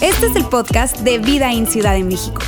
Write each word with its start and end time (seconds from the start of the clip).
Este 0.00 0.26
es 0.26 0.36
el 0.36 0.44
podcast 0.46 0.98
de 0.98 1.18
Vida 1.18 1.52
en 1.52 1.66
Ciudad 1.66 1.94
de 1.94 2.04
México. 2.04 2.40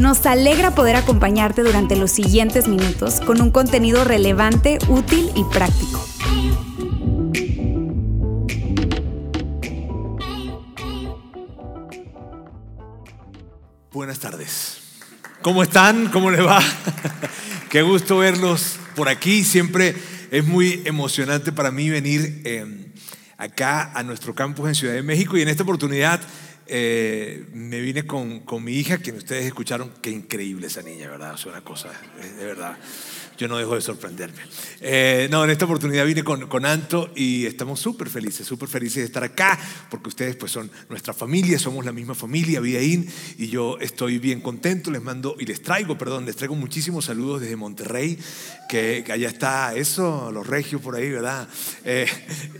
Nos 0.00 0.24
alegra 0.26 0.74
poder 0.74 0.96
acompañarte 0.96 1.62
durante 1.62 1.96
los 1.96 2.10
siguientes 2.10 2.66
minutos 2.68 3.20
con 3.20 3.40
un 3.40 3.50
contenido 3.50 4.04
relevante, 4.04 4.78
útil 4.88 5.30
y 5.34 5.44
práctico. 5.44 6.04
Buenas 13.92 14.18
tardes. 14.18 14.78
¿Cómo 15.42 15.62
están? 15.62 16.08
¿Cómo 16.08 16.30
les 16.30 16.44
va? 16.44 16.60
Qué 17.68 17.82
gusto 17.82 18.18
verlos 18.18 18.76
por 18.96 19.08
aquí. 19.08 19.44
Siempre 19.44 19.94
es 20.30 20.44
muy 20.44 20.82
emocionante 20.84 21.52
para 21.52 21.70
mí 21.70 21.90
venir 21.90 22.42
eh, 22.44 22.66
acá 23.36 23.92
a 23.94 24.02
nuestro 24.02 24.34
campus 24.34 24.68
en 24.68 24.74
Ciudad 24.74 24.94
de 24.94 25.02
México 25.02 25.36
y 25.36 25.42
en 25.42 25.48
esta 25.48 25.62
oportunidad 25.62 26.20
eh, 26.66 27.46
me 27.52 27.80
vine 27.80 28.06
con, 28.06 28.40
con, 28.40 28.64
mi 28.64 28.72
hija, 28.72 28.98
quien 28.98 29.16
ustedes 29.16 29.44
escucharon, 29.44 29.92
qué 30.00 30.10
increíble 30.10 30.66
esa 30.66 30.82
niña, 30.82 31.10
¿verdad? 31.10 31.34
Es 31.34 31.44
una 31.44 31.60
cosa, 31.60 31.90
de 32.38 32.44
verdad 32.44 32.78
yo 33.36 33.48
no 33.48 33.56
dejo 33.56 33.74
de 33.74 33.80
sorprenderme. 33.80 34.40
Eh, 34.80 35.28
no, 35.30 35.44
en 35.44 35.50
esta 35.50 35.64
oportunidad 35.64 36.04
vine 36.06 36.22
con, 36.22 36.46
con 36.46 36.66
Anto 36.66 37.10
y 37.14 37.46
estamos 37.46 37.80
súper 37.80 38.08
felices, 38.08 38.46
súper 38.46 38.68
felices 38.68 38.96
de 38.96 39.04
estar 39.04 39.24
acá, 39.24 39.58
porque 39.90 40.08
ustedes 40.08 40.36
pues 40.36 40.52
son 40.52 40.70
nuestra 40.88 41.12
familia, 41.12 41.58
somos 41.58 41.84
la 41.84 41.92
misma 41.92 42.14
familia, 42.14 42.60
Vidaín, 42.60 43.08
y 43.38 43.48
yo 43.48 43.78
estoy 43.80 44.18
bien 44.18 44.40
contento, 44.40 44.90
les 44.90 45.02
mando 45.02 45.36
y 45.38 45.46
les 45.46 45.62
traigo, 45.62 45.98
perdón, 45.98 46.26
les 46.26 46.36
traigo 46.36 46.54
muchísimos 46.54 47.06
saludos 47.06 47.40
desde 47.40 47.56
Monterrey, 47.56 48.18
que, 48.68 49.04
allá 49.10 49.28
está 49.28 49.74
eso, 49.74 50.30
los 50.32 50.46
regios 50.46 50.80
por 50.80 50.96
ahí, 50.96 51.10
¿verdad? 51.10 51.48
Eh, 51.84 52.06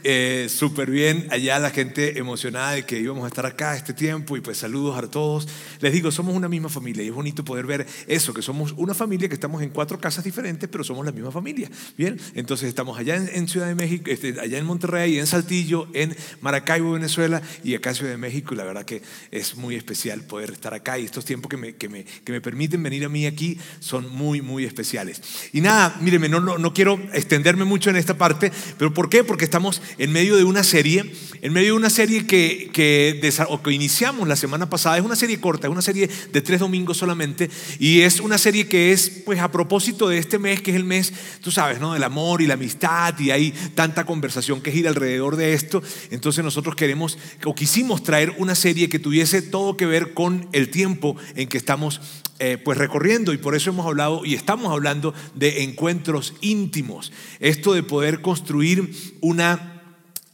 eh, 0.05 0.47
súper 0.49 0.91
bien, 0.91 1.27
allá 1.31 1.59
la 1.59 1.71
gente 1.71 2.19
emocionada 2.19 2.73
de 2.73 2.85
que 2.85 2.99
íbamos 2.99 3.25
a 3.25 3.29
estar 3.29 3.47
acá 3.47 3.77
este 3.77 3.93
tiempo 3.93 4.37
y 4.37 4.41
pues 4.41 4.59
saludos 4.59 4.97
a 4.97 5.11
todos. 5.11 5.49
Les 5.81 5.93
digo, 5.93 6.11
somos 6.11 6.35
una 6.35 6.49
misma 6.49 6.69
familia 6.69 7.03
y 7.03 7.09
es 7.09 7.15
bonito 7.15 7.45
poder 7.45 7.67
ver 7.67 7.87
eso, 8.07 8.33
que 8.35 8.43
somos 8.43 8.73
una 8.77 8.95
familia 8.95 9.29
que 9.29 9.35
estamos 9.35 9.63
en 9.63 9.71
cuatro 9.71 9.99
casas 9.99 10.25
diferentes 10.25 10.69
pero 10.71 10.85
somos 10.85 11.05
la 11.05 11.13
misma 11.13 11.31
familia. 11.31 11.71
Bien, 11.97 12.21
entonces 12.35 12.69
estamos 12.69 12.99
allá 12.99 13.17
en, 13.17 13.49
Ciudad 13.49 13.67
de 13.67 13.75
México, 13.75 14.11
este, 14.11 14.41
allá 14.41 14.59
en 14.59 14.65
Monterrey, 14.65 15.19
en 15.19 15.27
Saltillo, 15.27 15.89
en 15.95 16.17
Maracaibo, 16.41 16.93
Venezuela 16.93 17.41
y 17.63 17.75
acá 17.75 17.91
en 17.91 17.97
Ciudad 17.97 18.11
de 18.13 18.19
México. 18.19 18.55
Y 18.55 18.57
la 18.57 18.65
verdad 18.65 18.85
que 18.85 19.03
es 19.31 19.57
muy 19.57 19.77
especial 19.77 20.23
poder 20.23 20.51
estar 20.51 20.75
acá 20.75 20.99
y 20.99 21.05
estos 21.05 21.25
tiempos 21.25 21.49
que 21.49 21.57
me, 21.57 21.77
que 21.77 21.89
me, 21.89 22.05
que 22.05 22.33
me 22.33 22.41
permiten 22.41 22.83
venir 22.83 23.05
a 23.05 23.09
mí 23.09 23.27
aquí 23.27 23.59
son 23.81 24.11
muy, 24.11 24.41
muy 24.41 24.65
especiales. 24.65 25.23
Y 25.53 25.61
nada, 25.61 25.94
mírenme, 26.01 26.29
no, 26.29 26.41
no, 26.41 26.59
no 26.59 26.75
quiero 26.75 27.01
extenderme 27.13 27.65
mucho 27.65 27.91
en 27.91 27.97
esta 27.97 28.17
parte, 28.17 28.53
pero 28.79 28.93
¿por 28.93 29.09
qué? 29.09 29.25
Porque 29.25 29.45
estamos 29.45 29.83
en 29.99 30.13
medio 30.13 30.37
de 30.37 30.45
una 30.45 30.65
serie, 30.65 31.13
en 31.43 31.53
medio 31.53 31.73
de 31.73 31.79
una 31.79 31.91
serie 31.91 32.27
que, 32.27 32.71
que, 32.73 33.21
que 33.65 33.73
iniciamos 33.73 34.29
la 34.29 34.37
semana 34.37 34.69
pasada. 34.69 34.99
Es 34.99 35.05
una 35.05 35.17
serie 35.17 35.41
corta, 35.41 35.67
es 35.67 35.73
una 35.73 35.83
serie 35.83 36.09
de 36.33 36.41
tres 36.41 36.61
domingos 36.61 36.97
solamente 36.97 37.51
y 37.79 38.01
es 38.01 38.21
una 38.21 38.39
serie 38.39 38.67
que 38.67 38.93
es 38.93 39.11
pues 39.25 39.41
a 39.41 39.51
propósito 39.51 40.09
de 40.09 40.19
este 40.19 40.39
mes 40.39 40.61
que 40.61 40.71
es 40.71 40.77
el 40.77 40.85
mes, 40.85 41.13
tú 41.43 41.51
sabes, 41.51 41.81
¿no? 41.81 41.95
Del 41.95 42.05
amor 42.05 42.43
y 42.43 42.47
la 42.47 42.55
amistad 42.55 43.19
y 43.19 43.31
hay 43.31 43.53
tanta 43.75 44.05
conversación 44.05 44.61
que 44.61 44.73
gira 44.73 44.91
alrededor 44.91 45.37
de 45.37 45.55
esto. 45.55 45.83
Entonces 46.11 46.45
nosotros 46.45 46.77
queremos 46.77 47.19
o 47.45 47.55
quisimos 47.55 48.03
traer 48.03 48.35
una 48.39 48.55
serie 48.55 48.89
que 48.89 48.99
tuviese 48.99 49.43
todo 49.43 49.77
que 49.77 49.87
ver 49.87 50.15
con 50.15 50.49
el 50.53 50.71
tiempo 50.71 51.17
en 51.35 51.49
que 51.49 51.59
estamos 51.59 52.01
eh, 52.47 52.59
pues 52.59 52.77
recorriendo 52.77 53.33
y 53.33 53.39
por 53.39 53.55
eso 53.55 53.71
hemos 53.71 53.87
hablado 53.87 54.23
y 54.23 54.35
estamos 54.35 54.71
hablando 54.71 55.15
de 55.35 55.63
encuentros 55.63 56.35
íntimos. 56.43 57.11
Esto 57.41 57.73
de 57.73 57.83
poder 57.83 58.21
construir 58.21 58.93
una 59.23 59.83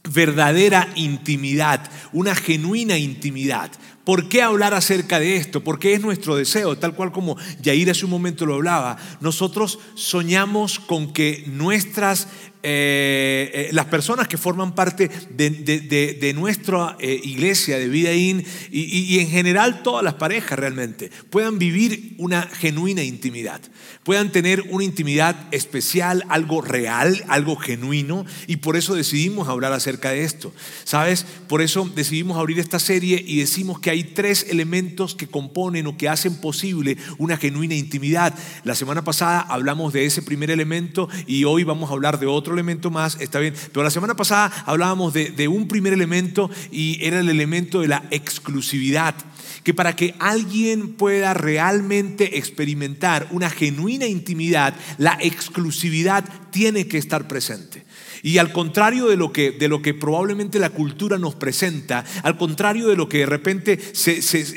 verdadera 0.03 0.89
intimidad, 0.95 1.89
una 2.11 2.35
genuina 2.35 2.97
intimidad. 2.97 3.71
¿Por 4.03 4.27
qué 4.27 4.41
hablar 4.41 4.73
acerca 4.73 5.21
de 5.21 5.37
esto? 5.37 5.63
Porque 5.63 5.93
es 5.93 6.01
nuestro 6.01 6.35
deseo, 6.35 6.77
tal 6.77 6.95
cual 6.95 7.13
como 7.13 7.37
Yair 7.61 7.89
hace 7.89 8.03
un 8.03 8.11
momento 8.11 8.45
lo 8.45 8.55
hablaba. 8.55 8.97
Nosotros 9.21 9.79
soñamos 9.95 10.79
con 10.79 11.13
que 11.13 11.45
nuestras 11.47 12.27
eh, 12.63 13.49
eh, 13.53 13.69
las 13.71 13.85
personas 13.85 14.27
que 14.27 14.37
forman 14.37 14.75
parte 14.75 15.09
de, 15.31 16.33
nuestra 16.35 16.95
eh, 16.99 17.19
iglesia 17.23 17.79
de 17.79 17.87
vida 17.89 18.13
y, 18.13 18.45
y, 18.71 19.19
en 19.19 19.29
general 19.29 19.81
todas 19.81 20.03
las 20.03 20.13
parejas 20.15 20.59
realmente 20.59 21.09
puedan 21.31 21.57
vivir 21.57 22.13
una 22.19 22.43
genuina 22.43 23.01
intimidad, 23.01 23.61
puedan 24.03 24.31
tener 24.31 24.61
una 24.69 24.83
intimidad 24.83 25.47
especial, 25.51 26.23
algo 26.29 26.61
real, 26.61 27.23
algo 27.27 27.55
genuino 27.55 28.25
y 28.45 28.57
por 28.57 28.75
eso 28.75 28.93
decidimos 28.93 29.47
hablar 29.47 29.73
acerca 29.73 30.11
de 30.11 30.23
esto. 30.23 30.53
¿Sabes? 30.83 31.25
Por 31.47 31.63
eso 31.63 31.89
decidimos 31.95 32.37
abrir 32.37 32.59
esta 32.59 32.77
serie 32.77 33.23
y 33.25 33.39
decimos 33.39 33.79
que 33.79 33.89
hay 33.89 34.03
tres 34.03 34.45
elementos 34.49 35.15
que 35.15 35.27
componen 35.27 35.87
o 35.87 35.97
que 35.97 36.09
hacen 36.09 36.35
posible 36.35 36.97
una 37.17 37.37
genuina 37.37 37.73
intimidad. 37.73 38.35
La 38.63 38.75
semana 38.75 39.03
pasada 39.03 39.41
hablamos 39.41 39.93
de 39.93 40.05
ese 40.05 40.21
primer 40.21 40.51
elemento 40.51 41.09
y 41.25 41.43
hoy 41.45 41.63
vamos 41.63 41.89
a 41.89 41.93
hablar 41.93 42.19
de 42.19 42.27
otro 42.27 42.50
elemento 42.53 42.91
más, 42.91 43.17
está 43.19 43.39
bien. 43.39 43.53
Pero 43.71 43.83
la 43.83 43.91
semana 43.91 44.15
pasada 44.15 44.51
hablábamos 44.65 45.13
de, 45.13 45.31
de 45.31 45.47
un 45.47 45.67
primer 45.67 45.93
elemento 45.93 46.49
y 46.71 47.03
era 47.05 47.19
el 47.19 47.29
elemento 47.29 47.81
de 47.81 47.87
la 47.87 48.03
exclusividad 48.11 49.15
que 49.63 49.73
para 49.73 49.95
que 49.95 50.15
alguien 50.19 50.93
pueda 50.93 51.33
realmente 51.33 52.37
experimentar 52.37 53.27
una 53.31 53.49
genuina 53.49 54.07
intimidad, 54.07 54.73
la 54.97 55.17
exclusividad 55.21 56.23
tiene 56.51 56.87
que 56.87 56.97
estar 56.97 57.27
presente. 57.27 57.85
Y 58.23 58.37
al 58.37 58.51
contrario 58.51 59.07
de 59.07 59.17
lo 59.17 59.31
que, 59.31 59.51
de 59.51 59.67
lo 59.67 59.81
que 59.81 59.93
probablemente 59.93 60.59
la 60.59 60.69
cultura 60.69 61.17
nos 61.17 61.35
presenta, 61.35 62.05
al 62.23 62.37
contrario 62.37 62.87
de 62.87 62.95
lo 62.95 63.09
que 63.09 63.19
de 63.19 63.25
repente 63.25 63.79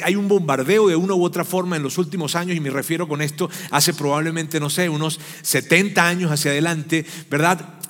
hay 0.02 0.16
un 0.16 0.28
bombardeo 0.28 0.88
de 0.88 0.96
una 0.96 1.14
u 1.14 1.24
otra 1.24 1.44
forma 1.44 1.76
en 1.76 1.82
los 1.82 1.98
últimos 1.98 2.34
años, 2.36 2.56
y 2.56 2.60
me 2.60 2.70
refiero 2.70 3.08
con 3.08 3.22
esto 3.22 3.50
hace 3.70 3.94
probablemente, 3.94 4.60
no 4.60 4.70
sé, 4.70 4.88
unos 4.88 5.20
70 5.42 6.06
años 6.06 6.30
hacia 6.30 6.50
adelante, 6.50 7.04
¿verdad? 7.30 7.80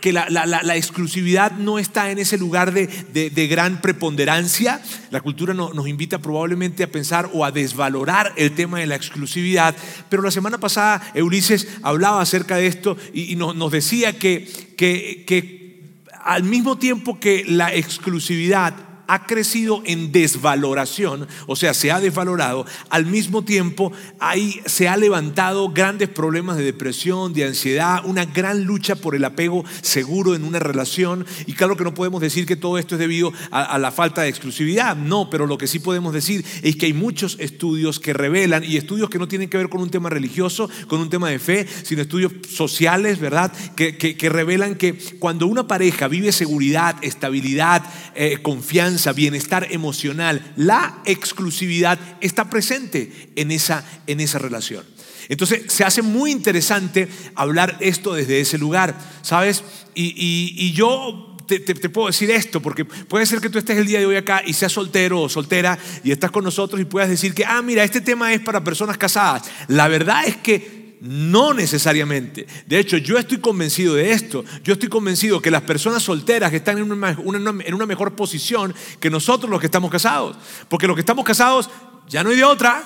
que 0.00 0.12
la, 0.12 0.76
exclusividad 0.76 1.52
no 1.52 1.78
está 1.78 2.10
en 2.10 2.18
ese 2.18 2.38
lugar 2.38 2.72
de, 2.72 3.46
gran 3.48 3.80
preponderancia. 3.80 4.80
La 5.10 5.20
cultura 5.20 5.54
nos 5.54 5.88
invita 5.88 6.18
probablemente 6.18 6.82
a 6.82 6.90
pensar 6.90 7.30
o 7.32 7.44
a 7.44 7.52
desvalorar 7.52 8.32
el 8.36 8.52
tema 8.52 8.80
de 8.80 8.86
la 8.86 8.96
exclusividad. 8.96 9.74
Pero 10.08 10.22
la 10.22 10.30
semana 10.30 10.58
pasada 10.58 11.02
Ulises 11.14 11.68
hablaba 11.82 12.20
acerca 12.20 12.56
de 12.56 12.66
esto 12.66 12.96
y, 13.12 13.36
nos, 13.36 13.70
decía 13.70 14.18
que, 14.18 14.48
que, 14.76 15.24
que 15.26 15.80
al 16.22 16.42
mismo 16.42 16.78
tiempo 16.78 17.18
que 17.18 17.44
la 17.46 17.74
exclusividad 17.74 18.74
ha 19.06 19.26
crecido 19.26 19.82
en 19.84 20.12
desvaloración, 20.12 21.26
o 21.46 21.56
sea, 21.56 21.74
se 21.74 21.90
ha 21.90 22.00
desvalorado, 22.00 22.66
al 22.90 23.06
mismo 23.06 23.42
tiempo 23.42 23.92
ahí 24.18 24.60
se 24.66 24.88
ha 24.88 24.96
levantado 24.96 25.70
grandes 25.70 26.08
problemas 26.08 26.56
de 26.56 26.64
depresión, 26.64 27.32
de 27.32 27.44
ansiedad, 27.44 28.04
una 28.04 28.24
gran 28.24 28.64
lucha 28.64 28.96
por 28.96 29.14
el 29.14 29.24
apego 29.24 29.64
seguro 29.82 30.34
en 30.34 30.44
una 30.44 30.58
relación. 30.58 31.26
Y 31.46 31.52
claro 31.52 31.76
que 31.76 31.84
no 31.84 31.94
podemos 31.94 32.20
decir 32.20 32.46
que 32.46 32.56
todo 32.56 32.78
esto 32.78 32.94
es 32.94 32.98
debido 32.98 33.32
a, 33.50 33.78
la 33.78 33.92
falta 33.92 34.22
de 34.22 34.28
exclusividad, 34.28 34.96
no, 34.96 35.30
pero 35.30 35.46
lo 35.46 35.58
que 35.58 35.66
sí 35.66 35.78
podemos 35.78 36.12
decir 36.12 36.44
es 36.62 36.76
que 36.76 36.86
hay 36.86 36.92
muchos 36.92 37.36
estudios 37.40 38.00
que 38.00 38.12
revelan, 38.12 38.64
y 38.64 38.76
estudios 38.76 39.10
que 39.10 39.18
no 39.18 39.28
tienen 39.28 39.48
que 39.48 39.58
ver 39.58 39.68
con 39.68 39.80
un 39.80 39.90
tema 39.90 40.10
religioso, 40.10 40.68
con 40.88 41.00
un 41.00 41.10
tema 41.10 41.28
de 41.28 41.38
fe, 41.38 41.66
sino 41.82 42.02
estudios 42.02 42.32
sociales, 42.48 43.18
¿verdad? 43.18 43.52
Que, 43.74 44.16
revelan 44.26 44.74
que 44.74 44.98
cuando 45.18 45.46
una 45.46 45.68
pareja 45.68 46.08
vive 46.08 46.32
seguridad, 46.32 46.96
estabilidad, 47.02 47.84
eh, 48.14 48.38
confianza, 48.42 48.95
bienestar 49.12 49.66
emocional, 49.70 50.52
la 50.56 51.02
exclusividad 51.04 51.98
está 52.20 52.50
presente 52.50 53.30
en 53.36 53.50
esa, 53.50 53.84
en 54.06 54.20
esa 54.20 54.38
relación. 54.38 54.84
Entonces 55.28 55.62
se 55.72 55.84
hace 55.84 56.02
muy 56.02 56.30
interesante 56.30 57.08
hablar 57.34 57.76
esto 57.80 58.14
desde 58.14 58.40
ese 58.40 58.58
lugar, 58.58 58.96
¿sabes? 59.22 59.64
Y, 59.94 60.72
yo 60.72 61.36
te, 61.46 61.58
puedo 61.88 62.08
decir 62.08 62.30
esto, 62.30 62.60
porque 62.60 62.84
puede 62.84 63.26
ser 63.26 63.40
que 63.40 63.48
tú 63.48 63.58
estés 63.58 63.78
el 63.78 63.86
día 63.86 63.98
de 63.98 64.06
hoy 64.06 64.16
acá 64.16 64.42
y 64.44 64.52
seas 64.52 64.72
soltero 64.72 65.22
o 65.22 65.28
soltera 65.28 65.78
y 66.04 66.10
estás 66.10 66.30
con 66.30 66.44
nosotros 66.44 66.80
y 66.80 66.84
puedas 66.84 67.08
decir 67.08 67.34
que, 67.34 67.44
ah, 67.44 67.62
mira, 67.62 67.82
este 67.84 68.00
tema 68.00 68.32
es 68.32 68.40
para 68.40 68.62
personas 68.62 68.98
casadas. 68.98 69.42
La 69.68 69.88
verdad 69.88 70.26
es 70.26 70.36
que 70.36 70.75
no 71.00 71.52
necesariamente. 71.52 72.46
De 72.66 72.78
hecho, 72.78 72.96
yo 72.96 73.18
estoy 73.18 73.38
convencido 73.38 73.94
de 73.94 74.12
esto. 74.12 74.44
Yo 74.64 74.74
estoy 74.74 74.88
convencido 74.88 75.40
que 75.40 75.50
las 75.50 75.62
personas 75.62 76.02
solteras 76.02 76.52
están 76.52 76.78
en 76.78 76.90
una, 76.90 77.10
en 77.10 77.74
una 77.74 77.86
mejor 77.86 78.14
posición 78.14 78.74
que 79.00 79.10
nosotros 79.10 79.50
los 79.50 79.60
que 79.60 79.66
estamos 79.66 79.90
casados. 79.90 80.36
Porque 80.68 80.86
los 80.86 80.96
que 80.96 81.00
estamos 81.00 81.24
casados 81.24 81.70
ya 82.08 82.22
no 82.22 82.30
hay 82.30 82.36
de 82.36 82.44
otra. 82.44 82.82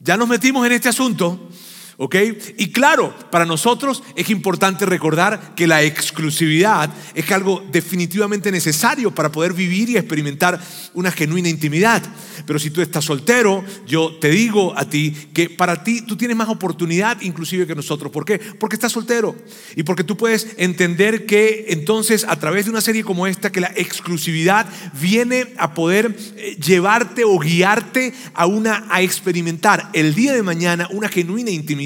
Ya 0.00 0.16
nos 0.16 0.28
metimos 0.28 0.66
en 0.66 0.72
este 0.72 0.88
asunto. 0.88 1.48
¿Ok? 1.98 2.14
Y 2.58 2.72
claro, 2.72 3.14
para 3.30 3.46
nosotros 3.46 4.02
es 4.16 4.28
importante 4.28 4.84
recordar 4.84 5.54
que 5.54 5.66
la 5.66 5.82
exclusividad 5.82 6.90
es 7.14 7.32
algo 7.32 7.64
definitivamente 7.72 8.52
necesario 8.52 9.14
para 9.14 9.32
poder 9.32 9.54
vivir 9.54 9.88
y 9.88 9.96
experimentar 9.96 10.60
una 10.92 11.10
genuina 11.10 11.48
intimidad. 11.48 12.02
Pero 12.44 12.58
si 12.58 12.68
tú 12.68 12.82
estás 12.82 13.02
soltero, 13.02 13.64
yo 13.86 14.14
te 14.20 14.28
digo 14.28 14.76
a 14.76 14.84
ti 14.86 15.10
que 15.32 15.48
para 15.48 15.82
ti 15.84 16.02
tú 16.02 16.18
tienes 16.18 16.36
más 16.36 16.50
oportunidad 16.50 17.18
inclusive 17.22 17.66
que 17.66 17.74
nosotros. 17.74 18.12
¿Por 18.12 18.26
qué? 18.26 18.38
Porque 18.38 18.76
estás 18.76 18.92
soltero 18.92 19.34
y 19.74 19.82
porque 19.82 20.04
tú 20.04 20.18
puedes 20.18 20.48
entender 20.58 21.24
que 21.24 21.64
entonces 21.68 22.26
a 22.28 22.36
través 22.38 22.66
de 22.66 22.72
una 22.72 22.82
serie 22.82 23.04
como 23.04 23.26
esta, 23.26 23.50
que 23.50 23.62
la 23.62 23.72
exclusividad 23.74 24.66
viene 25.00 25.54
a 25.56 25.72
poder 25.72 26.14
eh, 26.36 26.56
llevarte 26.56 27.24
o 27.24 27.38
guiarte 27.38 28.12
a 28.34 28.44
una 28.44 28.86
a 28.90 29.00
experimentar 29.00 29.88
el 29.94 30.14
día 30.14 30.34
de 30.34 30.42
mañana 30.42 30.88
una 30.92 31.08
genuina 31.08 31.50
intimidad 31.50 31.85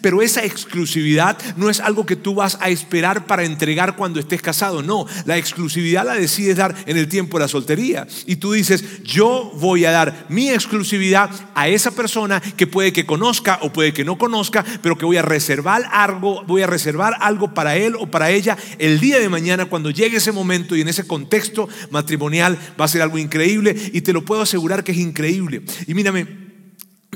pero 0.00 0.22
esa 0.22 0.44
exclusividad 0.44 1.38
no 1.56 1.70
es 1.70 1.80
algo 1.80 2.06
que 2.06 2.16
tú 2.16 2.34
vas 2.34 2.58
a 2.60 2.68
esperar 2.68 3.26
para 3.26 3.44
entregar 3.44 3.96
cuando 3.96 4.20
estés 4.20 4.42
casado. 4.42 4.82
No, 4.82 5.06
la 5.24 5.36
exclusividad 5.36 6.06
la 6.06 6.14
decides 6.14 6.56
dar 6.56 6.74
en 6.86 6.96
el 6.96 7.08
tiempo 7.08 7.38
de 7.38 7.44
la 7.44 7.48
soltería. 7.48 8.06
Y 8.26 8.36
tú 8.36 8.52
dices, 8.52 9.02
yo 9.02 9.52
voy 9.56 9.84
a 9.84 9.90
dar 9.90 10.26
mi 10.28 10.50
exclusividad 10.50 11.30
a 11.54 11.68
esa 11.68 11.90
persona 11.90 12.40
que 12.40 12.66
puede 12.66 12.92
que 12.92 13.06
conozca 13.06 13.58
o 13.62 13.72
puede 13.72 13.92
que 13.92 14.04
no 14.04 14.18
conozca, 14.18 14.64
pero 14.82 14.96
que 14.96 15.04
voy 15.04 15.16
a 15.16 15.22
reservar 15.22 15.84
algo, 15.90 16.44
voy 16.46 16.62
a 16.62 16.66
reservar 16.66 17.14
algo 17.20 17.54
para 17.54 17.76
él 17.76 17.94
o 17.98 18.10
para 18.10 18.30
ella 18.30 18.56
el 18.78 19.00
día 19.00 19.18
de 19.18 19.28
mañana 19.28 19.66
cuando 19.66 19.90
llegue 19.90 20.18
ese 20.18 20.32
momento 20.32 20.76
y 20.76 20.80
en 20.80 20.88
ese 20.88 21.06
contexto 21.06 21.68
matrimonial 21.90 22.58
va 22.80 22.84
a 22.84 22.88
ser 22.88 23.02
algo 23.02 23.18
increíble 23.18 23.74
y 23.92 24.00
te 24.00 24.12
lo 24.12 24.24
puedo 24.24 24.42
asegurar 24.42 24.84
que 24.84 24.92
es 24.92 24.98
increíble. 24.98 25.62
Y 25.86 25.94
mírame, 25.94 26.45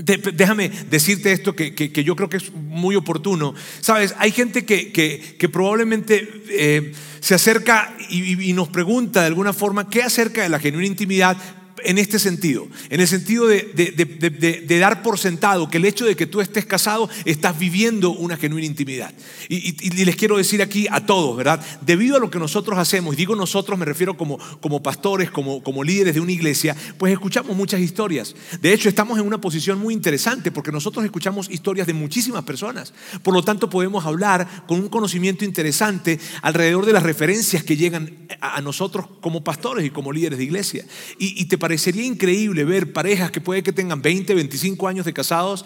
Déjame 0.02 0.70
decirte 0.90 1.32
esto 1.32 1.54
que, 1.54 1.90
yo 2.04 2.16
creo 2.16 2.28
que 2.28 2.38
es 2.38 2.52
muy 2.52 2.96
oportuno. 2.96 3.54
Sabes, 3.80 4.14
hay 4.18 4.30
gente 4.30 4.64
que, 4.64 5.50
probablemente 5.52 6.28
eh, 6.48 6.92
se 7.20 7.34
acerca 7.34 7.94
y, 8.08 8.52
nos 8.52 8.68
pregunta 8.68 9.20
de 9.20 9.26
alguna 9.26 9.52
forma 9.52 9.88
qué 9.88 10.02
acerca 10.02 10.42
de 10.42 10.48
la 10.48 10.58
genuina 10.58 10.86
intimidad 10.86 11.36
en 11.84 11.98
este 11.98 12.18
sentido, 12.18 12.68
en 12.88 13.00
el 13.00 13.08
sentido 13.08 13.46
de, 13.46 14.78
dar 14.80 15.02
por 15.02 15.18
sentado 15.18 15.68
que 15.68 15.76
el 15.76 15.84
hecho 15.84 16.04
de 16.04 16.16
que 16.16 16.26
tú 16.26 16.40
estés 16.40 16.64
casado 16.64 17.08
estás 17.24 17.58
viviendo 17.58 18.10
una 18.10 18.36
genuina 18.36 18.66
intimidad. 18.66 19.12
Y, 19.48 19.90
les 20.04 20.16
quiero 20.16 20.36
decir 20.36 20.62
aquí 20.62 20.86
a 20.90 21.04
todos, 21.04 21.36
¿verdad? 21.36 21.60
Debido 21.82 22.16
a 22.16 22.20
lo 22.20 22.30
que 22.30 22.38
nosotros 22.38 22.78
hacemos, 22.78 23.14
y 23.14 23.16
digo 23.16 23.36
nosotros, 23.36 23.78
me 23.78 23.84
refiero 23.84 24.16
como, 24.16 24.38
como 24.60 24.82
pastores, 24.82 25.30
como, 25.30 25.62
como 25.62 25.84
líderes 25.84 26.14
de 26.14 26.20
una 26.20 26.32
iglesia, 26.32 26.76
pues 26.98 27.12
escuchamos 27.12 27.56
muchas 27.56 27.80
historias. 27.80 28.34
De 28.60 28.72
hecho, 28.72 28.88
estamos 28.88 29.18
en 29.18 29.26
una 29.26 29.40
posición 29.40 29.78
muy 29.78 29.94
interesante 29.94 30.50
porque 30.50 30.72
nosotros 30.72 31.04
escuchamos 31.04 31.50
historias 31.50 31.86
de 31.86 31.94
muchísimas 31.94 32.44
personas. 32.44 32.92
Por 33.22 33.34
lo 33.34 33.42
tanto, 33.42 33.68
podemos 33.68 34.06
hablar 34.06 34.64
con 34.66 34.80
un 34.80 34.88
conocimiento 34.88 35.44
interesante 35.44 36.18
alrededor 36.42 36.86
de 36.86 36.92
las 36.92 37.02
referencias 37.02 37.64
que 37.64 37.76
llegan 37.76 38.26
a, 38.40 38.60
nosotros 38.60 39.06
como 39.20 39.42
pastores 39.42 39.84
y 39.84 39.90
como 39.90 40.12
líderes 40.12 40.38
de 40.38 40.44
iglesia. 40.44 40.84
Y, 41.18 41.40
y 41.40 41.46
te 41.46 41.58
parecería 41.70 42.04
increíble 42.04 42.64
ver 42.64 42.92
parejas 42.92 43.30
que 43.30 43.40
puede 43.40 43.62
que 43.62 43.72
tengan 43.72 44.02
20, 44.02 44.34
25 44.34 44.88
años 44.88 45.06
de 45.06 45.12
casados 45.12 45.64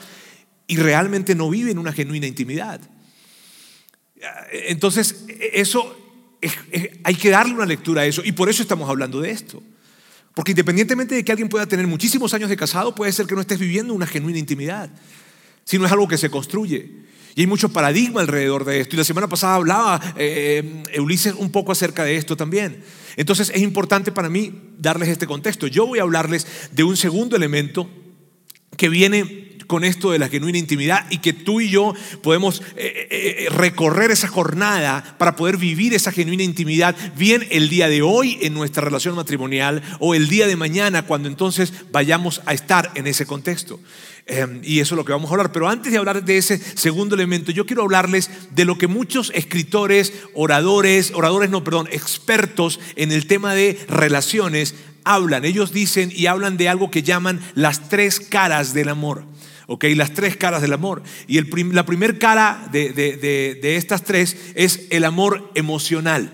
y 0.67 0.77
realmente 0.77 1.35
no 1.35 1.49
viven 1.49 1.79
una 1.79 1.95
genuina 1.95 2.27
intimidad. 2.27 2.79
Entonces, 4.53 5.25
eso 5.55 5.97
hay 7.05 7.15
que 7.15 7.31
darle 7.31 7.55
una 7.55 7.65
lectura 7.65 8.03
a 8.03 8.05
eso 8.07 8.21
y 8.23 8.33
por 8.33 8.51
eso 8.51 8.61
estamos 8.61 8.87
hablando 8.91 9.23
de 9.23 9.31
esto. 9.31 9.63
Porque 10.35 10.53
independientemente 10.53 11.15
de 11.15 11.25
que 11.25 11.33
alguien 11.33 11.49
pueda 11.49 11.65
tener 11.65 11.87
muchísimos 11.87 12.35
años 12.35 12.51
de 12.51 12.57
casado, 12.59 12.95
puede 12.95 13.11
ser 13.11 13.25
que 13.25 13.35
no 13.35 13.41
estés 13.41 13.59
viviendo 13.59 13.95
una 13.95 14.07
genuina 14.07 14.39
intimidad, 14.39 14.91
si 15.65 15.79
no 15.79 15.87
es 15.87 15.93
algo 15.93 16.07
que 16.07 16.19
se 16.19 16.29
construye. 16.29 16.93
Y 17.35 17.41
hay 17.41 17.47
mucho 17.47 17.71
paradigma 17.71 18.21
alrededor 18.21 18.67
de 18.67 18.81
esto. 18.81 18.95
Y 18.95 18.99
la 18.99 19.05
semana 19.05 19.27
pasada 19.27 19.55
hablaba 19.55 20.15
eh, 20.19 20.83
Ulises 20.99 21.33
un 21.33 21.51
poco 21.51 21.73
acerca 21.73 22.05
de 22.05 22.17
esto 22.19 22.37
también. 22.37 22.85
Entonces 23.17 23.51
es 23.55 23.63
importante 23.63 24.13
para 24.13 24.29
mí 24.29 24.53
darles 24.79 25.09
este 25.09 25.27
contexto. 25.27 25.67
Yo 25.67 25.87
voy 25.87 25.99
a 25.99 26.03
hablarles 26.03 26.47
de 26.73 26.85
un 26.85 26.97
segundo 26.97 27.37
elemento 27.37 27.89
que 28.77 28.89
viene 28.89 29.55
con 29.67 29.85
esto 29.85 30.11
de 30.11 30.19
la 30.19 30.29
genuina 30.29 30.59
intimidad 30.59 31.07
y 31.11 31.19
que 31.19 31.33
tú 31.33 31.61
y 31.61 31.71
yo 31.71 31.95
podemos 32.23 32.61
eh, 32.77 33.09
eh, 33.11 33.47
eh, 33.47 33.49
recorrer 33.51 34.11
esa 34.11 34.29
jornada 34.29 35.17
para 35.19 35.37
poder 35.37 35.57
vivir 35.57 35.95
esa 35.95 36.13
genuina 36.13 36.43
intimidad 36.43 36.95
bien 37.17 37.47
el 37.51 37.69
día 37.69 37.89
de 37.89 38.03
hoy 38.03 38.39
en 38.43 38.55
nuestra 38.55 38.85
relación 38.85 39.15
matrimonial 39.17 39.83
o 40.01 40.15
el 40.15 40.29
día 40.29 40.47
de 40.47 40.57
mañana 40.57 41.07
cuando 41.07 41.29
entonces 41.29 41.73
vayamos 41.91 42.43
a 42.47 42.55
estar 42.55 42.93
en 42.95 43.07
ese 43.07 43.27
contexto. 43.27 43.81
Em, 44.27 44.63
y 44.65 44.81
eso 44.81 44.95
es 44.95 44.97
lo 44.97 45.05
que 45.05 45.13
vamos 45.13 45.31
a 45.31 45.35
hablar. 45.35 45.53
Pero 45.53 45.69
antes 45.69 45.93
de 45.93 45.99
hablar 45.99 46.25
de 46.25 46.39
ese 46.39 46.59
segundo 46.59 47.15
elemento, 47.15 47.53
yo 47.53 47.67
quiero 47.67 47.83
hablarles 47.83 48.31
de 48.51 48.65
lo 48.65 48.79
que 48.79 48.87
muchos 48.87 49.31
escritores, 49.35 50.13
oradores, 50.35 51.13
oradores 51.15 51.51
no, 51.51 51.63
perdón, 51.63 51.89
expertos 51.93 52.81
en 52.97 53.13
el 53.13 53.27
tema 53.27 53.55
de 53.55 53.79
relaciones 53.89 54.75
hablan. 55.05 55.45
Ellos 55.45 55.73
dicen 55.73 56.11
y 56.15 56.27
hablan 56.27 56.57
de 56.57 56.69
algo 56.71 56.91
que 56.91 57.03
llaman 57.03 57.41
las 57.55 57.91
tres 57.91 58.19
caras 58.19 58.73
del 58.73 58.89
amor. 58.89 59.25
¿ok? 59.67 59.85
Las 59.95 60.15
tres 60.15 60.37
caras 60.37 60.63
del 60.63 60.73
amor. 60.73 61.03
Y 61.27 61.41
la 61.73 61.85
primera 61.85 62.19
cara 62.19 62.67
de, 62.73 62.93
de 62.93 63.77
estas 63.77 64.05
tres 64.05 64.37
es 64.55 64.87
el 64.91 65.05
amor 65.05 65.51
emocional, 65.55 66.33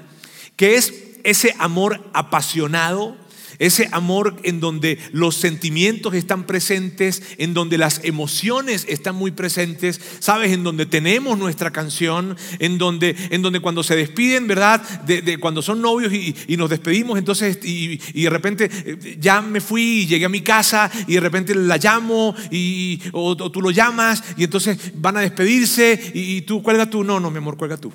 que 0.55 0.77
es 0.77 0.95
ese 1.25 1.55
amor 1.59 2.09
apasionado, 2.13 3.17
ese 3.61 3.89
amor 3.93 4.37
en 4.43 4.59
donde 4.59 4.99
los 5.13 5.37
sentimientos 5.37 6.15
están 6.15 6.45
presentes, 6.45 7.23
en 7.39 7.55
donde 7.55 7.79
las 7.79 8.01
emociones 8.03 8.85
están 8.89 9.15
muy 9.15 9.31
presentes, 9.31 10.01
¿sabes? 10.19 10.51
En 10.51 10.65
donde 10.65 10.87
tenemos 10.87 11.39
nuestra 11.39 11.71
canción, 11.71 12.37
en 12.59 12.79
donde, 12.79 13.15
en 13.31 13.43
donde 13.43 13.61
cuando 13.61 13.85
se 13.85 13.95
despiden, 13.95 14.49
¿verdad? 14.49 14.83
De, 15.05 15.39
cuando 15.39 15.63
son 15.63 15.81
novios 15.81 16.13
y, 16.13 16.57
nos 16.57 16.69
despedimos, 16.69 17.19
entonces, 17.19 17.59
y, 17.63 17.99
de 17.99 18.31
repente 18.31 18.69
eh, 18.71 19.17
ya 19.19 19.41
me 19.41 19.61
fui 19.61 20.01
y 20.01 20.07
llegué 20.07 20.25
a 20.25 20.29
mi 20.29 20.41
casa 20.41 20.91
y 21.07 21.15
de 21.15 21.21
repente 21.21 21.55
la 21.55 21.77
llamo 21.77 22.35
y, 22.51 23.01
o, 23.13 23.31
o 23.31 23.51
tú 23.51 23.63
lo 23.63 23.71
llamas 23.71 24.23
y 24.37 24.45
entonces 24.45 24.93
van 24.95 25.17
a 25.17 25.21
despedirse 25.21 26.13
y, 26.15 26.43
tú 26.43 26.63
cuelga 26.63 26.89
tú, 26.89 27.05
no, 27.05 27.21
no, 27.21 27.31
mi 27.31 27.39
amor, 27.39 27.57
cuelga 27.57 27.77
tú. 27.77 27.93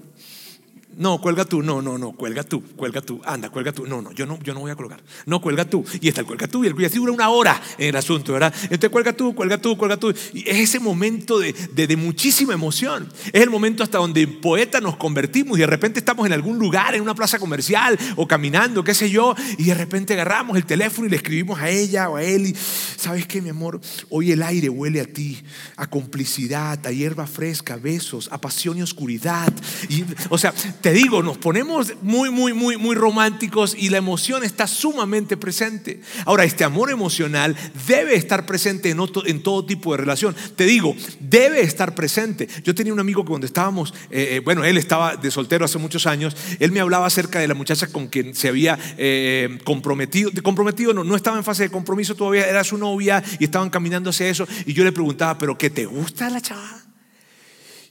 No, 0.97 1.19
cuelga 1.19 1.43
tú, 1.43 1.61
no, 1.61 1.81
no, 1.81 1.97
no, 1.97 2.13
cuelga 2.13 2.43
tú, 2.43 2.63
cuelga 2.75 3.01
tú, 3.01 3.21
anda, 3.25 3.49
cuelga 3.49 3.73
tú. 3.73 3.85
No, 3.85 4.01
no, 4.01 4.11
yo 4.13 4.25
no, 4.25 4.39
yo 4.41 4.53
no 4.53 4.61
voy 4.61 4.71
a 4.71 4.75
colgar. 4.75 5.03
No, 5.25 5.41
cuelga 5.41 5.65
tú. 5.65 5.83
Y 5.99 6.07
está 6.07 6.21
el 6.21 6.27
cuelga 6.27 6.47
tú, 6.47 6.63
y 6.63 6.67
el 6.67 6.73
cuelga 6.73 6.95
dura 6.95 7.11
una 7.11 7.29
hora 7.29 7.61
en 7.77 7.89
el 7.89 7.95
asunto, 7.97 8.33
¿verdad? 8.33 8.53
Entonces 8.63 8.89
cuelga 8.89 9.11
tú, 9.11 9.35
cuelga 9.35 9.57
tú, 9.57 9.77
cuelga 9.77 9.97
tú. 9.97 10.13
Y 10.33 10.49
es 10.49 10.57
ese 10.57 10.79
momento 10.79 11.39
de, 11.39 11.53
de, 11.53 11.97
muchísima 11.97 12.53
emoción. 12.53 13.11
Es 13.33 13.41
el 13.41 13.49
momento 13.49 13.83
hasta 13.83 13.97
donde 13.97 14.21
en 14.21 14.39
poeta 14.39 14.79
nos 14.79 14.95
convertimos 14.95 15.57
y 15.57 15.61
de 15.61 15.67
repente 15.67 15.99
estamos 15.99 16.25
en 16.25 16.33
algún 16.33 16.57
lugar, 16.57 16.95
en 16.95 17.01
una 17.01 17.15
plaza 17.15 17.39
comercial 17.39 17.97
o 18.15 18.27
caminando, 18.27 18.83
qué 18.83 18.93
sé 18.93 19.09
yo, 19.09 19.35
y 19.57 19.65
de 19.65 19.73
repente 19.73 20.13
agarramos 20.13 20.55
el 20.55 20.65
teléfono 20.65 21.07
y 21.07 21.09
le 21.09 21.17
escribimos 21.17 21.59
a 21.59 21.69
ella 21.69 22.09
o 22.09 22.15
a 22.15 22.23
él. 22.23 22.47
Y, 22.47 22.55
¿sabes 22.55 23.27
qué, 23.27 23.41
mi 23.41 23.49
amor? 23.49 23.81
Hoy 24.09 24.31
el 24.31 24.41
aire 24.43 24.69
huele 24.69 25.01
a 25.01 25.05
ti, 25.05 25.43
a 25.75 25.87
complicidad, 25.87 26.85
a 26.85 26.91
hierba 26.91 27.27
fresca, 27.27 27.75
besos, 27.75 28.29
a 28.31 28.39
pasión 28.39 28.77
y 28.77 28.81
oscuridad. 28.81 29.51
Y, 29.89 30.05
o 30.29 30.37
sea, 30.37 30.53
te 30.85 30.93
digo, 30.93 31.23
nos 31.23 31.39
ponemos 31.39 31.93
muy, 32.03 32.29
muy, 32.29 32.53
muy, 32.53 32.77
muy 32.77 32.95
románticos 32.95 33.75
y 33.75 33.89
la 33.89 33.97
emoción 33.97 34.43
está 34.43 34.67
sumamente 34.67 35.35
presente. 35.35 35.99
Ahora, 36.25 36.43
este 36.43 36.63
amor 36.63 36.91
emocional 36.91 37.55
debe 37.87 38.13
estar 38.13 38.45
presente 38.45 38.91
en, 38.91 39.41
todo 39.41 39.65
tipo 39.65 39.93
de 39.93 39.97
relación. 39.97 40.35
Te 40.55 40.65
digo, 40.65 40.95
debe 41.19 41.61
estar 41.61 41.95
presente. 41.95 42.47
Yo 42.63 42.75
tenía 42.75 42.93
un 42.93 42.99
amigo 42.99 43.23
que 43.23 43.29
cuando 43.29 43.47
estábamos, 43.47 43.95
eh, 44.11 44.27
eh, 44.33 44.41
bueno, 44.41 44.63
él 44.63 44.77
estaba 44.77 45.15
de 45.15 45.31
soltero 45.31 45.65
hace 45.65 45.79
muchos 45.79 46.05
años, 46.05 46.37
él 46.59 46.71
me 46.71 46.81
hablaba 46.81 47.07
acerca 47.07 47.39
de 47.39 47.47
la 47.47 47.55
muchacha 47.55 47.87
con 47.87 48.05
quien 48.05 48.35
se 48.35 48.49
había 48.49 48.77
eh, 48.99 49.57
comprometido. 49.63 50.29
Comprometido 50.43 50.93
no, 50.93 51.03
no 51.03 51.15
estaba 51.15 51.35
en 51.37 51.43
fase 51.43 51.63
de 51.63 51.71
compromiso 51.71 52.13
todavía, 52.13 52.47
era 52.47 52.63
su 52.63 52.77
novia 52.77 53.23
y 53.39 53.45
estaban 53.45 53.71
caminando 53.71 54.11
hacia 54.11 54.27
eso. 54.27 54.47
Y 54.67 54.73
yo 54.73 54.83
le 54.83 54.91
preguntaba, 54.91 55.35
¿pero 55.39 55.57
qué 55.57 55.71
te 55.71 55.87
gusta 55.87 56.29
la 56.29 56.41
chava? 56.41 56.85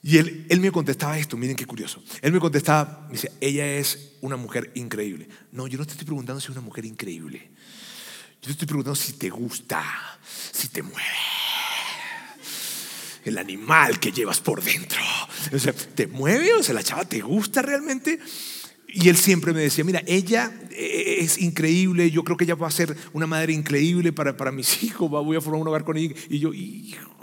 Y 0.07 0.19
él, 0.19 0.45
él 0.51 0.61
me 0.61 0.71
contestaba 0.71 1.19
esto, 1.19 1.39
miren 1.39 1.57
qué 1.57 1.65
curioso. 1.65 2.05
Él 2.21 2.31
me 2.31 2.39
contestaba, 2.39 3.07
me 3.07 3.13
dice, 3.13 3.33
ella 3.41 3.67
es 3.67 4.17
una 4.21 4.37
mujer 4.37 4.71
increíble. 4.75 5.27
No, 5.51 5.67
yo 5.67 5.79
no 5.79 5.87
te 5.87 5.93
estoy 5.93 6.05
preguntando 6.05 6.43
si 6.43 6.45
es 6.45 6.51
una 6.51 6.61
mujer 6.61 6.85
increíble. 6.85 7.39
Yo 7.39 8.49
te 8.49 8.51
estoy 8.51 8.67
preguntando 8.67 8.97
si 8.97 9.15
te 9.15 9.31
gusta, 9.31 9.83
si 10.53 10.69
te 10.69 10.83
mueve. 10.83 11.01
El 13.25 13.39
animal 13.39 13.99
que 13.99 14.13
llevas 14.13 14.41
por 14.41 14.63
dentro. 14.63 15.01
O 15.51 15.59
sea, 15.59 15.73
¿te 15.73 16.07
mueve? 16.07 16.53
O 16.53 16.63
sea, 16.63 16.75
la 16.75 16.83
chava 16.83 17.07
te 17.07 17.23
gusta 17.23 17.63
realmente. 17.63 18.19
Y 18.89 19.09
él 19.09 19.17
siempre 19.17 19.55
me 19.55 19.63
decía, 19.63 19.85
mira, 19.85 20.03
ella 20.07 20.53
es 20.71 21.39
increíble, 21.39 22.11
yo 22.11 22.25
creo 22.25 22.37
que 22.37 22.45
ella 22.45 22.57
va 22.57 22.69
a 22.69 22.71
ser 22.71 22.95
una 23.15 23.27
madre 23.27 23.55
increíble 23.55 24.13
para, 24.13 24.37
para 24.37 24.53
mis 24.53 24.83
hijos, 24.83 25.09
voy 25.09 25.39
a 25.39 25.41
formar 25.41 25.63
un 25.63 25.69
hogar 25.69 25.85
con 25.85 25.97
ella. 25.97 26.15
Y 26.29 26.41
yo, 26.41 26.53
híjole. 26.53 27.14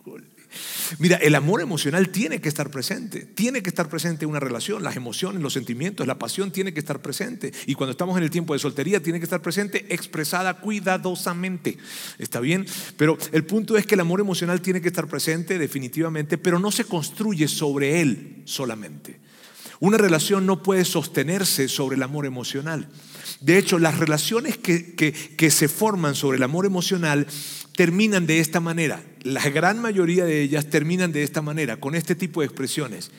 Mira, 0.99 1.17
el 1.17 1.35
amor 1.35 1.61
emocional 1.61 2.09
tiene 2.09 2.41
que 2.41 2.49
estar 2.49 2.69
presente, 2.69 3.21
tiene 3.25 3.63
que 3.63 3.69
estar 3.69 3.89
presente 3.89 4.25
en 4.25 4.31
una 4.31 4.39
relación, 4.39 4.83
las 4.83 4.95
emociones, 4.95 5.41
los 5.41 5.53
sentimientos, 5.53 6.07
la 6.07 6.19
pasión 6.19 6.51
tiene 6.51 6.73
que 6.73 6.79
estar 6.79 7.01
presente. 7.01 7.51
Y 7.65 7.75
cuando 7.75 7.91
estamos 7.91 8.17
en 8.17 8.23
el 8.23 8.29
tiempo 8.29 8.53
de 8.53 8.59
soltería, 8.59 9.01
tiene 9.01 9.19
que 9.19 9.25
estar 9.25 9.41
presente 9.41 9.85
expresada 9.89 10.55
cuidadosamente. 10.55 11.77
¿Está 12.17 12.39
bien? 12.39 12.65
Pero 12.97 13.17
el 13.31 13.45
punto 13.45 13.77
es 13.77 13.85
que 13.85 13.95
el 13.95 14.01
amor 14.01 14.19
emocional 14.19 14.61
tiene 14.61 14.81
que 14.81 14.89
estar 14.89 15.07
presente 15.07 15.57
definitivamente, 15.57 16.37
pero 16.37 16.59
no 16.59 16.71
se 16.71 16.85
construye 16.85 17.47
sobre 17.47 18.01
él 18.01 18.41
solamente. 18.45 19.19
Una 19.79 19.97
relación 19.97 20.45
no 20.45 20.61
puede 20.61 20.85
sostenerse 20.85 21.67
sobre 21.67 21.95
el 21.95 22.03
amor 22.03 22.27
emocional. 22.27 22.87
De 23.39 23.57
hecho, 23.57 23.79
las 23.79 23.97
relaciones 23.97 24.57
que, 24.57 24.93
que 24.95 25.51
se 25.51 25.67
forman 25.67 26.13
sobre 26.13 26.37
el 26.37 26.43
amor 26.43 26.67
emocional 26.67 27.25
terminan 27.75 28.27
de 28.27 28.39
esta 28.39 28.59
manera. 28.59 29.03
La 29.23 29.47
gran 29.49 29.79
mayoría 29.79 30.25
de 30.25 30.41
ellas 30.41 30.69
terminan 30.69 31.11
de 31.11 31.23
esta 31.23 31.41
manera, 31.41 31.77
con 31.77 31.95
este 31.95 32.15
tipo 32.15 32.41
de 32.41 32.47
expresiones. 32.47 33.11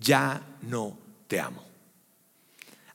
Ya 0.00 0.42
no 0.62 0.98
te 1.28 1.40
amo. 1.40 1.64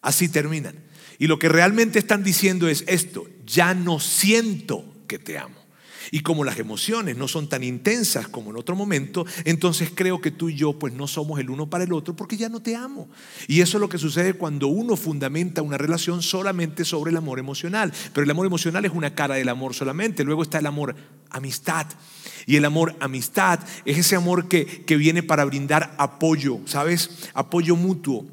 Así 0.01 0.29
terminan. 0.29 0.75
Y 1.17 1.27
lo 1.27 1.39
que 1.39 1.49
realmente 1.49 1.99
están 1.99 2.23
diciendo 2.23 2.67
es 2.67 2.83
esto, 2.87 3.27
ya 3.45 3.73
no 3.73 3.99
siento 3.99 4.85
que 5.07 5.17
te 5.17 5.37
amo. 5.37 5.64
Y 6.11 6.21
como 6.21 6.43
las 6.43 6.59
emociones 6.59 7.17
no 7.17 7.27
son 7.27 7.49
tan 7.49 7.63
intensas 7.63 8.27
como 8.27 8.51
en 8.51 8.57
otro 8.57 8.75
momento, 8.75 9.25
entonces 9.43 9.91
creo 9.93 10.21
que 10.21 10.31
tú 10.31 10.49
y 10.49 10.55
yo 10.55 10.73
pues 10.73 10.93
no 10.93 11.07
somos 11.07 11.39
el 11.39 11.49
uno 11.49 11.69
para 11.69 11.83
el 11.83 11.93
otro 11.93 12.15
porque 12.15 12.37
ya 12.37 12.49
no 12.49 12.61
te 12.61 12.75
amo. 12.75 13.07
Y 13.47 13.61
eso 13.61 13.77
es 13.77 13.81
lo 13.81 13.89
que 13.89 13.97
sucede 13.97 14.33
cuando 14.33 14.67
uno 14.67 14.95
fundamenta 14.95 15.61
una 15.61 15.77
relación 15.77 16.21
solamente 16.21 16.85
sobre 16.85 17.11
el 17.11 17.17
amor 17.17 17.39
emocional. 17.39 17.91
Pero 18.13 18.23
el 18.23 18.31
amor 18.31 18.45
emocional 18.45 18.85
es 18.85 18.91
una 18.93 19.15
cara 19.15 19.35
del 19.35 19.49
amor 19.49 19.73
solamente. 19.73 20.23
Luego 20.23 20.43
está 20.43 20.59
el 20.59 20.65
amor 20.65 20.95
amistad. 21.29 21.87
Y 22.45 22.55
el 22.55 22.65
amor 22.65 22.95
amistad 22.99 23.59
es 23.85 23.97
ese 23.97 24.15
amor 24.15 24.47
que, 24.47 24.65
que 24.85 24.97
viene 24.97 25.23
para 25.23 25.45
brindar 25.45 25.95
apoyo, 25.97 26.59
¿sabes? 26.65 27.29
Apoyo 27.33 27.75
mutuo 27.75 28.25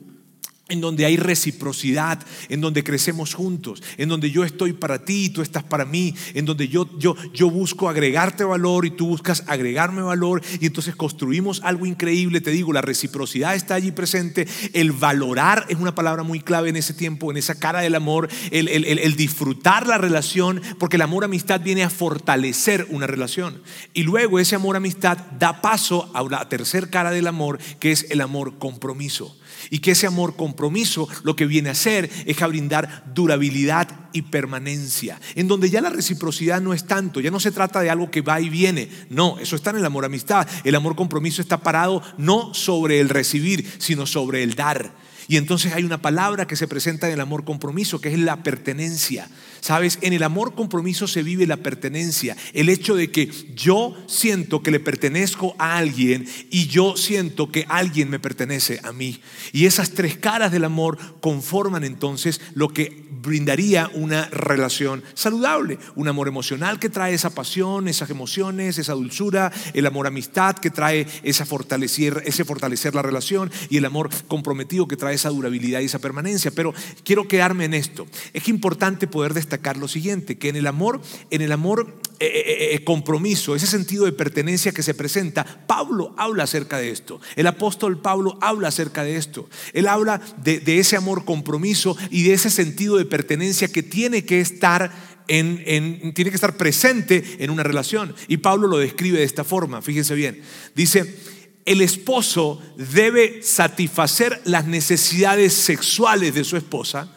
en 0.72 0.80
donde 0.80 1.04
hay 1.04 1.18
reciprocidad, 1.18 2.18
en 2.48 2.62
donde 2.62 2.82
crecemos 2.82 3.34
juntos, 3.34 3.82
en 3.98 4.08
donde 4.08 4.30
yo 4.30 4.42
estoy 4.42 4.72
para 4.72 5.04
ti 5.04 5.26
y 5.26 5.28
tú 5.28 5.42
estás 5.42 5.62
para 5.62 5.84
mí, 5.84 6.14
en 6.32 6.46
donde 6.46 6.66
yo, 6.68 6.88
yo, 6.98 7.14
yo 7.34 7.50
busco 7.50 7.90
agregarte 7.90 8.42
valor 8.42 8.86
y 8.86 8.90
tú 8.90 9.06
buscas 9.06 9.44
agregarme 9.48 10.00
valor 10.00 10.40
y 10.60 10.66
entonces 10.66 10.96
construimos 10.96 11.60
algo 11.62 11.84
increíble, 11.84 12.40
te 12.40 12.50
digo, 12.50 12.72
la 12.72 12.80
reciprocidad 12.80 13.54
está 13.54 13.74
allí 13.74 13.92
presente, 13.92 14.48
el 14.72 14.92
valorar 14.92 15.66
es 15.68 15.76
una 15.76 15.94
palabra 15.94 16.22
muy 16.22 16.40
clave 16.40 16.70
en 16.70 16.76
ese 16.76 16.94
tiempo, 16.94 17.30
en 17.30 17.36
esa 17.36 17.58
cara 17.58 17.80
del 17.80 17.94
amor, 17.94 18.30
el, 18.50 18.68
el 18.68 19.16
disfrutar 19.16 19.86
la 19.86 19.98
relación, 19.98 20.62
porque 20.78 20.96
el 20.96 21.02
amor 21.02 21.24
amistad 21.24 21.60
viene 21.60 21.84
a 21.84 21.90
fortalecer 21.90 22.86
una 22.88 23.06
relación. 23.06 23.60
Y 23.92 24.04
luego 24.04 24.38
ese 24.38 24.56
amor 24.56 24.76
amistad 24.76 25.18
da 25.38 25.60
paso 25.60 26.10
a 26.14 26.22
la 26.22 26.48
tercera 26.48 26.88
cara 26.88 27.10
del 27.10 27.26
amor, 27.26 27.58
que 27.78 27.92
es 27.92 28.06
el 28.10 28.22
amor 28.22 28.58
compromiso. 28.58 29.36
Y 29.72 29.78
que 29.78 29.92
ese 29.92 30.06
amor 30.06 30.36
compromiso 30.36 31.08
lo 31.22 31.34
que 31.34 31.46
viene 31.46 31.70
a 31.70 31.72
hacer 31.72 32.10
es 32.26 32.42
a 32.42 32.46
brindar 32.46 33.04
durabilidad 33.14 33.88
y 34.12 34.20
permanencia, 34.20 35.18
en 35.34 35.48
donde 35.48 35.70
ya 35.70 35.80
la 35.80 35.88
reciprocidad 35.88 36.60
no 36.60 36.74
es 36.74 36.84
tanto, 36.84 37.20
ya 37.20 37.30
no 37.30 37.40
se 37.40 37.52
trata 37.52 37.80
de 37.80 37.88
algo 37.88 38.10
que 38.10 38.20
va 38.20 38.38
y 38.38 38.50
viene, 38.50 38.90
no, 39.08 39.38
eso 39.38 39.56
está 39.56 39.70
en 39.70 39.78
el 39.78 39.86
amor 39.86 40.04
amistad, 40.04 40.46
el 40.64 40.74
amor 40.74 40.94
compromiso 40.94 41.40
está 41.40 41.62
parado 41.62 42.02
no 42.18 42.52
sobre 42.52 43.00
el 43.00 43.08
recibir, 43.08 43.66
sino 43.78 44.04
sobre 44.04 44.42
el 44.42 44.56
dar. 44.56 44.92
Y 45.26 45.38
entonces 45.38 45.72
hay 45.72 45.84
una 45.84 46.02
palabra 46.02 46.46
que 46.46 46.56
se 46.56 46.68
presenta 46.68 47.06
en 47.06 47.14
el 47.14 47.20
amor 47.20 47.44
compromiso, 47.44 47.98
que 47.98 48.12
es 48.12 48.18
la 48.18 48.42
pertenencia. 48.42 49.30
Sabes, 49.62 50.00
en 50.02 50.12
el 50.12 50.25
amor 50.25 50.57
compromiso 50.57 51.07
se 51.07 51.23
vive 51.23 51.47
la 51.47 51.59
pertenencia, 51.59 52.37
el 52.52 52.69
hecho 52.69 52.97
de 52.97 53.12
que 53.12 53.31
yo 53.54 53.97
siento 54.09 54.61
que 54.61 54.73
le 54.73 54.81
pertenezco 54.81 55.54
a 55.57 55.76
alguien 55.76 56.26
y 56.50 56.66
yo 56.66 56.97
siento 56.97 57.52
que 57.52 57.64
alguien 57.69 58.11
me 58.11 58.19
pertenece 58.19 58.81
a 58.83 58.90
mí. 58.90 59.21
Y 59.52 59.66
esas 59.66 59.92
tres 59.92 60.16
caras 60.16 60.50
del 60.50 60.64
amor 60.64 60.99
conforman 61.21 61.85
entonces 61.85 62.40
lo 62.54 62.71
que 62.71 63.04
brindaría 63.23 63.88
una 63.95 64.25
relación 64.31 65.04
saludable, 65.14 65.78
un 65.95 66.09
amor 66.09 66.26
emocional 66.26 66.81
que 66.81 66.88
trae 66.88 67.14
esa 67.14 67.31
pasión, 67.31 67.87
esas 67.87 68.11
emociones, 68.11 68.78
esa 68.78 68.95
dulzura, 68.95 69.52
el 69.75 69.87
amor 69.87 70.09
amistad 70.09 70.57
que 70.57 70.71
trae 70.71 71.07
esa 71.23 71.47
fortalecer, 71.47 72.21
ese 72.26 72.45
fortalecer 72.45 72.97
la 72.97 73.02
relación 73.02 73.52
y 73.71 73.76
el 73.76 73.85
amor 73.85 74.11
comprometido 74.26 74.88
que 74.88 74.97
trae 74.97 75.14
esa 75.14 75.28
durabilidad 75.28 75.78
y 75.83 75.85
esa 75.85 76.00
permanencia. 76.00 76.50
Pero 76.50 76.75
quiero 77.04 77.28
quedarme 77.28 77.66
en 77.66 77.75
esto. 77.75 78.09
Es 78.33 78.49
importante 78.49 79.07
poder 79.07 79.35
destacar 79.35 79.51
lo 79.76 79.88
siguiente, 79.88 80.38
que 80.38 80.49
en 80.49 80.56
el 80.56 80.66
amor, 80.66 81.00
en 81.30 81.42
el 81.42 81.52
amor 81.52 81.99
eh, 82.21 82.26
eh, 82.26 82.75
eh, 82.75 82.85
compromiso, 82.85 83.56
ese 83.56 83.66
sentido 83.66 84.04
de 84.04 84.12
pertenencia 84.12 84.73
que 84.73 84.82
se 84.82 84.94
presenta, 84.94 85.44
Pablo 85.66 86.14
habla 86.16 86.44
acerca 86.44 86.78
de 86.78 86.90
esto. 86.90 87.21
El 87.37 87.47
apóstol 87.47 88.00
Pablo 88.00 88.38
habla 88.40 88.68
acerca 88.68 89.02
de 89.02 89.16
esto. 89.16 89.49
Él 89.73 89.88
habla 89.88 90.21
de, 90.42 90.62
ese 90.78 90.97
amor 90.97 91.25
compromiso 91.25 91.97
y 92.11 92.23
de 92.23 92.35
ese 92.35 92.50
sentido 92.50 92.97
de 92.97 93.04
pertenencia 93.04 93.68
que 93.68 93.82
tiene 93.82 94.25
que 94.25 94.40
estar 94.40 94.92
en, 95.28 96.12
tiene 96.14 96.30
que 96.30 96.37
estar 96.37 96.56
presente 96.56 97.25
en 97.38 97.50
una 97.50 97.62
relación. 97.62 98.14
Y 98.28 98.37
Pablo 98.38 98.68
lo 98.68 98.78
describe 98.78 99.18
de 99.18 99.25
esta 99.25 99.44
forma, 99.44 99.82
fíjense 99.82 100.14
bien. 100.14 100.42
Dice, 100.75 101.16
el 101.64 101.80
esposo 101.80 102.61
debe 102.76 103.42
satisfacer 103.42 104.40
las 104.44 104.66
necesidades 104.66 105.54
sexuales 105.54 106.35
de 106.35 106.44
su 106.44 106.56
esposa 106.56 107.16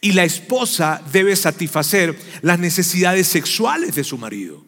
y 0.00 0.12
la 0.12 0.24
esposa 0.24 1.02
debe 1.12 1.36
satisfacer 1.36 2.18
las 2.42 2.58
necesidades 2.58 3.26
sexuales 3.26 3.94
de 3.94 4.04
su 4.04 4.16
marido. 4.18 4.64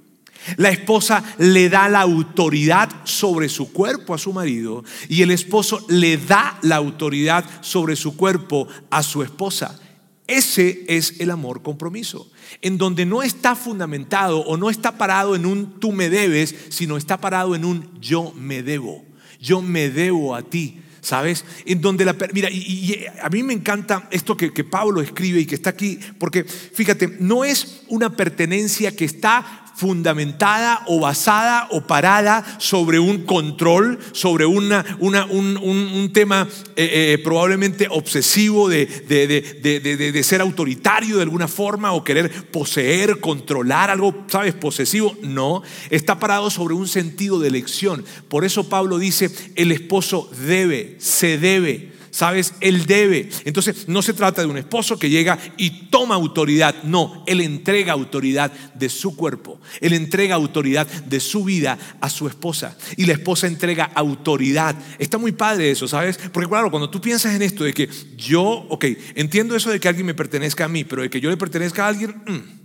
La 0.57 0.71
esposa 0.71 1.23
le 1.39 1.69
da 1.69 1.89
la 1.89 2.01
autoridad 2.01 2.91
sobre 3.05 3.49
su 3.49 3.73
cuerpo 3.73 4.13
a 4.13 4.19
su 4.19 4.33
marido 4.33 4.85
y 5.09 5.23
el 5.23 5.31
esposo 5.31 5.85
le 5.89 6.17
da 6.17 6.59
la 6.63 6.77
autoridad 6.77 7.45
sobre 7.61 7.95
su 7.95 8.17
cuerpo 8.17 8.67
a 8.91 9.03
su 9.03 9.23
esposa. 9.23 9.79
Ese 10.27 10.85
es 10.89 11.21
el 11.21 11.31
amor 11.31 11.63
compromiso, 11.63 12.31
en 12.61 12.79
donde 12.79 13.07
no 13.07 13.23
está 13.23 13.55
fundamentado 13.55 14.41
o 14.41 14.57
no 14.57 14.71
está 14.71 14.99
parado 14.99 15.37
en 15.37 15.47
un 15.47 15.79
tú 15.79 15.93
me 15.93 16.11
debes, 16.11 16.55
sino 16.71 16.97
está 16.97 17.21
parado 17.21 17.55
en 17.55 17.65
un 17.65 18.01
yo 18.01 18.33
me 18.37 18.63
debo. 18.63 19.05
Yo 19.41 19.63
me 19.63 19.91
debo 19.91 20.35
a 20.35 20.43
ti. 20.43 20.82
¿Sabes? 21.03 21.45
En 21.67 21.81
donde 21.81 22.05
la... 22.05 22.17
Mira, 22.33 22.49
y, 22.49 23.05
a 23.21 23.29
mí 23.29 23.43
me 23.43 23.53
encanta 23.53 24.09
esto 24.13 24.37
que, 24.37 24.53
que 24.53 24.63
Pablo 24.63 25.01
escribe 25.01 25.41
y 25.41 25.47
que 25.47 25.57
está 25.57 25.71
aquí, 25.71 25.99
porque 26.19 26.45
fíjate, 26.45 27.17
no 27.19 27.45
es 27.45 27.83
una 27.89 28.17
pertenencia 28.17 28.95
que 28.95 29.05
está 29.05 29.62
fundamentada 29.75 30.83
o 30.87 31.01
basada 31.01 31.69
o 31.71 31.81
parada 31.81 32.45
sobre 32.59 32.99
un 32.99 33.25
control, 33.25 33.99
sobre 34.13 34.47
una, 34.47 34.85
una, 35.01 35.27
un, 35.27 36.11
tema 36.13 36.49
eh, 36.77 37.15
eh, 37.15 37.19
probablemente 37.23 37.87
obsesivo 37.91 38.69
de, 38.69 38.87
de, 38.87 40.23
ser 40.23 40.41
autoritario 40.41 41.17
de 41.17 41.23
alguna 41.23 41.49
forma 41.49 41.93
o 41.93 42.05
querer 42.05 42.31
poseer, 42.51 43.21
controlar 43.21 43.91
algo, 43.91 44.25
¿sabes? 44.29 44.55
Posesivo. 44.55 45.17
No, 45.23 45.63
está 45.91 46.19
parado 46.19 46.51
sobre 46.51 46.75
un 46.75 46.89
sentido 46.89 47.39
de 47.39 47.49
elección. 47.49 48.05
Por 48.29 48.45
eso 48.45 48.69
Pablo 48.69 48.99
dice, 48.99 49.31
el 49.57 49.73
esposo 49.73 50.31
debe, 50.47 50.97
se 50.99 51.39
debe 51.39 51.92
¿sabes? 52.13 52.55
Él 52.61 52.87
debe. 52.87 53.29
Entonces 53.45 53.89
no 53.89 54.03
se 54.03 54.13
trata 54.13 54.43
de 54.43 54.47
un 54.47 54.59
esposo 54.59 54.99
que 54.99 55.11
llega 55.11 55.39
y 55.57 55.89
toma 55.89 56.15
autoridad, 56.15 56.85
no, 56.85 57.25
él 57.27 57.41
entrega 57.41 57.95
autoridad 57.95 58.53
de 58.75 58.89
su 58.89 59.17
cuerpo, 59.17 59.61
él 59.81 59.95
entrega 59.95 60.37
autoridad 60.37 60.87
de 60.87 61.19
su 61.19 61.43
vida 61.43 61.79
a 62.01 62.11
su 62.11 62.29
esposa 62.29 62.77
y 62.97 63.07
la 63.07 63.15
esposa 63.15 63.47
entrega 63.47 63.91
autoridad. 63.95 64.77
Está 64.99 65.19
muy 65.19 65.33
padre 65.33 65.71
eso, 65.71 65.89
¿sabes? 65.89 66.19
Porque 66.33 66.49
claro, 66.49 66.71
cuando 66.71 66.91
tú 66.91 67.01
piensas 67.01 67.35
en 67.35 67.43
esto 67.43 67.65
de 67.65 67.73
que 67.73 67.89
yo, 68.17 68.45
ok, 68.45 68.85
entiendo 69.15 69.57
eso 69.57 69.71
de 69.71 69.81
que 69.81 69.89
alguien 69.89 70.07
me 70.07 70.15
pertenezca 70.15 70.67
a 70.67 70.69
mí, 70.69 70.85
pero 70.85 71.03
de 71.03 71.11
que 71.11 71.21
yo 71.21 71.31
le 71.31 71.39
pertenezca 71.39 71.87
a 71.87 71.89
alguien, 71.89 72.11
mm, 72.27 72.63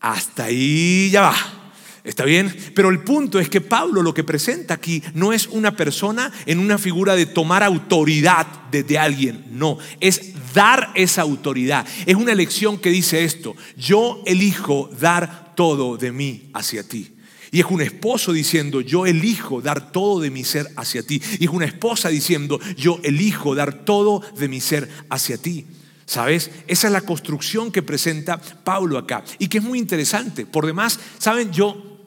hasta 0.00 0.44
ahí 0.44 1.10
ya 1.10 1.22
va. 1.22 1.67
¿Está 2.08 2.24
bien? 2.24 2.56
Pero 2.74 2.88
el 2.88 3.00
punto 3.00 3.38
es 3.38 3.50
que 3.50 3.60
Pablo 3.60 4.00
lo 4.00 4.14
que 4.14 4.24
presenta 4.24 4.72
aquí 4.72 5.02
no 5.12 5.34
es 5.34 5.46
una 5.46 5.76
persona 5.76 6.32
en 6.46 6.58
una 6.58 6.78
figura 6.78 7.14
de 7.14 7.26
tomar 7.26 7.62
autoridad 7.62 8.46
de, 8.70 8.98
alguien, 8.98 9.44
no, 9.50 9.76
es 10.00 10.32
dar 10.54 10.90
esa 10.94 11.20
autoridad. 11.20 11.86
Es 12.06 12.16
una 12.16 12.32
elección 12.32 12.78
que 12.78 12.88
dice 12.88 13.24
esto, 13.24 13.54
yo 13.76 14.22
elijo 14.24 14.88
dar 14.98 15.52
todo 15.54 15.98
de 15.98 16.10
mí 16.10 16.48
hacia 16.54 16.82
ti. 16.82 17.12
Y 17.50 17.60
es 17.60 17.66
un 17.66 17.82
esposo 17.82 18.32
diciendo, 18.32 18.80
yo 18.80 19.04
elijo 19.04 19.60
dar 19.60 19.92
todo 19.92 20.20
de 20.20 20.30
mi 20.30 20.44
ser 20.44 20.66
hacia 20.76 21.02
ti. 21.02 21.20
Y 21.38 21.44
es 21.44 21.50
una 21.50 21.66
esposa 21.66 22.08
diciendo, 22.08 22.58
yo 22.74 23.00
elijo 23.02 23.54
dar 23.54 23.84
todo 23.84 24.22
de 24.38 24.48
mi 24.48 24.62
ser 24.62 24.88
hacia 25.10 25.36
ti. 25.36 25.66
¿Sabes? 26.06 26.50
Esa 26.68 26.86
es 26.86 26.92
la 26.94 27.02
construcción 27.02 27.70
que 27.70 27.82
presenta 27.82 28.38
Pablo 28.38 28.96
acá. 28.96 29.24
Y 29.38 29.48
que 29.48 29.58
es 29.58 29.64
muy 29.64 29.78
interesante. 29.78 30.46
Por 30.46 30.64
demás, 30.64 30.98
¿saben? 31.18 31.52
Yo 31.52 31.97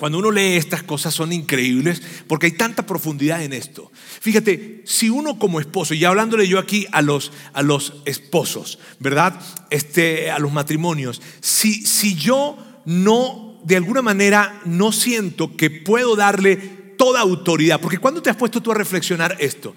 cuando 0.00 0.18
uno 0.18 0.30
lee 0.30 0.56
estas 0.56 0.82
cosas 0.82 1.12
son 1.12 1.30
increíbles 1.30 2.00
porque 2.26 2.46
hay 2.46 2.52
tanta 2.52 2.86
profundidad 2.86 3.44
en 3.44 3.52
esto. 3.52 3.92
Fíjate, 4.20 4.80
si 4.86 5.10
uno 5.10 5.38
como 5.38 5.60
esposo, 5.60 5.92
y 5.92 6.04
hablándole 6.06 6.48
yo 6.48 6.58
aquí 6.58 6.86
a 6.90 7.02
los, 7.02 7.32
a 7.52 7.62
los 7.62 8.00
esposos, 8.06 8.78
¿verdad? 8.98 9.38
Este, 9.68 10.30
a 10.30 10.38
los 10.38 10.52
matrimonios, 10.52 11.20
si, 11.40 11.84
si 11.84 12.14
yo 12.14 12.56
no 12.86 13.60
de 13.62 13.76
alguna 13.76 14.00
manera 14.00 14.62
no 14.64 14.90
siento 14.90 15.54
que 15.54 15.68
puedo 15.68 16.16
darle 16.16 16.56
toda 16.96 17.20
autoridad. 17.20 17.78
Porque 17.78 17.98
cuando 17.98 18.22
te 18.22 18.30
has 18.30 18.36
puesto 18.36 18.62
tú 18.62 18.72
a 18.72 18.74
reflexionar 18.74 19.36
esto, 19.38 19.76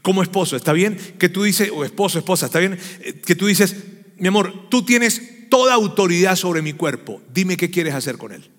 como 0.00 0.22
esposo, 0.22 0.56
¿está 0.56 0.72
bien? 0.72 0.96
Que 1.18 1.28
tú 1.28 1.42
dices, 1.42 1.70
o 1.74 1.84
esposo, 1.84 2.18
esposa, 2.18 2.46
¿está 2.46 2.58
bien? 2.58 2.78
Eh, 3.00 3.20
que 3.22 3.34
tú 3.34 3.44
dices, 3.44 3.76
mi 4.16 4.28
amor, 4.28 4.70
tú 4.70 4.82
tienes 4.82 5.50
toda 5.50 5.74
autoridad 5.74 6.36
sobre 6.36 6.62
mi 6.62 6.72
cuerpo, 6.72 7.20
dime 7.34 7.58
qué 7.58 7.70
quieres 7.70 7.92
hacer 7.92 8.16
con 8.16 8.32
él. 8.32 8.50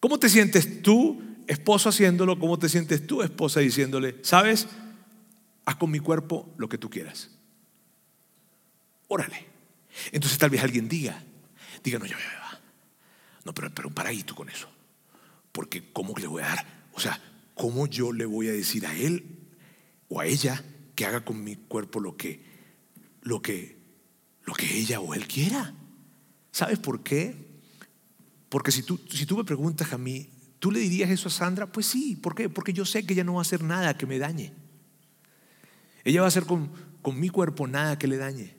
¿Cómo 0.00 0.18
te 0.18 0.28
sientes 0.28 0.82
tú, 0.82 1.22
esposo, 1.46 1.88
haciéndolo? 1.88 2.38
¿Cómo 2.38 2.58
te 2.58 2.68
sientes 2.68 3.06
tú, 3.06 3.22
esposa, 3.22 3.60
diciéndole, 3.60 4.16
sabes, 4.22 4.68
haz 5.64 5.76
con 5.76 5.90
mi 5.90 5.98
cuerpo 5.98 6.54
lo 6.56 6.68
que 6.68 6.78
tú 6.78 6.88
quieras? 6.88 7.30
Órale. 9.08 9.46
Entonces 10.12 10.38
tal 10.38 10.50
vez 10.50 10.62
alguien 10.62 10.88
diga, 10.88 11.22
diga, 11.82 11.98
no, 11.98 12.06
ya, 12.06 12.16
ya. 12.18 12.60
No, 13.44 13.54
pero, 13.54 13.74
pero 13.74 13.88
un 13.88 13.94
paradito 13.94 14.34
con 14.34 14.48
eso. 14.48 14.68
Porque 15.52 15.90
¿cómo 15.92 16.14
le 16.18 16.26
voy 16.26 16.42
a 16.42 16.48
dar? 16.48 16.66
O 16.92 17.00
sea, 17.00 17.20
¿cómo 17.54 17.86
yo 17.86 18.12
le 18.12 18.26
voy 18.26 18.48
a 18.48 18.52
decir 18.52 18.86
a 18.86 18.94
él 18.94 19.24
o 20.08 20.20
a 20.20 20.26
ella 20.26 20.62
que 20.94 21.06
haga 21.06 21.24
con 21.24 21.42
mi 21.42 21.56
cuerpo 21.56 21.98
lo 21.98 22.16
que, 22.16 22.44
lo 23.22 23.40
que, 23.40 23.78
lo 24.44 24.54
que 24.54 24.78
ella 24.78 25.00
o 25.00 25.14
él 25.14 25.26
quiera? 25.26 25.74
¿Sabes 26.52 26.78
por 26.78 27.02
qué? 27.02 27.47
Porque 28.48 28.72
si 28.72 28.82
tú, 28.82 28.98
si 29.10 29.26
tú 29.26 29.36
me 29.36 29.44
preguntas 29.44 29.92
a 29.92 29.98
mí, 29.98 30.30
¿tú 30.58 30.70
le 30.70 30.80
dirías 30.80 31.10
eso 31.10 31.28
a 31.28 31.30
Sandra? 31.30 31.66
Pues 31.66 31.86
sí, 31.86 32.16
¿por 32.16 32.34
qué? 32.34 32.48
Porque 32.48 32.72
yo 32.72 32.84
sé 32.84 33.04
que 33.04 33.14
ella 33.14 33.24
no 33.24 33.34
va 33.34 33.40
a 33.40 33.42
hacer 33.42 33.62
nada 33.62 33.96
que 33.96 34.06
me 34.06 34.18
dañe. 34.18 34.52
Ella 36.04 36.20
va 36.20 36.26
a 36.26 36.28
hacer 36.28 36.44
con, 36.44 36.70
con 37.02 37.20
mi 37.20 37.28
cuerpo 37.28 37.66
nada 37.66 37.98
que 37.98 38.06
le 38.06 38.16
dañe. 38.16 38.58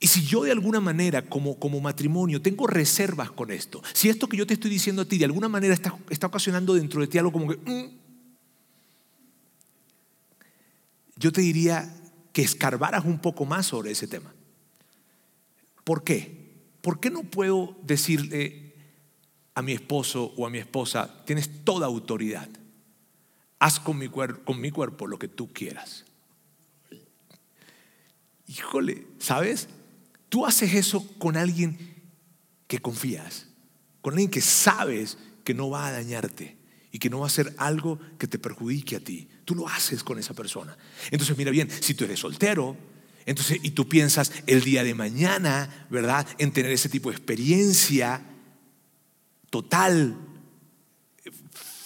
Y 0.00 0.06
si 0.06 0.24
yo 0.24 0.44
de 0.44 0.52
alguna 0.52 0.80
manera, 0.80 1.22
como, 1.22 1.58
como 1.58 1.80
matrimonio, 1.80 2.40
tengo 2.40 2.66
reservas 2.66 3.30
con 3.32 3.50
esto, 3.50 3.82
si 3.94 4.08
esto 4.08 4.28
que 4.28 4.36
yo 4.36 4.46
te 4.46 4.54
estoy 4.54 4.70
diciendo 4.70 5.02
a 5.02 5.04
ti 5.04 5.18
de 5.18 5.24
alguna 5.24 5.48
manera 5.48 5.74
está, 5.74 5.96
está 6.08 6.28
ocasionando 6.28 6.74
dentro 6.74 7.00
de 7.00 7.08
ti 7.08 7.18
algo 7.18 7.32
como 7.32 7.48
que... 7.48 7.56
Mm", 7.56 7.98
yo 11.16 11.32
te 11.32 11.40
diría 11.40 11.92
que 12.32 12.42
escarbaras 12.42 13.04
un 13.04 13.18
poco 13.18 13.44
más 13.44 13.66
sobre 13.66 13.90
ese 13.90 14.06
tema. 14.06 14.32
¿Por 15.82 16.04
qué? 16.04 16.37
¿Por 16.80 17.00
qué 17.00 17.10
no 17.10 17.22
puedo 17.22 17.76
decirle 17.82 18.74
a 19.54 19.62
mi 19.62 19.72
esposo 19.72 20.32
o 20.36 20.46
a 20.46 20.50
mi 20.50 20.58
esposa, 20.58 21.24
tienes 21.24 21.64
toda 21.64 21.86
autoridad? 21.86 22.48
Haz 23.58 23.80
con 23.80 23.98
mi, 23.98 24.08
con 24.08 24.60
mi 24.60 24.70
cuerpo 24.70 25.06
lo 25.06 25.18
que 25.18 25.28
tú 25.28 25.52
quieras. 25.52 26.04
Híjole, 28.46 29.06
¿sabes? 29.18 29.68
Tú 30.28 30.46
haces 30.46 30.74
eso 30.74 31.06
con 31.18 31.36
alguien 31.36 31.78
que 32.66 32.78
confías, 32.78 33.48
con 34.00 34.14
alguien 34.14 34.30
que 34.30 34.40
sabes 34.40 35.18
que 35.44 35.54
no 35.54 35.70
va 35.70 35.86
a 35.86 35.92
dañarte 35.92 36.56
y 36.92 36.98
que 36.98 37.10
no 37.10 37.20
va 37.20 37.26
a 37.26 37.28
hacer 37.28 37.54
algo 37.58 37.98
que 38.18 38.26
te 38.26 38.38
perjudique 38.38 38.96
a 38.96 39.00
ti. 39.00 39.28
Tú 39.44 39.54
lo 39.54 39.68
haces 39.68 40.04
con 40.04 40.18
esa 40.18 40.34
persona. 40.34 40.76
Entonces, 41.10 41.36
mira 41.36 41.50
bien, 41.50 41.70
si 41.70 41.94
tú 41.94 42.04
eres 42.04 42.20
soltero, 42.20 42.76
entonces, 43.28 43.58
y 43.62 43.72
tú 43.72 43.90
piensas 43.90 44.32
el 44.46 44.62
día 44.62 44.82
de 44.82 44.94
mañana, 44.94 45.86
¿verdad? 45.90 46.26
En 46.38 46.50
tener 46.50 46.72
ese 46.72 46.88
tipo 46.88 47.10
de 47.10 47.16
experiencia 47.16 48.22
total, 49.50 50.16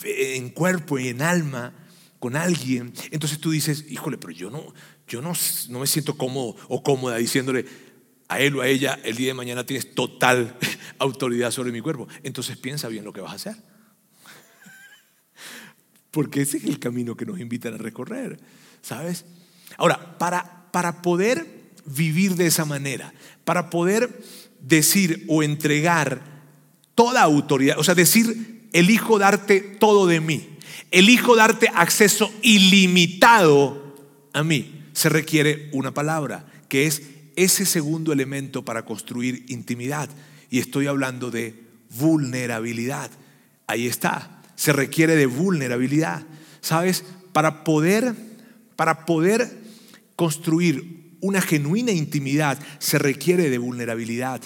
en 0.05 0.51
cuerpo 0.51 1.01
y 1.01 1.09
en 1.09 1.21
alma, 1.21 1.75
con 2.21 2.37
alguien. 2.37 2.93
Entonces 3.11 3.41
tú 3.41 3.51
dices, 3.51 3.87
híjole, 3.89 4.19
pero 4.19 4.33
yo 4.33 4.51
no, 4.51 4.73
yo 5.09 5.21
no, 5.21 5.33
no 5.69 5.81
me 5.81 5.89
siento 5.89 6.17
cómodo 6.17 6.55
o 6.69 6.85
cómoda 6.85 7.17
diciéndole 7.17 7.67
a 8.29 8.39
él 8.39 8.57
o 8.57 8.61
a 8.61 8.69
ella, 8.69 9.01
el 9.03 9.17
día 9.17 9.27
de 9.27 9.35
mañana 9.35 9.67
tienes 9.67 9.97
total 9.97 10.57
autoridad 11.01 11.51
sobre 11.51 11.73
mi 11.73 11.81
cuerpo. 11.81 12.07
Entonces 12.23 12.57
piensa 12.57 12.87
bien 12.87 13.05
lo 13.05 13.13
que 13.13 13.21
vas 13.21 13.33
a 13.33 13.35
hacer. 13.35 13.57
Porque 16.13 16.43
ese 16.43 16.59
es 16.59 16.65
el 16.67 16.79
camino 16.79 17.17
que 17.17 17.27
nos 17.27 17.41
invitan 17.41 17.75
a 17.75 17.79
recorrer, 17.79 18.39
¿sabes? 18.81 19.25
Ahora, 19.77 20.19
para 20.19 20.62
para 20.73 21.03
poder 21.03 21.47
vivir 21.87 22.35
de 22.35 22.47
esa 22.47 22.65
manera, 22.65 23.15
para 23.45 23.71
poder 23.71 24.21
decir 24.61 25.25
o 25.29 25.45
entregar 25.45 26.23
toda 26.97 27.23
autoridad, 27.23 27.79
o 27.79 27.85
sea, 27.85 27.95
decir, 27.95 28.69
elijo 28.73 29.19
darte 29.19 29.61
todo 29.61 30.07
de 30.07 30.21
mí, 30.21 30.49
elijo 30.91 31.37
darte 31.37 31.69
acceso 31.75 32.33
ilimitado 32.43 33.95
a 34.33 34.43
mí, 34.43 34.83
se 34.93 35.09
requiere 35.09 35.69
una 35.73 35.93
palabra, 35.95 36.47
que 36.69 36.87
es 36.87 37.03
ese 37.37 37.67
segundo 37.67 38.13
elemento 38.13 38.65
para 38.65 38.85
construir 38.85 39.45
intimidad. 39.49 40.09
Y 40.51 40.59
estoy 40.59 40.87
hablando 40.87 41.31
de 41.31 41.63
vulnerabilidad. 41.99 43.11
Ahí 43.67 43.87
está, 43.87 44.43
se 44.55 44.73
requiere 44.73 45.17
de 45.17 45.27
vulnerabilidad. 45.27 46.23
¿Sabes? 46.61 47.05
Para 47.33 47.65
poder, 47.65 48.15
para 48.77 49.05
poder 49.07 49.62
construir 50.23 51.17
una 51.21 51.41
genuina 51.41 51.91
intimidad 51.91 52.57
se 52.79 52.97
requiere 53.01 53.51
de 53.51 53.59
vulnerabilidad. 53.59 54.41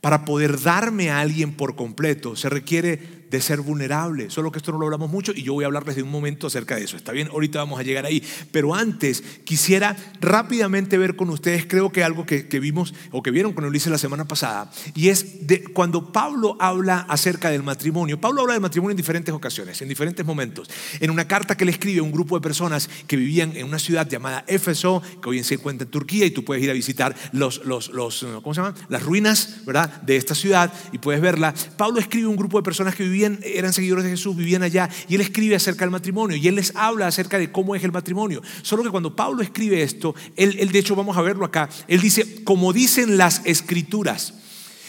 Para 0.00 0.24
poder 0.24 0.60
darme 0.60 1.10
a 1.10 1.18
alguien 1.18 1.54
por 1.54 1.74
completo 1.74 2.36
se 2.36 2.48
requiere 2.48 3.15
de 3.36 3.42
ser 3.42 3.60
vulnerable. 3.60 4.30
Solo 4.30 4.50
que 4.50 4.58
esto 4.58 4.72
no 4.72 4.78
lo 4.78 4.86
hablamos 4.86 5.10
mucho 5.10 5.32
y 5.34 5.42
yo 5.42 5.52
voy 5.52 5.64
a 5.64 5.66
hablarles 5.66 5.96
de 5.96 6.02
un 6.02 6.10
momento 6.10 6.46
acerca 6.46 6.76
de 6.76 6.84
eso. 6.84 6.96
¿Está 6.96 7.12
bien? 7.12 7.28
Ahorita 7.28 7.58
vamos 7.58 7.78
a 7.78 7.82
llegar 7.82 8.06
ahí. 8.06 8.22
Pero 8.50 8.74
antes 8.74 9.22
quisiera 9.44 9.96
rápidamente 10.20 10.98
ver 10.98 11.16
con 11.16 11.30
ustedes, 11.30 11.66
creo 11.66 11.92
que 11.92 12.02
algo 12.02 12.26
que, 12.26 12.44
vimos 12.60 12.94
o 13.10 13.22
que 13.22 13.30
vieron 13.30 13.52
con 13.52 13.64
Ulises 13.64 13.92
la 13.92 13.98
semana 13.98 14.26
pasada, 14.26 14.70
y 14.94 15.08
es 15.08 15.46
de 15.46 15.62
cuando 15.64 16.10
Pablo 16.10 16.56
habla 16.58 17.00
acerca 17.08 17.50
del 17.50 17.62
matrimonio. 17.62 18.20
Pablo 18.20 18.42
habla 18.42 18.54
del 18.54 18.62
matrimonio 18.62 18.92
en 18.92 18.96
diferentes 18.96 19.34
ocasiones, 19.34 19.80
en 19.82 19.88
diferentes 19.88 20.24
momentos. 20.24 20.70
En 21.00 21.10
una 21.10 21.28
carta 21.28 21.56
que 21.56 21.64
le 21.64 21.72
escribe 21.72 22.00
a 22.00 22.02
un 22.02 22.12
grupo 22.12 22.36
de 22.36 22.40
personas 22.40 22.88
que 23.06 23.16
vivían 23.16 23.54
en 23.56 23.66
una 23.66 23.78
ciudad 23.78 24.08
llamada 24.08 24.44
Éfeso, 24.46 25.02
que 25.22 25.28
hoy 25.28 25.38
en 25.38 25.44
se 25.44 25.54
encuentra 25.54 25.84
en 25.84 25.90
Turquía, 25.90 26.24
y 26.24 26.30
tú 26.30 26.44
puedes 26.44 26.64
ir 26.64 26.70
a 26.70 26.74
visitar 26.74 27.14
los, 27.32 27.64
los, 27.64 27.90
los 27.90 28.26
¿cómo 28.42 28.54
se 28.54 28.62
llama? 28.62 28.74
Las 28.88 29.02
ruinas, 29.02 29.60
¿verdad? 29.66 30.02
De 30.02 30.16
esta 30.16 30.34
ciudad 30.34 30.72
y 30.92 30.98
puedes 30.98 31.20
verla. 31.20 31.54
Pablo 31.76 32.00
escribe 32.00 32.26
a 32.26 32.30
un 32.30 32.36
grupo 32.36 32.58
de 32.58 32.62
personas 32.62 32.94
que 32.94 33.04
vivían 33.04 33.25
eran 33.42 33.72
seguidores 33.72 34.04
de 34.04 34.10
Jesús, 34.10 34.36
vivían 34.36 34.62
allá, 34.62 34.88
y 35.08 35.14
él 35.14 35.20
escribe 35.20 35.56
acerca 35.56 35.84
del 35.84 35.90
matrimonio, 35.90 36.36
y 36.36 36.48
él 36.48 36.54
les 36.54 36.74
habla 36.76 37.06
acerca 37.06 37.38
de 37.38 37.50
cómo 37.52 37.74
es 37.74 37.84
el 37.84 37.92
matrimonio. 37.92 38.42
Solo 38.62 38.82
que 38.82 38.90
cuando 38.90 39.14
Pablo 39.14 39.42
escribe 39.42 39.82
esto, 39.82 40.14
él, 40.36 40.56
él 40.58 40.72
de 40.72 40.78
hecho 40.78 40.96
vamos 40.96 41.16
a 41.16 41.22
verlo 41.22 41.44
acá, 41.44 41.68
él 41.88 42.00
dice, 42.00 42.44
como 42.44 42.72
dicen 42.72 43.16
las 43.16 43.42
escrituras. 43.44 44.34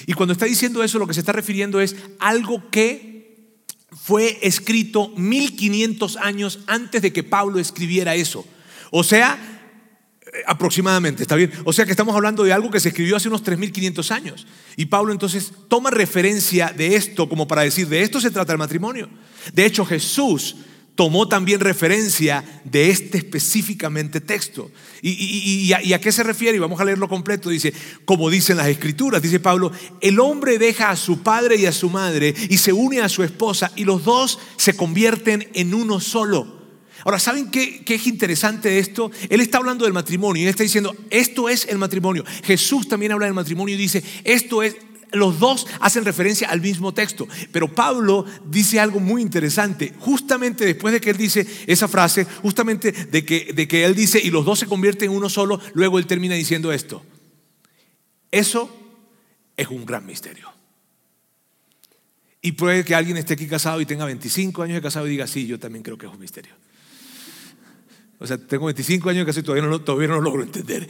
Y 0.06 0.13
cuando 0.13 0.34
está 0.34 0.45
diciendo 0.45 0.84
eso, 0.84 1.00
lo 1.00 1.08
que 1.08 1.13
se 1.13 1.19
está 1.21 1.32
refiriendo 1.32 1.82
es 1.82 1.95
algo 2.19 2.69
que 2.69 3.17
fue 3.91 4.38
escrito 4.41 5.10
1500 5.15 6.17
años 6.17 6.60
antes 6.67 7.02
de 7.02 7.12
que 7.12 7.23
Pablo 7.23 7.60
escribiera 7.60 8.15
eso. 8.15 8.45
O 8.91 9.04
sea, 9.04 9.57
aproximadamente, 10.45 11.23
¿está 11.23 11.36
bien? 11.36 11.52
O 11.63 11.73
sea 11.73 11.86
que 11.86 11.91
estamos 11.91 12.15
hablando 12.15 12.43
de 12.43 12.54
algo 12.54 12.69
que 12.69 12.80
se 12.80 12.89
escribió 12.89 13.15
hace 13.15 13.28
unos 13.28 13.43
3.500 13.43 14.12
años. 14.12 14.47
Y 14.76 14.86
Pablo 14.86 15.12
entonces 15.12 15.52
toma 15.67 15.89
referencia 15.89 16.73
de 16.76 16.95
esto 16.95 17.28
como 17.30 17.47
para 17.47 17.63
decir, 17.63 17.88
de 17.88 18.02
esto 18.02 18.21
se 18.21 18.32
trata 18.32 18.52
el 18.52 18.60
matrimonio. 18.60 19.10
De 19.54 19.65
hecho, 19.65 19.86
Jesús 19.86 20.56
tomó 20.97 21.28
también 21.28 21.60
referencia 21.60 22.43
de 22.63 22.89
este 22.89 23.19
específicamente 23.19 24.19
texto. 24.19 24.71
¿Y, 25.04 25.71
a, 25.71 25.82
¿Y, 25.84 25.93
a, 25.93 26.02
qué 26.02 26.12
se 26.12 26.23
refiere? 26.23 26.58
Y 26.58 26.60
vamos 26.60 26.82
a 26.82 26.86
leerlo 26.86 27.08
completo. 27.08 27.50
Dice, 27.50 27.71
como 28.04 28.32
dicen 28.32 28.58
las 28.58 28.67
escrituras, 28.67 29.21
dice 29.21 29.39
Pablo, 29.39 29.71
el 30.02 30.19
hombre 30.19 30.58
deja 30.58 30.89
a 30.89 30.95
su 30.95 31.21
padre 31.21 31.56
y 31.58 31.67
a 31.67 31.71
su 31.71 31.91
madre 31.91 32.34
y 32.50 32.58
se 32.58 32.73
une 32.73 33.02
a 33.02 33.10
su 33.10 33.21
esposa 33.21 33.71
y 33.76 33.86
los 33.86 34.04
dos 34.04 34.39
se 34.58 34.76
convierten 34.76 35.47
en 35.54 35.76
uno 35.76 36.00
solo. 36.00 36.57
Ahora, 37.04 37.20
¿saben 37.20 37.52
qué, 37.52 37.84
es 37.86 38.08
interesante 38.08 38.80
esto? 38.80 39.12
Él 39.30 39.42
está 39.42 39.58
hablando 39.58 39.86
del 39.86 39.94
matrimonio 39.94 40.42
y 40.42 40.46
él 40.46 40.50
está 40.50 40.64
diciendo, 40.64 40.96
esto 41.10 41.50
es 41.50 41.66
el 41.66 41.78
matrimonio. 41.78 42.24
Jesús 42.44 42.88
también 42.88 43.12
habla 43.12 43.26
del 43.26 43.36
matrimonio 43.36 43.76
y 43.76 43.78
dice, 43.78 44.04
esto 44.24 44.64
es, 44.64 44.76
los 45.12 45.40
dos 45.40 45.68
hacen 45.80 46.06
referencia 46.06 46.50
al 46.50 46.62
mismo 46.62 46.94
texto. 46.94 47.28
Pero 47.52 47.74
Pablo 47.74 48.26
dice 48.46 48.80
algo 48.80 49.00
muy 49.00 49.22
interesante. 49.22 49.94
Justamente 50.00 50.66
después 50.66 50.94
de 50.94 51.02
que 51.02 51.12
él 51.12 51.18
dice 51.18 51.46
esa 51.68 51.88
frase, 51.88 52.26
justamente 52.42 52.92
de 52.92 53.26
que, 53.26 53.54
de 53.54 53.68
que 53.68 53.86
él 53.86 53.96
dice, 53.96 54.20
y 54.22 54.30
los 54.30 54.46
dos 54.46 54.60
se 54.60 54.66
convierten 54.68 55.12
en 55.12 55.18
uno 55.18 55.30
solo, 55.30 55.60
luego 55.74 56.00
él 56.00 56.08
termina 56.08 56.36
diciendo 56.36 56.72
esto. 56.72 57.04
Eso 58.32 58.76
es 59.56 59.68
un 59.70 59.86
gran 59.86 60.06
misterio. 60.06 60.52
Y 62.42 62.54
puede 62.54 62.86
que 62.86 62.96
alguien 62.96 63.18
esté 63.18 63.34
aquí 63.34 63.48
casado 63.48 63.82
y 63.82 63.86
tenga 63.86 64.06
25 64.06 64.64
años 64.64 64.76
de 64.76 64.82
casado 64.82 65.08
y 65.08 65.12
diga, 65.12 65.28
sí, 65.28 65.48
yo 65.48 65.60
también 65.60 65.84
creo 65.84 65.98
que 65.98 66.06
es 66.06 66.12
un 66.12 66.20
misterio. 66.20 66.54
O 68.20 68.26
sea, 68.26 68.38
tengo 68.38 68.66
25 68.66 69.10
años 69.10 69.26
que 69.26 69.32
casi 69.32 69.44
todavía 69.44 69.68
no, 69.68 69.80
todavía 69.82 70.08
no 70.08 70.16
lo 70.16 70.22
logro 70.22 70.44
entender. 70.44 70.88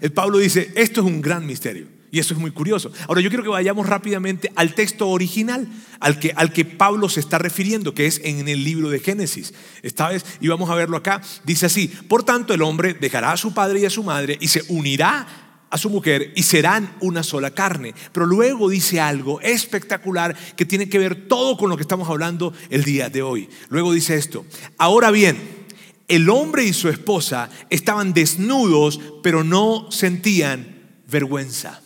El 0.00 0.12
Pablo 0.12 0.38
dice, 0.38 0.72
esto 0.74 1.00
es 1.00 1.06
un 1.06 1.20
gran 1.20 1.46
misterio. 1.46 1.86
Y 2.10 2.18
eso 2.18 2.34
es 2.34 2.40
muy 2.40 2.50
curioso. 2.50 2.90
Ahora 3.08 3.20
yo 3.20 3.28
quiero 3.28 3.42
que 3.42 3.50
vayamos 3.50 3.86
rápidamente 3.86 4.50
al 4.56 4.74
texto 4.74 5.08
original, 5.08 5.68
al 6.00 6.18
que, 6.18 6.32
al 6.34 6.52
que 6.52 6.64
Pablo 6.64 7.08
se 7.08 7.20
está 7.20 7.38
refiriendo, 7.38 7.94
que 7.94 8.06
es 8.06 8.20
en 8.24 8.48
el 8.48 8.64
libro 8.64 8.88
de 8.88 9.00
Génesis. 9.00 9.52
Esta 9.82 10.08
vez, 10.08 10.24
y 10.40 10.48
vamos 10.48 10.70
a 10.70 10.74
verlo 10.74 10.96
acá, 10.96 11.20
dice 11.44 11.66
así, 11.66 11.88
por 11.88 12.22
tanto 12.22 12.54
el 12.54 12.62
hombre 12.62 12.94
dejará 12.94 13.32
a 13.32 13.36
su 13.36 13.52
padre 13.52 13.80
y 13.80 13.84
a 13.84 13.90
su 13.90 14.02
madre 14.02 14.38
y 14.40 14.48
se 14.48 14.62
unirá 14.68 15.26
a 15.68 15.78
su 15.78 15.90
mujer 15.90 16.32
y 16.36 16.44
serán 16.44 16.94
una 17.00 17.22
sola 17.22 17.50
carne. 17.50 17.94
Pero 18.12 18.24
luego 18.24 18.70
dice 18.70 19.00
algo 19.00 19.40
espectacular 19.40 20.36
que 20.56 20.64
tiene 20.64 20.88
que 20.88 20.98
ver 20.98 21.26
todo 21.28 21.56
con 21.56 21.68
lo 21.68 21.76
que 21.76 21.82
estamos 21.82 22.08
hablando 22.08 22.52
el 22.70 22.84
día 22.84 23.10
de 23.10 23.22
hoy. 23.22 23.48
Luego 23.68 23.92
dice 23.92 24.16
esto, 24.16 24.46
ahora 24.78 25.10
bien, 25.10 25.65
el 26.08 26.28
hombre 26.30 26.64
y 26.64 26.72
su 26.72 26.88
esposa 26.88 27.50
estaban 27.70 28.12
desnudos, 28.12 29.00
pero 29.22 29.44
no 29.44 29.90
sentían 29.90 31.00
vergüenza. 31.08 31.80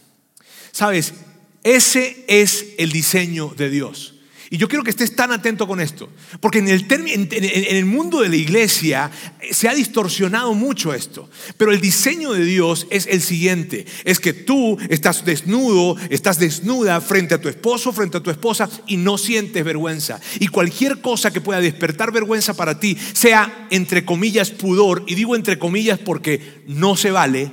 Sabes, 0.72 1.14
ese 1.62 2.24
es 2.28 2.74
el 2.78 2.92
diseño 2.92 3.52
de 3.56 3.70
Dios. 3.70 4.19
Y 4.52 4.58
yo 4.58 4.66
quiero 4.66 4.82
que 4.82 4.90
estés 4.90 5.14
tan 5.14 5.30
atento 5.30 5.68
con 5.68 5.80
esto, 5.80 6.08
porque 6.40 6.58
en 6.58 6.66
el, 6.66 6.84
en, 6.90 7.76
el, 7.76 7.84
mundo 7.84 8.20
de 8.20 8.28
la 8.28 8.34
iglesia 8.34 9.08
se 9.52 9.68
ha 9.68 9.74
distorsionado 9.74 10.54
mucho 10.54 10.92
esto, 10.92 11.30
pero 11.56 11.70
el 11.70 11.80
diseño 11.80 12.32
de 12.32 12.44
Dios 12.44 12.88
es 12.90 13.06
el 13.06 13.22
siguiente, 13.22 13.86
es 14.04 14.18
que 14.18 14.32
tú 14.32 14.76
estás 14.88 15.24
desnudo, 15.24 15.96
estás 16.10 16.40
desnuda 16.40 17.00
frente 17.00 17.36
a 17.36 17.40
tu 17.40 17.48
esposo, 17.48 17.92
frente 17.92 18.16
a 18.16 18.22
tu 18.24 18.30
esposa 18.30 18.68
y 18.88 18.96
no 18.96 19.18
sientes 19.18 19.64
vergüenza. 19.64 20.20
Y 20.40 20.48
cualquier 20.48 21.00
cosa 21.00 21.32
que 21.32 21.40
pueda 21.40 21.60
despertar 21.60 22.10
vergüenza 22.10 22.54
para 22.54 22.80
ti, 22.80 22.98
sea 23.12 23.68
entre 23.70 24.04
comillas 24.04 24.50
pudor, 24.50 25.04
y 25.06 25.14
digo 25.14 25.36
entre 25.36 25.60
comillas 25.60 26.00
porque 26.00 26.64
no 26.66 26.96
se 26.96 27.12
vale, 27.12 27.52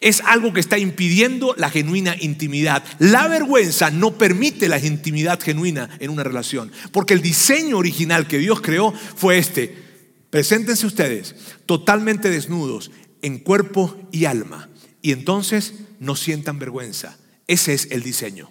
es 0.00 0.20
algo 0.20 0.52
que 0.52 0.60
está 0.60 0.78
impidiendo 0.78 1.54
la 1.58 1.70
genuina 1.70 2.16
intimidad. 2.20 2.84
La 2.98 3.28
vergüenza 3.28 3.90
no 3.90 4.16
permite 4.16 4.68
la 4.68 4.78
intimidad 4.78 5.40
genuina 5.40 5.90
en 5.98 6.10
una 6.10 6.24
relación, 6.24 6.70
porque 6.92 7.14
el 7.14 7.22
diseño 7.22 7.78
original 7.78 8.26
que 8.26 8.38
Dios 8.38 8.60
creó 8.60 8.92
fue 8.92 9.38
este. 9.38 9.76
Preséntense 10.30 10.86
ustedes 10.86 11.34
totalmente 11.66 12.30
desnudos 12.30 12.90
en 13.20 13.38
cuerpo 13.38 14.08
y 14.12 14.26
alma, 14.26 14.70
y 15.02 15.12
entonces 15.12 15.74
no 15.98 16.16
sientan 16.16 16.58
vergüenza. 16.58 17.18
Ese 17.46 17.74
es 17.74 17.88
el 17.90 18.02
diseño. 18.02 18.50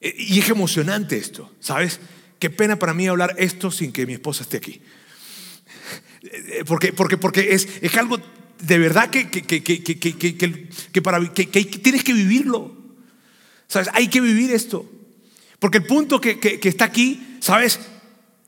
Y 0.00 0.38
es 0.38 0.48
emocionante 0.48 1.18
esto, 1.18 1.52
¿sabes? 1.60 2.00
Qué 2.38 2.48
pena 2.48 2.78
para 2.78 2.94
mí 2.94 3.06
hablar 3.06 3.34
esto 3.38 3.70
sin 3.70 3.92
que 3.92 4.06
mi 4.06 4.14
esposa 4.14 4.44
esté 4.44 4.56
aquí. 4.56 4.80
Porque, 6.66 6.92
porque, 6.92 7.16
porque 7.16 7.54
es, 7.54 7.66
es 7.80 7.96
algo 7.96 8.18
de 8.60 8.78
verdad 8.78 9.10
que, 9.10 9.28
que, 9.30 11.02
para, 11.02 11.32
que, 11.32 11.46
tienes 11.46 12.04
que 12.04 12.12
vivirlo. 12.12 12.76
¿Sabes? 13.68 13.88
Hay 13.92 14.08
que 14.08 14.20
vivir 14.20 14.50
esto. 14.50 14.90
Porque 15.58 15.78
el 15.78 15.84
punto 15.84 16.20
que, 16.20 16.60
está 16.62 16.86
aquí, 16.86 17.38
¿sabes? 17.40 17.80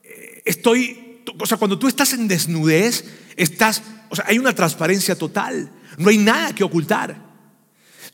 Eh, 0.03 0.41
estoy, 0.45 1.21
o 1.39 1.45
sea, 1.45 1.57
cuando 1.57 1.79
tú 1.79 1.87
estás 1.87 2.13
en 2.13 2.27
desnudez, 2.27 3.05
estás, 3.35 3.83
o 4.09 4.15
sea, 4.15 4.25
hay 4.27 4.39
una 4.39 4.53
transparencia 4.53 5.15
total. 5.15 5.71
No 5.97 6.09
hay 6.09 6.17
nada 6.17 6.53
que 6.53 6.63
ocultar. 6.63 7.15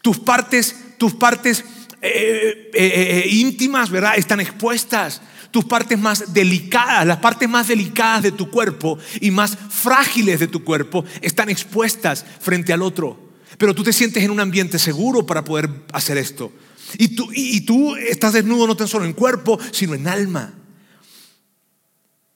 Tus 0.02 0.20
partes, 0.20 0.76
tus 0.98 1.14
partes 1.14 1.64
eh, 2.02 2.72
eh, 2.74 3.26
íntimas, 3.30 3.90
¿verdad? 3.90 4.14
Están 4.18 4.40
expuestas 4.40 5.22
tus 5.52 5.66
partes 5.66 5.98
más 5.98 6.34
delicadas, 6.34 7.06
las 7.06 7.18
partes 7.18 7.50
más 7.50 7.68
delicadas 7.68 8.24
de 8.24 8.32
tu 8.32 8.50
cuerpo 8.50 8.98
y 9.20 9.32
más 9.32 9.58
frágiles 9.70 10.40
de 10.40 10.48
tu 10.48 10.64
cuerpo 10.64 11.06
están 11.22 11.50
expuestas 11.50 12.26
frente 12.40 12.74
al 12.74 12.82
otro. 12.82 13.30
Pero 13.58 13.74
tú 13.76 13.84
te 13.84 13.94
sientes 13.94 14.24
en 14.24 14.32
un 14.32 14.40
ambiente 14.40 14.80
seguro 14.80 15.26
para 15.26 15.44
poder 15.44 15.70
hacer 15.92 16.18
esto. 16.18 16.52
Y 16.98 17.10
tú, 17.10 17.30
y 17.34 17.62
tú 17.62 17.96
estás 17.96 18.34
desnudo 18.34 18.66
no 18.68 18.76
tan 18.76 18.88
solo 18.88 19.06
en 19.06 19.14
cuerpo, 19.14 19.60
sino 19.72 19.94
en 19.94 20.08
alma. 20.08 20.54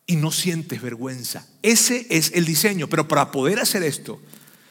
Y 0.06 0.16
no 0.18 0.32
sientes 0.32 0.82
vergüenza. 0.82 1.48
Ese 1.62 2.06
es 2.10 2.32
el 2.34 2.46
diseño. 2.46 2.88
Pero 2.88 3.08
para 3.08 3.32
poder 3.32 3.60
hacer 3.60 3.84
esto, 3.84 4.22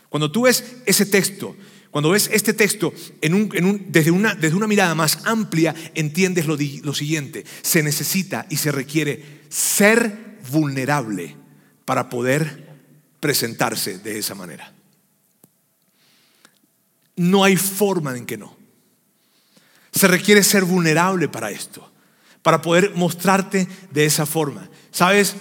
cuando 0.09 0.31
tú 0.31 0.43
ves 0.43 0.65
ese 0.85 1.07
texto 1.07 1.57
cuando 1.93 2.09
ves 2.09 2.31
este 2.33 2.55
texto 2.55 2.95
desde, 3.21 4.11
una, 4.11 4.67
mirada 4.67 4.95
más 4.95 5.19
amplia, 5.27 5.75
entiendes 5.95 6.47
lo, 6.47 6.57
lo 6.57 6.95
siguiente. 6.95 7.45
Se 7.61 7.83
necesita 7.83 8.47
y 8.49 8.57
se 8.57 8.73
requiere 8.73 9.43
ser 9.51 10.39
vulnerable 10.51 11.37
para 11.85 12.09
poder 12.09 12.67
presentarse 13.21 13.99
de 13.99 14.19
esa 14.19 14.35
manera. 14.35 14.73
No 17.17 17.45
hay 17.45 17.59
forma 17.59 18.17
en 18.17 18.25
que 18.25 18.39
no. 18.39 18.57
Se 19.93 20.09
requiere 20.09 20.43
ser 20.43 20.65
vulnerable 20.65 21.29
para 21.29 21.51
esto, 21.51 21.93
para 22.41 22.63
poder 22.63 22.93
mostrarte 22.95 23.69
de 23.91 24.07
esa 24.07 24.25
forma. 24.25 24.71
¿Sabes? 24.93 25.37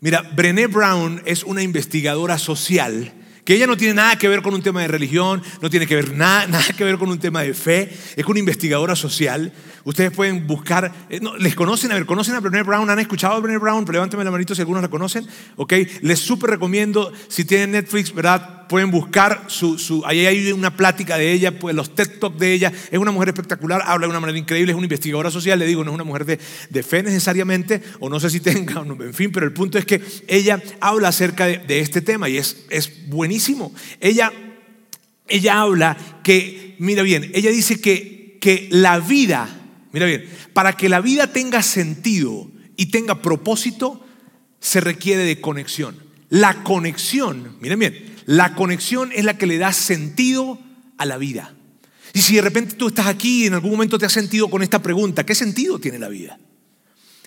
Mira, 0.00 0.22
Brené 0.22 0.68
Brown 0.68 1.20
es 1.26 1.44
una 1.44 1.62
investigadora 1.62 2.38
social 2.38 3.12
que 3.46 3.54
ella 3.54 3.68
no 3.68 3.76
tiene 3.76 3.94
nada 3.94 4.18
que 4.18 4.28
ver 4.28 4.42
con 4.42 4.52
un 4.52 4.60
tema 4.60 4.82
de 4.82 4.88
religión, 4.88 5.40
no 5.62 5.70
tiene 5.70 5.86
que 5.86 5.94
ver 5.94 6.12
nada, 6.12 6.46
nada 6.48 6.64
que 6.76 6.84
ver 6.84 6.98
con 6.98 7.08
un 7.08 7.18
tema 7.18 7.42
de 7.42 7.54
fe, 7.54 7.96
es 8.16 8.26
una 8.26 8.40
investigadora 8.40 8.96
social. 8.96 9.52
Ustedes 9.84 10.10
pueden 10.10 10.48
buscar, 10.48 10.92
eh, 11.08 11.20
¿les 11.38 11.54
conocen? 11.54 11.92
A 11.92 11.94
ver, 11.94 12.06
¿conocen 12.06 12.34
a 12.34 12.40
Brené 12.40 12.64
Brown? 12.64 12.90
¿Han 12.90 12.98
escuchado 12.98 13.34
a 13.34 13.38
Brené 13.38 13.58
Brown? 13.58 13.86
Levántame 13.88 14.24
la 14.24 14.32
manito 14.32 14.52
si 14.52 14.62
algunos 14.62 14.82
la 14.82 14.88
conocen, 14.88 15.24
¿ok? 15.54 15.72
Les 16.02 16.18
súper 16.18 16.50
recomiendo, 16.50 17.12
si 17.28 17.44
tienen 17.44 17.70
Netflix, 17.70 18.12
¿verdad? 18.12 18.65
Pueden 18.68 18.90
buscar 18.90 19.44
su, 19.48 19.78
su, 19.78 20.04
ahí 20.06 20.26
hay 20.26 20.52
una 20.52 20.76
plática 20.76 21.16
de 21.16 21.32
ella, 21.32 21.58
pues 21.58 21.74
los 21.74 21.94
TED 21.94 22.18
Talk 22.18 22.36
de 22.36 22.52
ella. 22.52 22.72
Es 22.90 22.98
una 22.98 23.10
mujer 23.10 23.28
espectacular, 23.28 23.82
habla 23.84 24.06
de 24.06 24.10
una 24.10 24.20
manera 24.20 24.38
increíble, 24.38 24.72
es 24.72 24.76
una 24.76 24.86
investigadora 24.86 25.30
social, 25.30 25.58
le 25.58 25.66
digo, 25.66 25.84
no 25.84 25.90
es 25.90 25.94
una 25.94 26.04
mujer 26.04 26.24
de, 26.24 26.38
de 26.70 26.82
fe 26.82 27.02
necesariamente, 27.02 27.82
o 28.00 28.08
no 28.08 28.20
sé 28.20 28.30
si 28.30 28.40
tenga, 28.40 28.80
en 28.80 29.14
fin, 29.14 29.30
pero 29.32 29.46
el 29.46 29.52
punto 29.52 29.78
es 29.78 29.84
que 29.84 30.02
ella 30.26 30.62
habla 30.80 31.08
acerca 31.08 31.46
de, 31.46 31.80
este 31.80 32.00
tema 32.00 32.28
y 32.28 32.38
es, 32.38 32.64
es 32.70 33.08
buenísimo. 33.08 33.72
Ella, 34.00 34.32
ella 35.28 35.60
habla 35.60 35.96
que, 36.22 36.74
mira 36.78 37.02
bien, 37.02 37.30
ella 37.34 37.50
dice 37.50 37.80
que, 37.80 38.38
que 38.40 38.68
la 38.70 38.98
vida, 38.98 39.48
mira 39.92 40.06
bien, 40.06 40.28
para 40.52 40.72
que 40.72 40.88
la 40.88 41.00
vida 41.00 41.32
tenga 41.32 41.62
sentido 41.62 42.50
y 42.76 42.86
tenga 42.86 43.22
propósito, 43.22 44.04
se 44.60 44.80
requiere 44.80 45.24
de 45.24 45.40
conexión. 45.40 45.96
La 46.28 46.64
conexión, 46.64 47.56
miren 47.60 47.78
bien, 47.78 48.15
la 48.26 48.54
conexión 48.54 49.10
es 49.12 49.24
la 49.24 49.38
que 49.38 49.46
le 49.46 49.56
da 49.56 49.72
sentido 49.72 50.58
a 50.98 51.06
la 51.06 51.16
vida. 51.16 51.54
Y 52.12 52.22
si 52.22 52.34
de 52.34 52.42
repente 52.42 52.74
tú 52.74 52.88
estás 52.88 53.06
aquí 53.06 53.44
y 53.44 53.46
en 53.46 53.54
algún 53.54 53.70
momento 53.70 53.98
te 53.98 54.06
has 54.06 54.12
sentido 54.12 54.48
con 54.48 54.62
esta 54.62 54.82
pregunta, 54.82 55.24
¿qué 55.24 55.34
sentido 55.34 55.78
tiene 55.78 55.98
la 55.98 56.08
vida? 56.08 56.38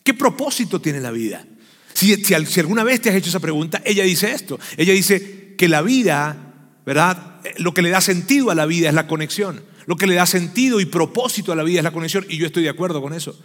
¿Qué 0.04 0.14
propósito 0.14 0.82
tiene 0.82 1.00
la 1.00 1.12
vida? 1.12 1.46
Si, 1.94 2.34
alguna 2.60 2.84
vez 2.84 3.02
te 3.02 3.10
has 3.10 3.16
hecho 3.16 3.30
esa 3.30 3.40
pregunta, 3.40 3.82
ella 3.86 4.04
dice 4.04 4.32
esto. 4.32 4.60
Ella 4.78 4.94
dice 4.94 5.56
que 5.58 5.68
la 5.68 5.82
vida, 5.82 6.54
¿verdad? 6.86 7.42
Lo 7.58 7.74
que 7.74 7.82
le 7.82 7.90
da 7.90 8.02
sentido 8.02 8.52
a 8.52 8.56
la 8.56 8.66
vida 8.66 8.90
es 8.90 8.96
la 8.96 9.08
conexión. 9.08 9.64
Lo 9.86 9.96
que 9.96 10.08
le 10.08 10.16
da 10.16 10.26
sentido 10.26 10.80
y 10.80 10.86
propósito 10.86 11.52
a 11.52 11.56
la 11.56 11.64
vida 11.64 11.80
es 11.80 11.84
la 11.84 11.92
conexión. 11.92 12.26
Y 12.30 12.38
yo 12.38 12.46
estoy 12.46 12.64
de 12.64 12.70
acuerdo 12.70 13.02
con 13.02 13.14
eso. 13.14 13.38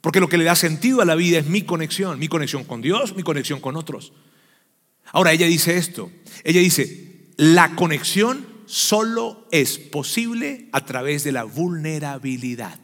Porque 0.00 0.20
lo 0.20 0.28
que 0.28 0.38
le 0.38 0.44
da 0.44 0.54
sentido 0.54 1.00
a 1.00 1.04
la 1.04 1.14
vida 1.14 1.38
es 1.38 1.46
mi 1.46 1.62
conexión, 1.62 2.18
mi 2.18 2.28
conexión 2.28 2.64
con 2.64 2.82
Dios, 2.82 3.16
mi 3.16 3.22
conexión 3.22 3.60
con 3.60 3.74
otros. 3.76 4.12
Ahora 5.14 5.32
ella 5.32 5.46
dice 5.46 5.76
esto, 5.76 6.10
ella 6.42 6.60
dice, 6.60 7.28
la 7.36 7.76
conexión 7.76 8.44
solo 8.66 9.46
es 9.52 9.78
posible 9.78 10.68
a 10.72 10.84
través 10.84 11.22
de 11.22 11.30
la 11.30 11.44
vulnerabilidad. 11.44 12.80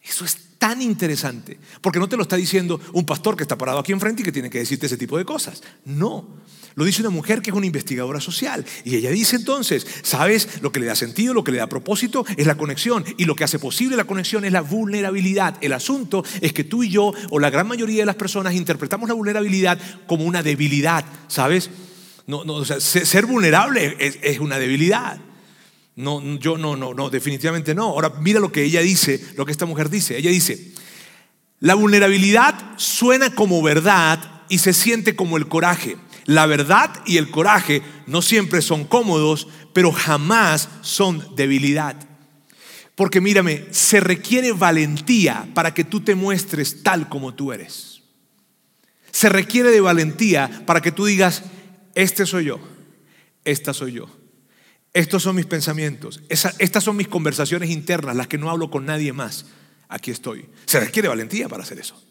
Eso 0.00 0.24
es 0.24 0.38
tan 0.58 0.80
interesante, 0.80 1.58
porque 1.80 1.98
no 1.98 2.08
te 2.08 2.16
lo 2.16 2.22
está 2.22 2.36
diciendo 2.36 2.80
un 2.92 3.04
pastor 3.04 3.36
que 3.36 3.42
está 3.42 3.58
parado 3.58 3.80
aquí 3.80 3.90
enfrente 3.90 4.22
y 4.22 4.24
que 4.24 4.30
tiene 4.30 4.48
que 4.48 4.60
decirte 4.60 4.86
ese 4.86 4.96
tipo 4.96 5.18
de 5.18 5.24
cosas. 5.24 5.64
No, 5.84 6.28
lo 6.76 6.84
dice 6.84 7.00
una 7.00 7.10
mujer 7.10 7.40
que 7.40 7.50
es 7.50 7.56
una 7.56 7.66
investigadora 7.66 8.20
social. 8.20 8.64
Y 8.84 8.96
ella 8.96 9.10
dice 9.10 9.36
entonces, 9.36 9.86
¿sabes? 10.02 10.60
Lo 10.60 10.70
que 10.70 10.78
le 10.78 10.86
da 10.86 10.94
sentido, 10.94 11.32
lo 11.32 11.42
que 11.42 11.50
le 11.50 11.58
da 11.58 11.66
propósito 11.66 12.24
es 12.36 12.46
la 12.46 12.56
conexión. 12.56 13.02
Y 13.16 13.24
lo 13.24 13.34
que 13.34 13.44
hace 13.44 13.58
posible 13.58 13.96
la 13.96 14.04
conexión 14.04 14.44
es 14.44 14.52
la 14.52 14.60
vulnerabilidad. 14.60 15.56
El 15.62 15.72
asunto 15.72 16.22
es 16.42 16.52
que 16.52 16.64
tú 16.64 16.84
y 16.84 16.90
yo, 16.90 17.12
o 17.30 17.38
la 17.38 17.48
gran 17.48 17.66
mayoría 17.66 18.02
de 18.02 18.06
las 18.06 18.16
personas, 18.16 18.54
interpretamos 18.54 19.08
la 19.08 19.14
vulnerabilidad 19.14 19.80
como 20.06 20.24
una 20.24 20.42
debilidad, 20.42 21.04
¿sabes? 21.28 21.70
No, 22.26 22.44
no, 22.44 22.62
ser 22.64 23.24
vulnerable 23.24 23.96
es 23.98 24.38
una 24.38 24.58
debilidad. 24.58 25.18
No, 25.96 26.20
yo 26.38 26.58
no, 26.58 26.76
no, 26.76 26.92
no, 26.92 27.08
definitivamente 27.08 27.74
no. 27.74 27.84
Ahora 27.84 28.12
mira 28.20 28.38
lo 28.38 28.52
que 28.52 28.62
ella 28.62 28.82
dice, 28.82 29.18
lo 29.36 29.46
que 29.46 29.52
esta 29.52 29.64
mujer 29.64 29.88
dice. 29.88 30.18
Ella 30.18 30.30
dice, 30.30 30.72
la 31.60 31.74
vulnerabilidad 31.74 32.54
suena 32.76 33.34
como 33.34 33.62
verdad 33.62 34.44
y 34.50 34.58
se 34.58 34.74
siente 34.74 35.16
como 35.16 35.38
el 35.38 35.48
coraje. 35.48 35.96
La 36.26 36.46
verdad 36.46 37.02
y 37.06 37.16
el 37.16 37.30
coraje 37.30 37.82
no 38.06 38.20
siempre 38.22 38.62
son 38.62 38.84
cómodos, 38.84 39.48
pero 39.72 39.92
jamás 39.92 40.68
son 40.82 41.34
debilidad. 41.34 41.96
Porque 42.94 43.20
mírame, 43.20 43.66
se 43.70 44.00
requiere 44.00 44.52
valentía 44.52 45.48
para 45.54 45.74
que 45.74 45.84
tú 45.84 46.00
te 46.00 46.14
muestres 46.14 46.82
tal 46.82 47.08
como 47.08 47.34
tú 47.34 47.52
eres. 47.52 48.02
Se 49.10 49.28
requiere 49.28 49.70
de 49.70 49.80
valentía 49.80 50.62
para 50.66 50.80
que 50.80 50.92
tú 50.92 51.06
digas, 51.06 51.42
este 51.94 52.26
soy 52.26 52.46
yo, 52.46 52.60
esta 53.44 53.72
soy 53.72 53.92
yo 53.92 54.08
estos 54.96 55.24
son 55.24 55.36
mis 55.36 55.44
pensamientos, 55.44 56.22
estas 56.30 56.82
son 56.82 56.96
mis 56.96 57.06
conversaciones 57.06 57.68
internas, 57.68 58.16
las 58.16 58.28
que 58.28 58.38
no 58.38 58.48
hablo 58.48 58.70
con 58.70 58.86
nadie 58.86 59.12
más. 59.12 59.44
Aquí 59.88 60.10
estoy. 60.10 60.48
Se 60.64 60.80
requiere 60.80 61.06
valentía 61.06 61.50
para 61.50 61.64
hacer 61.64 61.78
eso. 61.78 62.02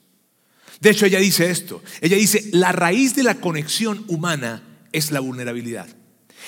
De 0.79 0.89
hecho, 0.89 1.05
ella 1.05 1.19
dice 1.19 1.49
esto. 1.49 1.81
Ella 2.01 2.17
dice, 2.17 2.49
la 2.51 2.71
raíz 2.71 3.15
de 3.15 3.23
la 3.23 3.35
conexión 3.35 4.03
humana 4.07 4.63
es 4.91 5.11
la 5.11 5.19
vulnerabilidad. 5.19 5.88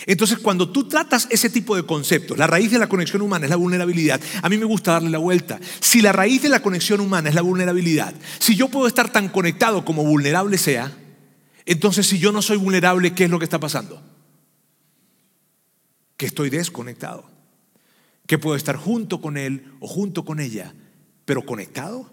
Entonces, 0.06 0.38
cuando 0.38 0.70
tú 0.70 0.88
tratas 0.88 1.28
ese 1.32 1.50
tipo 1.50 1.76
de 1.76 1.84
conceptos, 1.84 2.38
la 2.38 2.48
raíz 2.48 2.72
de 2.72 2.78
la 2.78 2.88
conexión 2.88 3.22
humana 3.22 3.46
es 3.46 3.50
la 3.50 3.56
vulnerabilidad, 3.56 4.22
a 4.42 4.50
mí 4.50 4.58
me 4.58 4.66
gusta 4.66 4.92
darle 4.92 5.10
la 5.10 5.18
vuelta. 5.18 5.60
Si 5.80 6.02
la 6.02 6.12
raíz 6.12 6.44
de 6.44 6.50
la 6.50 6.62
conexión 6.62 7.00
humana 7.00 7.30
es 7.30 7.36
la 7.36 7.42
vulnerabilidad, 7.42 8.14
si 8.38 8.56
yo 8.56 8.70
puedo 8.70 8.88
estar 8.88 9.12
tan 9.12 9.30
conectado 9.30 9.84
como 9.84 10.04
vulnerable 10.04 10.58
sea, 10.58 10.96
entonces 11.66 12.06
si 12.06 12.20
yo 12.20 12.32
no 12.32 12.42
soy 12.42 12.58
vulnerable, 12.58 13.14
¿qué 13.14 13.24
es 13.24 13.30
lo 13.30 13.40
que 13.40 13.46
está 13.46 13.60
pasando? 13.60 14.02
Que 16.16 16.28
estoy 16.28 16.50
desconectado. 16.50 17.30
Que 18.28 18.38
puedo 18.38 18.56
estar 18.56 18.76
junto 18.76 19.20
con 19.20 19.38
él 19.38 19.74
o 19.80 19.88
junto 19.88 20.26
con 20.26 20.40
ella, 20.40 20.74
pero 21.26 21.46
conectado 21.46 22.12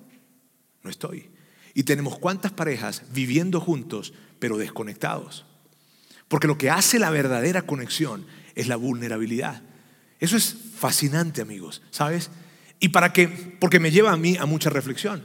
no 0.83 0.90
estoy. 0.90 1.34
Y 1.75 1.83
tenemos 1.83 2.19
cuántas 2.19 2.53
parejas 2.53 3.03
viviendo 3.13 3.61
juntos, 3.61 4.15
pero 4.39 4.57
desconectados. 4.57 5.45
Porque 6.29 6.47
lo 6.47 6.57
que 6.57 6.71
hace 6.71 6.99
la 6.99 7.11
verdadera 7.11 7.63
conexión 7.63 8.27
es 8.55 8.69
la 8.69 8.77
vulnerabilidad. 8.77 9.63
Eso 10.21 10.37
es 10.37 10.57
fascinante, 10.79 11.43
amigos, 11.43 11.83
¿sabes? 11.91 12.31
Y 12.81 12.89
para 12.91 13.13
qué? 13.13 13.29
Porque 13.29 13.81
me 13.81 13.91
lleva 13.91 14.13
a 14.13 14.17
mí 14.17 14.37
a 14.37 14.47
mucha 14.47 14.71
reflexión. 14.71 15.25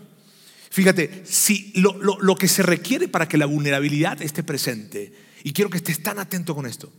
Fíjate, 0.72 1.24
si 1.26 1.72
lo, 1.76 1.98
lo, 1.98 2.36
que 2.36 2.48
se 2.48 2.64
requiere 2.64 3.08
para 3.08 3.28
que 3.28 3.38
la 3.38 3.46
vulnerabilidad 3.46 4.22
esté 4.22 4.44
presente, 4.44 5.14
y 5.44 5.54
quiero 5.54 5.70
que 5.70 5.78
estés 5.78 6.04
tan 6.04 6.20
atento 6.20 6.54
con 6.54 6.66
esto, 6.66 6.92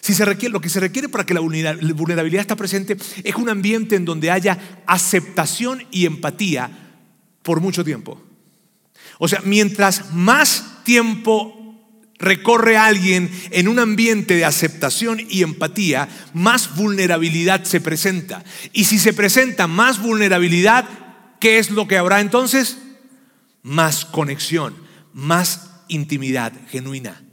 si 0.00 0.14
se 0.14 0.24
requiere, 0.24 0.52
lo 0.52 0.60
que 0.60 0.68
se 0.68 0.80
requiere 0.80 1.08
para 1.08 1.24
que 1.24 1.34
la 1.34 1.40
vulnerabilidad 1.40 2.42
esté 2.42 2.56
presente 2.56 2.96
es 3.24 3.34
un 3.34 3.48
ambiente 3.48 3.96
en 3.96 4.04
donde 4.04 4.30
haya 4.30 4.82
aceptación 4.86 5.82
y 5.90 6.06
empatía 6.06 6.70
por 7.42 7.60
mucho 7.60 7.84
tiempo. 7.84 8.22
O 9.18 9.28
sea, 9.28 9.40
mientras 9.44 10.12
más 10.12 10.82
tiempo 10.84 11.56
recorre 12.18 12.76
alguien 12.76 13.30
en 13.50 13.68
un 13.68 13.78
ambiente 13.78 14.34
de 14.36 14.44
aceptación 14.44 15.20
y 15.28 15.42
empatía, 15.42 16.08
más 16.32 16.76
vulnerabilidad 16.76 17.64
se 17.64 17.80
presenta. 17.80 18.44
Y 18.72 18.84
si 18.84 18.98
se 18.98 19.12
presenta 19.12 19.66
más 19.66 20.00
vulnerabilidad, 20.00 20.88
¿qué 21.40 21.58
es 21.58 21.70
lo 21.70 21.86
que 21.86 21.98
habrá 21.98 22.20
entonces? 22.20 22.78
Más 23.62 24.04
conexión, 24.04 24.74
más 25.12 25.70
intimidad 25.88 26.52
genuina. 26.68 27.25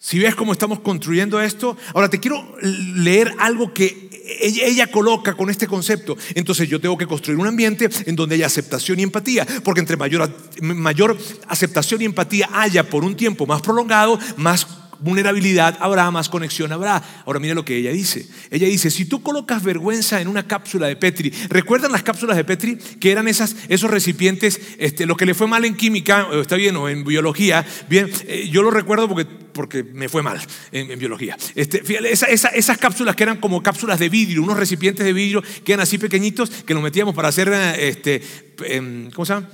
Si 0.00 0.18
ves 0.18 0.36
cómo 0.36 0.52
estamos 0.52 0.78
construyendo 0.80 1.40
esto, 1.40 1.76
ahora 1.92 2.08
te 2.08 2.20
quiero 2.20 2.56
leer 2.62 3.34
algo 3.38 3.74
que 3.74 4.08
ella, 4.40 4.86
coloca 4.88 5.34
con 5.34 5.50
este 5.50 5.66
concepto. 5.66 6.16
Entonces 6.34 6.68
yo 6.68 6.80
tengo 6.80 6.96
que 6.96 7.06
construir 7.06 7.38
un 7.38 7.46
ambiente 7.46 7.88
en 8.06 8.14
donde 8.14 8.36
haya 8.36 8.46
aceptación 8.46 9.00
y 9.00 9.02
empatía, 9.02 9.46
porque 9.64 9.80
entre 9.80 9.96
mayor, 9.96 10.32
mayor 10.60 11.18
aceptación 11.48 12.02
y 12.02 12.04
empatía 12.04 12.48
haya 12.52 12.88
por 12.88 13.04
un 13.04 13.16
tiempo 13.16 13.46
más 13.46 13.60
prolongado, 13.62 14.18
más 14.36 14.66
vulnerabilidad 15.00 15.76
habrá, 15.80 16.10
más 16.10 16.28
conexión 16.28 16.72
habrá. 16.72 17.02
Ahora 17.26 17.40
mira 17.40 17.54
lo 17.54 17.64
que 17.64 17.76
ella 17.76 17.90
dice. 17.90 18.26
Ella 18.50 18.66
dice, 18.66 18.90
si 18.90 19.04
tú 19.04 19.22
colocas 19.22 19.62
vergüenza 19.62 20.20
en 20.20 20.28
una 20.28 20.46
cápsula 20.46 20.86
de 20.86 20.96
Petri, 20.96 21.30
¿recuerdan 21.48 21.92
las 21.92 22.02
cápsulas 22.02 22.36
de 22.36 22.44
Petri? 22.44 22.76
Que 22.76 23.12
eran 23.12 23.28
esas, 23.28 23.56
esos 23.68 23.90
recipientes, 23.90 24.60
este, 24.78 25.06
lo 25.06 25.16
que 25.16 25.26
le 25.26 25.34
fue 25.34 25.46
mal 25.46 25.64
en 25.64 25.76
química, 25.76 26.28
está 26.40 26.56
bien, 26.56 26.76
o 26.76 26.88
en 26.88 27.04
biología, 27.04 27.64
bien, 27.88 28.10
eh, 28.26 28.48
yo 28.50 28.62
lo 28.62 28.70
recuerdo 28.70 29.08
porque, 29.08 29.24
porque 29.24 29.82
me 29.82 30.08
fue 30.08 30.22
mal 30.22 30.40
en, 30.72 30.98
biología. 30.98 31.36
Este, 31.54 31.82
esas 32.12 32.78
cápsulas 32.78 33.16
que 33.16 33.22
eran 33.22 33.38
como 33.38 33.62
cápsulas 33.62 33.98
de 33.98 34.08
vidrio, 34.08 34.42
unos 34.42 34.56
recipientes 34.56 35.04
de 35.04 35.12
vidrio 35.12 35.42
que 35.64 35.72
eran 35.72 35.82
así 35.82 35.98
pequeñitos, 35.98 36.50
que 36.50 36.74
nos 36.74 36.82
metíamos 36.82 37.14
para 37.14 37.28
hacer, 37.28 37.48
este, 37.78 38.22
em, 38.64 39.10
¿cómo 39.10 39.24
se 39.24 39.34
llama? 39.34 39.48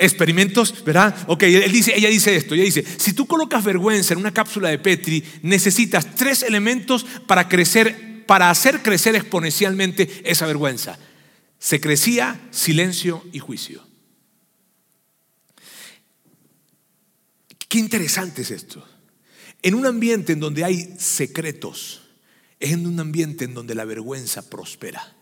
Experimentos, 0.00 0.82
¿verdad? 0.84 1.14
Ok, 1.28 1.44
él 1.44 1.70
dice, 1.70 1.94
ella 1.94 2.08
dice 2.08 2.34
esto, 2.34 2.54
ella 2.54 2.64
dice, 2.64 2.84
si 2.96 3.12
tú 3.12 3.26
colocas 3.26 3.62
vergüenza 3.62 4.14
en 4.14 4.20
una 4.20 4.32
cápsula 4.32 4.70
de 4.70 4.78
Petri, 4.78 5.22
necesitas 5.42 6.14
tres 6.16 6.42
elementos 6.42 7.04
para 7.26 7.48
crecer, 7.48 8.24
para 8.26 8.50
hacer 8.50 8.82
crecer 8.82 9.14
exponencialmente 9.14 10.22
esa 10.24 10.46
vergüenza. 10.46 10.98
Se 11.58 11.80
crecía 11.80 12.40
silencio 12.50 13.24
y 13.32 13.38
juicio. 13.38 13.86
Qué 17.68 17.78
interesante 17.78 18.42
es 18.42 18.50
esto. 18.50 18.84
En 19.62 19.74
un 19.74 19.86
ambiente 19.86 20.32
en 20.32 20.40
donde 20.40 20.64
hay 20.64 20.96
secretos, 20.98 22.00
es 22.58 22.72
en 22.72 22.86
un 22.86 22.98
ambiente 22.98 23.44
en 23.44 23.54
donde 23.54 23.74
la 23.74 23.84
vergüenza 23.84 24.48
prospera. 24.48 25.14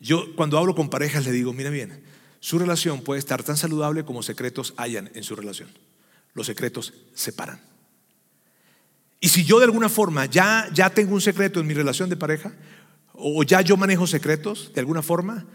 Yo 0.00 0.34
cuando 0.34 0.58
hablo 0.58 0.74
con 0.74 0.90
parejas 0.90 1.24
le 1.24 1.32
digo, 1.32 1.52
mira 1.52 1.70
bien, 1.70 2.02
su 2.40 2.58
relación 2.58 3.02
puede 3.02 3.18
estar 3.18 3.42
tan 3.42 3.56
saludable 3.56 4.04
como 4.04 4.22
secretos 4.22 4.74
hayan 4.76 5.10
en 5.14 5.22
su 5.22 5.36
relación. 5.36 5.68
Los 6.34 6.46
secretos 6.46 6.94
separan. 7.14 7.60
Y 9.20 9.28
si 9.28 9.44
yo 9.44 9.58
de 9.58 9.66
alguna 9.66 9.90
forma 9.90 10.24
ya, 10.24 10.68
ya 10.72 10.88
tengo 10.90 11.14
un 11.14 11.20
secreto 11.20 11.60
en 11.60 11.66
mi 11.66 11.74
relación 11.74 12.08
de 12.08 12.16
pareja, 12.16 12.52
o 13.12 13.42
ya 13.42 13.60
yo 13.60 13.76
manejo 13.76 14.06
secretos 14.06 14.72
de 14.74 14.80
alguna 14.80 15.02
forma, 15.02 15.46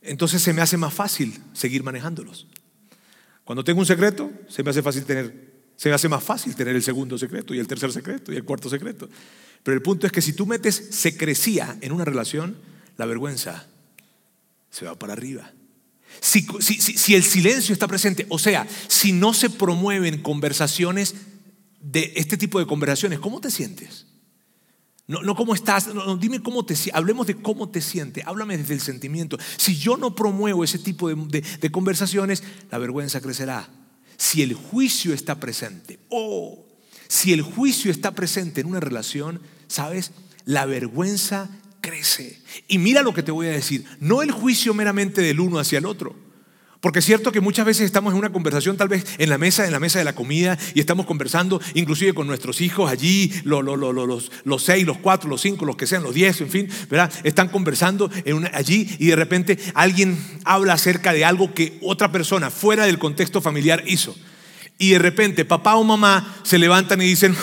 entonces 0.00 0.40
se 0.40 0.54
me 0.54 0.62
hace 0.62 0.78
más 0.78 0.94
fácil 0.94 1.38
seguir 1.52 1.82
manejándolos. 1.82 2.46
Cuando 3.44 3.62
tengo 3.62 3.80
un 3.80 3.86
secreto, 3.86 4.30
se 4.48 4.62
me 4.62 4.70
hace 4.70 4.82
fácil 4.82 5.04
tener, 5.04 5.52
se 5.76 5.90
me 5.90 5.94
hace 5.94 6.08
más 6.08 6.24
fácil 6.24 6.54
tener 6.56 6.74
el 6.74 6.82
segundo 6.82 7.18
secreto 7.18 7.52
y 7.52 7.58
el 7.58 7.66
tercer 7.66 7.92
secreto 7.92 8.32
y 8.32 8.36
el 8.36 8.44
cuarto 8.44 8.70
secreto. 8.70 9.10
Pero 9.62 9.74
el 9.74 9.82
punto 9.82 10.06
es 10.06 10.12
que 10.12 10.22
si 10.22 10.32
tú 10.32 10.46
metes 10.46 10.74
secrecía 10.74 11.76
en 11.82 11.92
una 11.92 12.06
relación, 12.06 12.56
la 12.96 13.04
vergüenza 13.04 13.66
se 14.70 14.86
va 14.86 14.98
para 14.98 15.12
arriba. 15.12 15.52
Si, 16.20 17.14
el 17.14 17.24
silencio 17.24 17.72
está 17.72 17.88
presente, 17.88 18.26
o 18.28 18.38
sea, 18.38 18.66
si 18.88 19.12
no 19.12 19.34
se 19.34 19.50
promueven 19.50 20.22
conversaciones 20.22 21.14
de 21.80 22.12
este 22.16 22.36
tipo 22.36 22.58
de 22.58 22.66
conversaciones, 22.66 23.18
¿cómo 23.18 23.40
te 23.40 23.50
sientes? 23.50 24.06
No, 25.08 25.34
cómo 25.34 25.54
estás, 25.54 25.88
dime 26.20 26.42
cómo 26.42 26.64
te 26.64 26.74
hablemos 26.92 27.26
de 27.26 27.34
cómo 27.34 27.68
te 27.68 27.80
sientes, 27.80 28.24
háblame 28.26 28.56
desde 28.56 28.74
el 28.74 28.80
sentimiento. 28.80 29.36
Si 29.56 29.76
yo 29.76 29.96
no 29.96 30.14
promuevo 30.14 30.64
ese 30.64 30.78
tipo 30.78 31.08
de, 31.08 31.70
conversaciones, 31.70 32.42
la 32.70 32.78
vergüenza 32.78 33.20
crecerá. 33.20 33.68
Si 34.16 34.42
el 34.42 34.54
juicio 34.54 35.12
está 35.12 35.40
presente, 35.40 35.98
o 36.08 36.64
si 37.08 37.32
el 37.32 37.42
juicio 37.42 37.90
está 37.90 38.12
presente 38.12 38.60
en 38.60 38.68
una 38.68 38.80
relación, 38.80 39.40
¿sabes? 39.66 40.12
La 40.44 40.66
vergüenza 40.66 41.50
crece. 41.82 42.40
Y 42.68 42.78
mira 42.78 43.02
lo 43.02 43.12
que 43.12 43.22
te 43.22 43.30
voy 43.30 43.48
a 43.48 43.50
decir, 43.50 43.84
no 44.00 44.22
el 44.22 44.30
juicio 44.30 44.72
meramente 44.72 45.20
del 45.20 45.40
uno 45.40 45.58
hacia 45.58 45.76
el 45.78 45.84
otro. 45.84 46.16
Porque 46.80 46.98
es 46.98 47.04
cierto 47.04 47.30
que 47.30 47.40
muchas 47.40 47.64
veces 47.64 47.84
estamos 47.84 48.12
en 48.12 48.18
una 48.18 48.32
conversación, 48.32 48.76
tal 48.76 48.88
vez 48.88 49.06
en 49.18 49.30
la 49.30 49.38
mesa, 49.38 49.66
en 49.66 49.70
la 49.70 49.78
mesa 49.78 50.00
de 50.00 50.04
la 50.04 50.16
comida, 50.16 50.58
y 50.74 50.80
estamos 50.80 51.06
conversando 51.06 51.60
inclusive 51.74 52.12
con 52.12 52.26
nuestros 52.26 52.60
hijos 52.60 52.90
allí, 52.90 53.32
los, 53.44 53.62
los, 53.64 54.62
seis, 54.64 54.84
los 54.84 54.98
cuatro, 54.98 55.30
los 55.30 55.40
cinco, 55.40 55.64
los 55.64 55.76
que 55.76 55.86
sean, 55.86 56.02
los 56.02 56.12
diez, 56.12 56.40
en 56.40 56.50
fin, 56.50 56.68
¿verdad? 56.90 57.12
Están 57.22 57.50
conversando 57.50 58.10
allí 58.52 58.88
y 58.98 59.06
de 59.06 59.14
repente 59.14 59.60
alguien 59.74 60.18
habla 60.44 60.72
acerca 60.72 61.12
de 61.12 61.24
algo 61.24 61.54
que 61.54 61.78
otra 61.82 62.10
persona 62.10 62.50
fuera 62.50 62.84
del 62.84 62.98
contexto 62.98 63.40
familiar 63.40 63.84
hizo. 63.86 64.16
Y 64.76 64.90
de 64.90 64.98
repente 64.98 65.44
papá 65.44 65.76
o 65.76 65.84
mamá 65.84 66.40
se 66.42 66.58
levantan 66.58 67.00
y 67.00 67.04
dicen, 67.04 67.36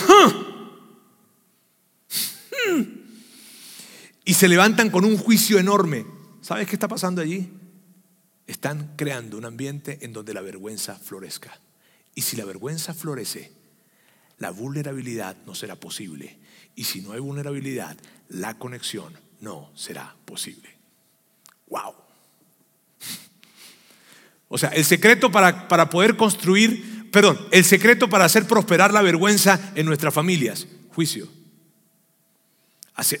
y 4.30 4.34
se 4.34 4.46
levantan 4.46 4.90
con 4.90 5.04
un 5.04 5.18
juicio 5.18 5.58
enorme. 5.58 6.06
¿Sabes 6.40 6.68
qué 6.68 6.76
está 6.76 6.86
pasando 6.86 7.20
allí? 7.20 7.50
Están 8.46 8.94
creando 8.94 9.36
un 9.36 9.44
ambiente 9.44 9.98
en 10.02 10.12
donde 10.12 10.32
la 10.32 10.40
vergüenza 10.40 10.94
florezca. 10.94 11.58
Y 12.14 12.22
si 12.22 12.36
la 12.36 12.44
vergüenza 12.44 12.94
florece, 12.94 13.50
la 14.38 14.52
vulnerabilidad 14.52 15.36
no 15.46 15.56
será 15.56 15.74
posible. 15.74 16.38
Y 16.76 16.84
si 16.84 17.00
no 17.00 17.10
hay 17.10 17.18
vulnerabilidad, 17.18 17.96
la 18.28 18.56
conexión 18.56 19.12
no 19.40 19.72
será 19.74 20.14
posible. 20.26 20.76
¡Wow! 21.66 21.94
O 24.46 24.58
sea, 24.58 24.68
el 24.68 24.84
secreto 24.84 25.32
para, 25.32 25.66
para 25.66 25.90
poder 25.90 26.16
construir, 26.16 27.10
perdón, 27.10 27.36
el 27.50 27.64
secreto 27.64 28.08
para 28.08 28.26
hacer 28.26 28.46
prosperar 28.46 28.94
la 28.94 29.02
vergüenza 29.02 29.72
en 29.74 29.86
nuestras 29.86 30.14
familias, 30.14 30.68
juicio. 30.94 31.26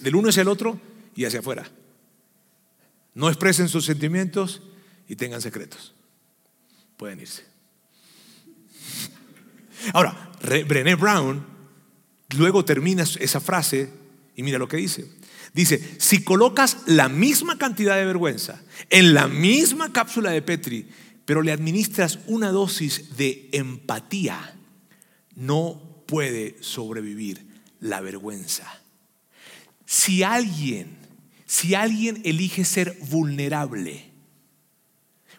del 0.02 0.14
uno 0.14 0.28
es 0.28 0.36
el 0.36 0.46
otro, 0.46 0.80
y 1.14 1.24
hacia 1.24 1.40
afuera. 1.40 1.68
No 3.14 3.28
expresen 3.28 3.68
sus 3.68 3.84
sentimientos 3.84 4.62
y 5.08 5.16
tengan 5.16 5.42
secretos. 5.42 5.94
Pueden 6.96 7.20
irse. 7.20 7.44
Ahora, 9.92 10.32
Brené 10.42 10.94
Brown 10.94 11.44
luego 12.36 12.64
termina 12.64 13.02
esa 13.02 13.40
frase 13.40 13.90
y 14.36 14.42
mira 14.42 14.58
lo 14.58 14.68
que 14.68 14.76
dice. 14.76 15.10
Dice, 15.52 15.96
si 15.98 16.22
colocas 16.22 16.78
la 16.86 17.08
misma 17.08 17.58
cantidad 17.58 17.96
de 17.96 18.04
vergüenza 18.04 18.62
en 18.88 19.14
la 19.14 19.26
misma 19.26 19.92
cápsula 19.92 20.30
de 20.30 20.42
Petri, 20.42 20.88
pero 21.24 21.42
le 21.42 21.52
administras 21.52 22.20
una 22.26 22.50
dosis 22.50 23.16
de 23.16 23.48
empatía, 23.52 24.56
no 25.34 26.04
puede 26.06 26.56
sobrevivir 26.60 27.46
la 27.80 28.00
vergüenza. 28.00 28.82
Si 29.86 30.22
alguien, 30.22 30.98
si 31.50 31.74
alguien 31.74 32.20
elige 32.24 32.64
ser 32.64 32.96
vulnerable 33.10 34.04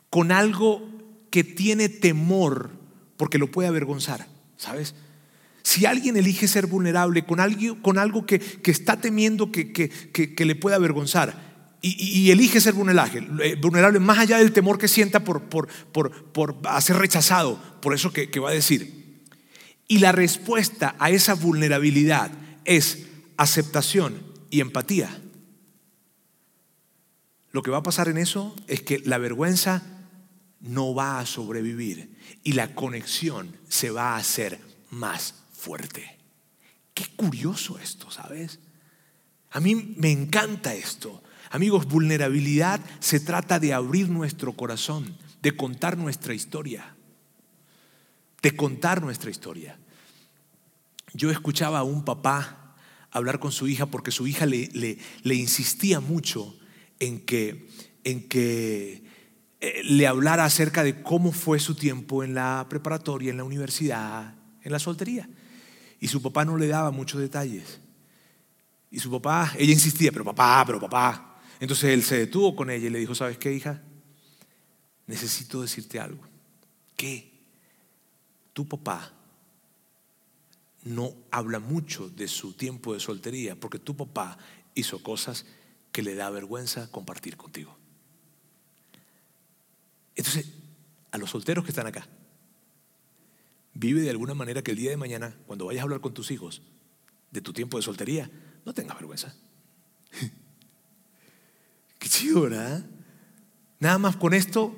con 0.10 0.34
algo 0.34 0.86
que 1.30 1.46
tiene 1.46 1.88
temor 1.88 2.70
porque 3.16 3.38
lo 3.38 3.50
puede 3.50 3.70
avergonzar, 3.70 4.28
¿sabes? 4.58 4.94
Si 5.64 5.86
alguien 5.86 6.18
elige 6.18 6.50
ser 6.50 6.68
vulnerable 6.68 7.24
con 7.26 7.40
algo, 7.40 7.82
con 7.82 7.98
algo 7.98 8.26
que, 8.26 8.42
está 8.66 9.00
temiendo 9.00 9.54
que, 9.54 9.72
que, 9.72 10.46
le 10.46 10.56
pueda 10.56 10.76
avergonzar, 10.76 11.78
y, 11.82 12.30
elige 12.30 12.60
ser 12.60 12.74
vulnerable, 12.74 13.26
eh, 13.46 13.56
vulnerable 13.56 14.00
más 14.00 14.20
allá 14.20 14.38
del 14.40 14.52
temor 14.52 14.78
que 14.78 14.90
sienta 14.90 15.24
por, 15.24 15.44
por, 15.44 15.70
por, 15.94 16.26
por 16.34 16.58
ser 16.82 16.98
rechazado, 16.98 17.58
por 17.82 17.96
eso 17.96 18.12
que, 18.12 18.28
va 18.42 18.50
a 18.50 18.54
decir. 18.54 19.24
Y 19.88 20.00
la 20.00 20.12
respuesta 20.12 20.94
a 21.00 21.10
esa 21.10 21.36
vulnerabilidad 21.36 22.32
es 22.66 23.06
aceptación 23.38 24.22
y 24.50 24.60
empatía. 24.60 25.22
Lo 27.52 27.62
que 27.62 27.72
va 27.72 27.78
a 27.78 27.84
pasar 27.84 28.08
en 28.08 28.18
eso 28.18 28.56
es 28.68 28.82
que 28.82 29.00
la 29.00 29.18
vergüenza 29.18 29.84
no 30.60 30.94
va 30.94 31.20
a 31.20 31.26
sobrevivir 31.26 32.18
y 32.44 32.54
la 32.54 32.74
conexión 32.76 33.58
se 33.68 33.92
va 33.92 34.14
a 34.14 34.18
hacer 34.18 34.60
más 34.90 35.36
fuerte. 35.54 36.18
Qué 36.94 37.06
curioso 37.16 37.78
esto, 37.80 38.10
¿sabes? 38.12 38.60
A 39.52 39.60
mí 39.60 39.96
me 39.98 40.12
encanta 40.12 40.74
esto. 40.74 41.24
Amigos, 41.50 41.86
vulnerabilidad 41.86 42.80
se 43.00 43.20
trata 43.20 43.60
de 43.60 43.74
abrir 43.74 44.10
nuestro 44.10 44.54
corazón, 44.54 45.18
de 45.42 45.56
contar 45.56 45.98
nuestra 45.98 46.34
historia, 46.34 46.96
de 48.42 48.56
contar 48.56 49.02
nuestra 49.02 49.30
historia. 49.30 49.78
Yo 51.14 51.30
escuchaba 51.30 51.80
a 51.80 51.84
un 51.84 52.06
papá 52.06 52.76
hablar 53.12 53.40
con 53.40 53.52
su 53.52 53.68
hija 53.68 53.86
porque 53.86 54.12
su 54.12 54.28
hija 54.28 54.46
le, 54.46 54.98
insistía 55.24 56.00
mucho 56.00 56.56
en 57.02 57.20
que, 57.20 57.68
en 58.04 58.28
que 58.30 59.04
eh, 59.60 59.82
le 59.84 60.06
hablara 60.06 60.46
acerca 60.46 60.84
de 60.84 61.02
cómo 61.02 61.32
fue 61.32 61.60
su 61.60 61.74
tiempo 61.74 62.24
en 62.24 62.36
la 62.36 62.68
preparatoria, 62.70 63.32
en 63.32 63.38
la 63.38 63.44
universidad, 63.44 64.36
en 64.62 64.72
la 64.72 64.78
soltería. 64.78 65.28
Y 66.00 66.08
su 66.08 66.22
papá 66.22 66.46
no 66.46 66.58
le 66.58 66.68
daba 66.68 66.92
muchos 66.92 67.20
detalles. 67.20 67.82
Y 68.92 69.00
su 69.00 69.10
papá, 69.10 69.52
ella 69.58 69.74
insistía, 69.74 70.12
pero 70.12 70.24
papá, 70.24 70.64
pero 70.66 70.80
papá. 70.80 71.42
Entonces 71.60 71.90
él 71.90 72.04
se 72.04 72.20
detuvo 72.20 72.56
con 72.56 72.70
ella 72.70 72.86
y 72.86 72.92
le 72.92 73.00
dijo, 73.00 73.16
¿sabes 73.16 73.40
qué, 73.40 73.52
hija? 73.52 73.82
Necesito 75.08 75.62
decirte 75.62 76.00
algo. 76.00 76.24
¿Qué? 76.96 77.32
Tu 78.54 78.68
papá 78.68 79.12
no 80.84 81.16
habla 81.32 81.58
mucho 81.58 82.10
de 82.10 82.28
su 82.28 82.54
tiempo 82.54 82.94
de 82.94 83.00
soltería 83.00 83.60
porque 83.60 83.80
tu 83.80 83.98
papá 83.98 84.38
hizo 84.76 85.02
cosas 85.02 85.46
que 85.92 86.02
le 86.02 86.16
da 86.16 86.30
vergüenza 86.30 86.90
compartir 86.92 87.38
contigo. 87.38 87.78
Entonces, 90.16 90.48
a 91.12 91.18
los 91.18 91.30
solteros 91.30 91.64
que 91.66 91.72
están 91.72 91.88
acá, 91.88 92.08
vive 93.74 94.02
de 94.02 94.10
alguna 94.10 94.34
manera 94.34 94.62
que 94.62 94.72
el 94.72 94.78
día 94.78 94.90
de 94.90 94.98
mañana, 94.98 95.36
cuando 95.48 95.66
vayas 95.66 95.82
a 95.82 95.84
hablar 95.84 96.02
con 96.02 96.14
tus 96.14 96.32
hijos 96.32 96.62
de 97.32 97.42
tu 97.42 97.54
tiempo 97.54 97.78
de 97.78 97.84
soltería, 97.84 98.30
no 98.66 98.74
tengas 98.74 98.98
vergüenza. 98.98 99.36
Qué 102.00 102.10
chido, 102.10 102.42
¿verdad? 102.42 102.86
Nada 103.80 103.98
más 103.98 104.16
con 104.16 104.34
esto 104.34 104.76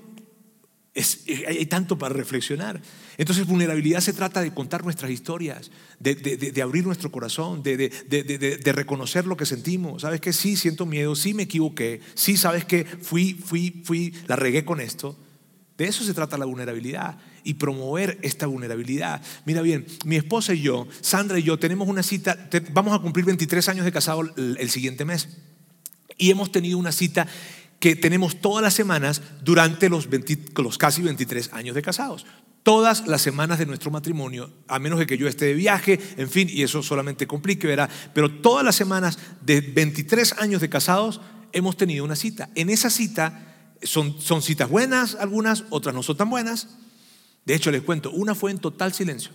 hay 1.47 1.65
tanto 1.65 1.97
para 1.97 2.13
reflexionar. 2.13 2.81
Entonces, 3.17 3.45
vulnerabilidad 3.45 4.01
se 4.01 4.13
trata 4.13 4.41
de 4.41 4.53
contar 4.53 4.83
nuestras 4.83 5.11
historias, 5.11 5.71
de, 5.99 6.61
abrir 6.61 6.85
nuestro 6.85 7.11
corazón, 7.11 7.63
de, 7.63 7.91
reconocer 8.73 9.25
lo 9.25 9.37
que 9.37 9.45
sentimos. 9.45 10.01
¿Sabes 10.01 10.21
que 10.21 10.33
Sí, 10.33 10.57
siento 10.57 10.85
miedo, 10.85 11.15
sí 11.15 11.33
me 11.33 11.43
equivoqué, 11.43 12.01
sí, 12.15 12.37
sabes 12.37 12.65
que 12.65 12.85
fui, 12.85 13.33
fui, 13.33 13.81
fui, 13.83 14.13
la 14.27 14.35
regué 14.35 14.65
con 14.65 14.81
esto. 14.81 15.17
De 15.77 15.85
eso 15.85 16.03
se 16.03 16.13
trata 16.13 16.37
la 16.37 16.45
vulnerabilidad 16.45 17.17
y 17.43 17.55
promover 17.55 18.19
esta 18.21 18.45
vulnerabilidad. 18.45 19.21
Mira 19.45 19.61
bien, 19.61 19.85
mi 20.05 20.15
esposa 20.15 20.53
y 20.53 20.61
yo, 20.61 20.87
Sandra 21.01 21.39
y 21.39 21.43
yo, 21.43 21.57
tenemos 21.57 21.87
una 21.87 22.03
cita, 22.03 22.49
vamos 22.71 22.93
a 22.93 22.99
cumplir 22.99 23.25
23 23.25 23.69
años 23.69 23.85
de 23.85 23.91
casado 23.91 24.21
el 24.35 24.69
siguiente 24.69 25.05
mes. 25.05 25.29
Y 26.17 26.29
hemos 26.29 26.51
tenido 26.51 26.77
una 26.77 26.91
cita 26.91 27.27
que 27.83 27.97
tenemos 27.97 28.39
todas 28.39 28.63
las 28.63 28.73
semanas 28.73 29.21
durante 29.43 29.89
los, 29.89 30.07
los 30.55 30.77
casi 30.77 31.01
23 31.01 31.51
años 31.51 31.75
de 31.75 31.81
casados. 31.81 32.25
Todas 32.63 33.07
las 33.07 33.21
semanas 33.21 33.59
de 33.59 33.65
nuestro 33.65 33.91
matrimonio, 33.91 34.49
a 34.67 34.79
menos 34.79 34.97
de 34.97 35.05
que 35.05 35.17
yo 35.17 35.27
esté 35.27 35.45
de 35.45 35.53
viaje, 35.53 35.99
en 36.17 36.29
fin, 36.29 36.49
y 36.49 36.63
eso 36.63 36.81
solamente 36.81 37.27
complique, 37.27 37.67
¿verdad? 37.67 37.89
Pero 38.13 38.31
todas 38.31 38.63
las 38.63 38.75
semanas 38.75 39.19
de 39.41 39.59
23 39.59 40.39
años 40.39 40.61
de 40.61 40.69
casados 40.69 41.19
hemos 41.51 41.75
tenido 41.75 42.05
una 42.05 42.15
cita. 42.15 42.49
En 42.55 42.69
esa 42.69 42.89
cita 42.89 43.75
son, 43.81 44.19
son 44.21 44.41
citas 44.41 44.69
buenas, 44.69 45.15
algunas, 45.15 45.65
otras 45.69 45.93
no 45.93 46.03
son 46.03 46.15
tan 46.15 46.29
buenas. 46.29 46.69
De 47.45 47.53
hecho, 47.53 47.69
les 47.69 47.81
cuento, 47.81 48.11
una 48.11 48.33
fue 48.33 48.51
en 48.51 48.59
total 48.59 48.93
silencio. 48.93 49.31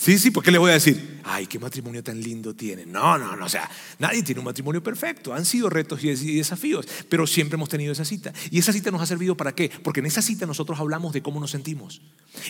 Sí, 0.00 0.18
sí, 0.18 0.30
porque 0.30 0.50
les 0.50 0.58
voy 0.58 0.70
a 0.70 0.74
decir, 0.74 1.20
ay, 1.24 1.46
qué 1.46 1.58
matrimonio 1.58 2.02
tan 2.02 2.18
lindo 2.18 2.56
tiene. 2.56 2.86
No, 2.86 3.18
no, 3.18 3.36
no, 3.36 3.44
o 3.44 3.48
sea, 3.50 3.70
nadie 3.98 4.22
tiene 4.22 4.38
un 4.38 4.46
matrimonio 4.46 4.82
perfecto. 4.82 5.34
Han 5.34 5.44
sido 5.44 5.68
retos 5.68 6.02
y 6.02 6.36
desafíos, 6.36 6.88
pero 7.10 7.26
siempre 7.26 7.56
hemos 7.56 7.68
tenido 7.68 7.92
esa 7.92 8.06
cita. 8.06 8.32
¿Y 8.50 8.60
esa 8.60 8.72
cita 8.72 8.90
nos 8.90 9.02
ha 9.02 9.06
servido 9.06 9.36
para 9.36 9.54
qué? 9.54 9.70
Porque 9.84 10.00
en 10.00 10.06
esa 10.06 10.22
cita 10.22 10.46
nosotros 10.46 10.80
hablamos 10.80 11.12
de 11.12 11.20
cómo 11.20 11.38
nos 11.38 11.50
sentimos. 11.50 12.00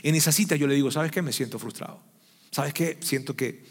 En 0.05 0.15
esa 0.15 0.31
cita 0.31 0.55
yo 0.55 0.69
le 0.69 0.77
digo, 0.77 0.93
¿sabes 0.93 1.11
qué? 1.11 1.23
Me 1.23 1.33
siento 1.33 1.59
frustrado. 1.59 2.01
¿Sabes 2.53 2.73
qué? 2.73 2.99
Siento 3.01 3.35
que, 3.35 3.65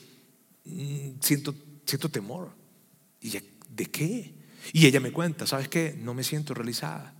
mm, 0.66 1.22
siento, 1.22 1.56
siento 1.86 2.10
temor. 2.10 2.54
¿Y 3.22 3.30
de 3.30 3.86
qué? 3.86 4.36
Y 4.74 4.88
ella 4.88 5.00
me 5.00 5.14
cuenta, 5.14 5.48
¿sabes 5.48 5.70
qué? 5.70 5.98
No 5.98 6.14
me 6.14 6.26
siento 6.26 6.54
realizada 6.54 7.19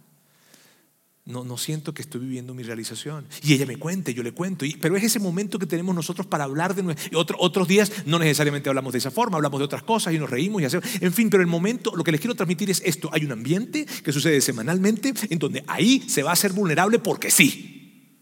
no, 1.30 1.44
no 1.44 1.58
siento 1.58 1.94
que 1.94 2.02
estoy 2.02 2.22
viviendo 2.22 2.56
mi 2.56 2.64
realización. 2.64 3.28
Y 3.44 3.54
ella 3.54 3.68
me 3.68 3.78
cuenta, 3.78 4.10
yo 4.12 4.24
le 4.24 4.32
cuento. 4.32 4.66
pero 4.82 4.98
es 4.98 5.04
ese 5.04 5.20
momento 5.20 5.60
que 5.60 5.68
tenemos 5.68 5.94
nosotros 5.94 6.26
para 6.26 6.44
hablar 6.44 6.74
de 6.74 6.96
otro, 7.16 7.38
otros 7.40 7.68
días, 7.68 7.92
no 8.08 8.18
necesariamente 8.18 8.68
hablamos 8.68 8.94
de 8.94 8.98
esa 8.98 9.12
forma, 9.12 9.38
hablamos 9.38 9.60
de 9.60 9.66
otras 9.66 9.84
cosas 9.84 10.14
y 10.14 10.18
nos 10.18 10.30
reímos 10.30 10.62
y 10.62 10.66
hacemos. 10.66 10.86
En 11.00 11.14
fin, 11.14 11.30
pero 11.30 11.42
el 11.42 11.48
momento, 11.48 11.96
lo 11.96 12.04
que 12.04 12.12
les 12.12 12.20
quiero 12.20 12.36
transmitir 12.36 12.72
es 12.72 12.82
esto. 12.84 13.10
Hay 13.14 13.26
un 13.26 13.32
ambiente 13.32 13.86
que 14.04 14.12
sucede 14.12 14.42
semanalmente 14.42 15.14
en 15.30 15.38
donde 15.38 15.64
ahí 15.68 16.04
se 16.08 16.24
va 16.24 16.32
a 16.32 16.36
ser 16.36 16.52
vulnerable 16.52 16.98
porque 16.98 17.30
sí. 17.30 18.16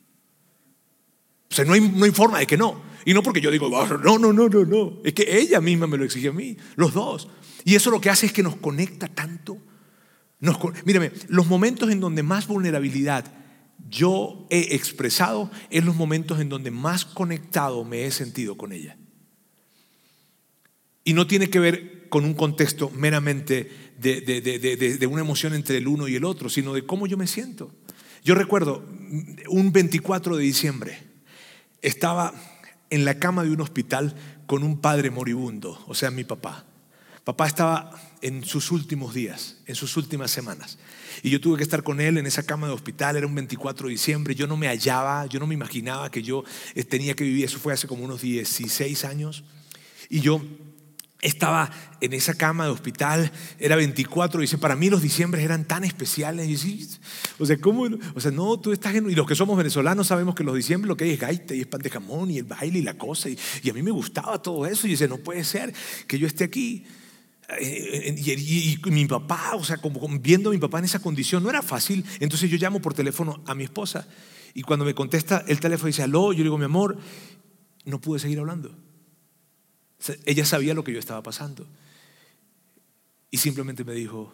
O 1.49 1.55
sea, 1.55 1.63
no 1.63 1.73
hay, 1.73 1.81
no 1.81 2.03
hay 2.03 2.11
forma 2.11 2.39
de 2.39 2.45
que 2.45 2.57
no. 2.57 2.83
Y 3.05 3.13
no 3.13 3.23
porque 3.23 3.39
yo 3.39 3.49
digo, 3.49 3.69
ah, 3.79 3.87
no, 4.03 4.19
no, 4.19 4.33
no, 4.33 4.49
no, 4.49 4.65
no. 4.65 4.99
Es 5.05 5.13
que 5.13 5.39
ella 5.39 5.61
misma 5.61 5.87
me 5.87 5.97
lo 5.97 6.03
exige 6.03 6.27
a 6.27 6.33
mí, 6.33 6.57
los 6.75 6.93
dos. 6.93 7.29
Y 7.63 7.75
eso 7.75 7.89
lo 7.89 8.01
que 8.01 8.09
hace 8.09 8.25
es 8.25 8.33
que 8.33 8.43
nos 8.43 8.57
conecta 8.57 9.07
tanto 9.07 9.57
mírame, 10.85 11.11
los 11.27 11.47
momentos 11.47 11.89
en 11.91 11.99
donde 11.99 12.23
más 12.23 12.47
vulnerabilidad 12.47 13.25
yo 13.89 14.47
he 14.49 14.75
expresado 14.75 15.51
es 15.69 15.85
los 15.85 15.95
momentos 15.95 16.39
en 16.39 16.49
donde 16.49 16.71
más 16.71 17.05
conectado 17.05 17.83
me 17.83 18.05
he 18.05 18.11
sentido 18.11 18.57
con 18.57 18.71
ella. 18.71 18.97
Y 21.03 21.13
no 21.13 21.27
tiene 21.27 21.49
que 21.49 21.59
ver 21.59 22.09
con 22.09 22.25
un 22.25 22.33
contexto 22.33 22.89
meramente 22.89 23.69
de, 23.99 24.21
de, 24.21 25.07
una 25.07 25.21
emoción 25.21 25.53
entre 25.53 25.77
el 25.77 25.87
uno 25.87 26.07
y 26.07 26.15
el 26.15 26.25
otro, 26.25 26.49
sino 26.49 26.73
de 26.73 26.85
cómo 26.85 27.07
yo 27.07 27.17
me 27.17 27.27
siento. 27.27 27.73
Yo 28.23 28.35
recuerdo 28.35 28.83
un 29.49 29.71
24 29.71 30.35
de 30.35 30.43
diciembre, 30.43 30.99
estaba 31.81 32.33
en 32.89 33.05
la 33.05 33.19
cama 33.19 33.43
de 33.43 33.51
un 33.51 33.61
hospital 33.61 34.15
con 34.45 34.63
un 34.63 34.79
padre 34.79 35.11
moribundo, 35.11 35.83
o 35.87 35.93
sea, 35.93 36.11
mi 36.11 36.23
papá. 36.23 36.65
Papá 37.27 37.45
estaba 37.45 37.91
en 38.21 38.45
sus 38.45 38.71
últimos 38.71 39.13
días, 39.13 39.57
en 39.65 39.75
sus 39.75 39.97
últimas 39.97 40.31
semanas. 40.31 40.77
Y 41.21 41.29
yo 41.29 41.41
tuve 41.41 41.57
que 41.57 41.63
estar 41.63 41.83
con 41.83 41.99
él 41.99 42.17
en 42.17 42.25
esa 42.25 42.43
cama 42.43 42.67
de 42.67 42.73
hospital, 42.73 43.17
era 43.17 43.27
un 43.27 43.35
24 43.35 43.89
de 43.89 43.91
diciembre, 43.91 44.33
yo 44.33 44.47
no 44.47 44.55
me 44.55 44.67
hallaba, 44.67 45.25
yo 45.25 45.37
no 45.37 45.45
me 45.45 45.53
imaginaba 45.53 46.09
que 46.09 46.23
yo 46.23 46.45
eh, 46.73 46.85
tenía 46.85 47.17
que 47.17 47.25
vivir, 47.25 47.43
eso 47.43 47.59
fue 47.59 47.73
hace 47.73 47.85
como 47.85 48.05
unos 48.05 48.21
16 48.21 49.03
años. 49.03 49.43
Y 50.09 50.21
yo 50.21 50.41
estaba 51.19 51.69
en 51.99 52.13
esa 52.13 52.33
cama 52.33 52.63
de 52.63 52.71
hospital, 52.71 53.29
era 53.59 53.75
24, 53.75 54.39
dice, 54.39 54.57
para 54.57 54.77
mí 54.77 54.89
los 54.89 55.01
diciembres 55.01 55.43
eran 55.43 55.65
tan 55.65 55.83
especiales. 55.83 56.47
Y 56.47 56.87
o 57.39 57.45
sea, 57.45 57.57
¿cómo? 57.57 57.89
O 58.15 58.21
sea, 58.21 58.31
no, 58.31 58.57
tú 58.57 58.71
estás 58.71 58.95
en, 58.95 59.09
y 59.09 59.15
los 59.15 59.27
que 59.27 59.35
somos 59.35 59.57
venezolanos 59.57 60.07
sabemos 60.07 60.33
que 60.33 60.45
los 60.45 60.55
diciembres 60.55 60.87
lo 60.87 60.95
que 60.95 61.03
hay 61.03 61.11
es 61.11 61.19
gaita 61.19 61.53
y 61.53 61.59
es 61.59 61.67
pan 61.67 61.81
de 61.81 61.89
jamón 61.89 62.31
y 62.31 62.37
el 62.37 62.45
baile 62.45 62.79
y 62.79 62.83
la 62.83 62.93
cosa. 62.93 63.27
Y, 63.27 63.37
y 63.63 63.69
a 63.69 63.73
mí 63.73 63.83
me 63.83 63.91
gustaba 63.91 64.41
todo 64.41 64.65
eso. 64.65 64.87
Y 64.87 64.91
dice, 64.91 65.09
no 65.09 65.17
puede 65.17 65.43
ser 65.43 65.73
que 66.07 66.17
yo 66.17 66.25
esté 66.25 66.45
aquí. 66.45 66.85
Eh, 67.49 68.15
y, 68.17 68.89
mi 68.89 69.05
papá, 69.05 69.55
o 69.55 69.63
sea, 69.63 69.77
como 69.77 70.05
viendo 70.19 70.49
a 70.49 70.53
mi 70.53 70.59
papá 70.59 70.79
en 70.79 70.85
esa 70.85 70.99
condición, 70.99 71.43
no 71.43 71.49
era 71.49 71.61
fácil. 71.61 72.05
Entonces 72.19 72.49
yo 72.49 72.57
llamo 72.57 72.81
por 72.81 72.93
teléfono 72.93 73.41
a 73.45 73.55
mi 73.55 73.63
esposa 73.63 74.07
y 74.53 74.63
cuando 74.63 74.85
me 74.85 74.93
contesta 74.93 75.43
el 75.47 75.59
teléfono 75.59 75.87
dice, 75.87 76.03
aló, 76.03 76.33
yo 76.33 76.39
le 76.39 76.45
digo, 76.45 76.57
mi 76.57 76.65
amor, 76.65 76.97
no 77.85 78.01
pude 78.01 78.19
seguir 78.19 78.39
hablando. 78.39 78.75
ella 80.25 80.45
sabía 80.45 80.73
lo 80.73 80.83
que 80.83 80.93
yo 80.93 80.99
estaba 80.99 81.23
pasando. 81.23 81.67
Y 83.31 83.37
simplemente 83.37 83.83
me 83.83 83.93
dijo, 83.93 84.33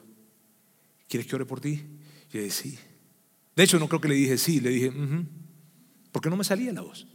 ¿quieres 1.07 1.27
que 1.27 1.35
ore 1.35 1.45
por 1.45 1.59
ti? 1.59 1.83
Yo 2.31 2.39
le 2.39 2.43
dije, 2.43 2.55
sí. 2.55 2.79
De 3.55 3.63
hecho, 3.63 3.77
no 3.79 3.87
creo 3.87 4.01
que 4.01 4.07
le 4.07 4.15
dije 4.15 4.37
sí, 4.37 4.59
le 4.59 4.69
dije, 4.69 4.91
porque 6.11 6.29
no 6.29 6.37
me 6.37 6.43
salía 6.43 6.73
la 6.73 6.81
voz. 6.81 7.05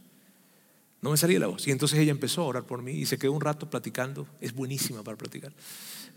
No 1.01 1.11
me 1.11 1.17
salía 1.17 1.39
la 1.39 1.47
voz. 1.47 1.67
Y 1.67 1.71
entonces 1.71 1.99
ella 1.99 2.11
empezó 2.11 2.41
a 2.41 2.45
orar 2.45 2.65
por 2.65 2.81
mí 2.81 2.91
y 2.91 3.05
se 3.05 3.17
quedó 3.17 3.31
un 3.31 3.41
rato 3.41 3.69
platicando. 3.69 4.27
Es 4.41 4.53
buenísima 4.53 5.03
para 5.03 5.17
platicar. 5.17 5.53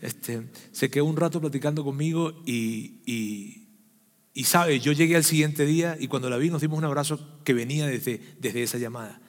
Este, 0.01 0.49
se 0.73 0.91
quedó 0.91 1.05
un 1.05 1.17
rato 1.17 1.41
platicando 1.41 1.85
conmigo 1.85 2.43
y, 2.45 3.01
y, 3.07 3.69
y, 4.35 4.45
sabe, 4.45 4.81
yo 4.81 4.93
llegué 4.93 5.15
al 5.15 5.25
siguiente 5.25 5.65
día 5.65 5.97
y 5.99 6.09
cuando 6.09 6.29
la 6.29 6.37
vi 6.37 6.51
nos 6.51 6.61
dimos 6.61 6.79
un 6.79 6.85
abrazo 6.85 7.39
que 7.45 7.55
venía 7.55 7.87
desde, 7.87 8.21
desde 8.41 8.65
esa 8.65 8.79
llamada. 8.79 9.21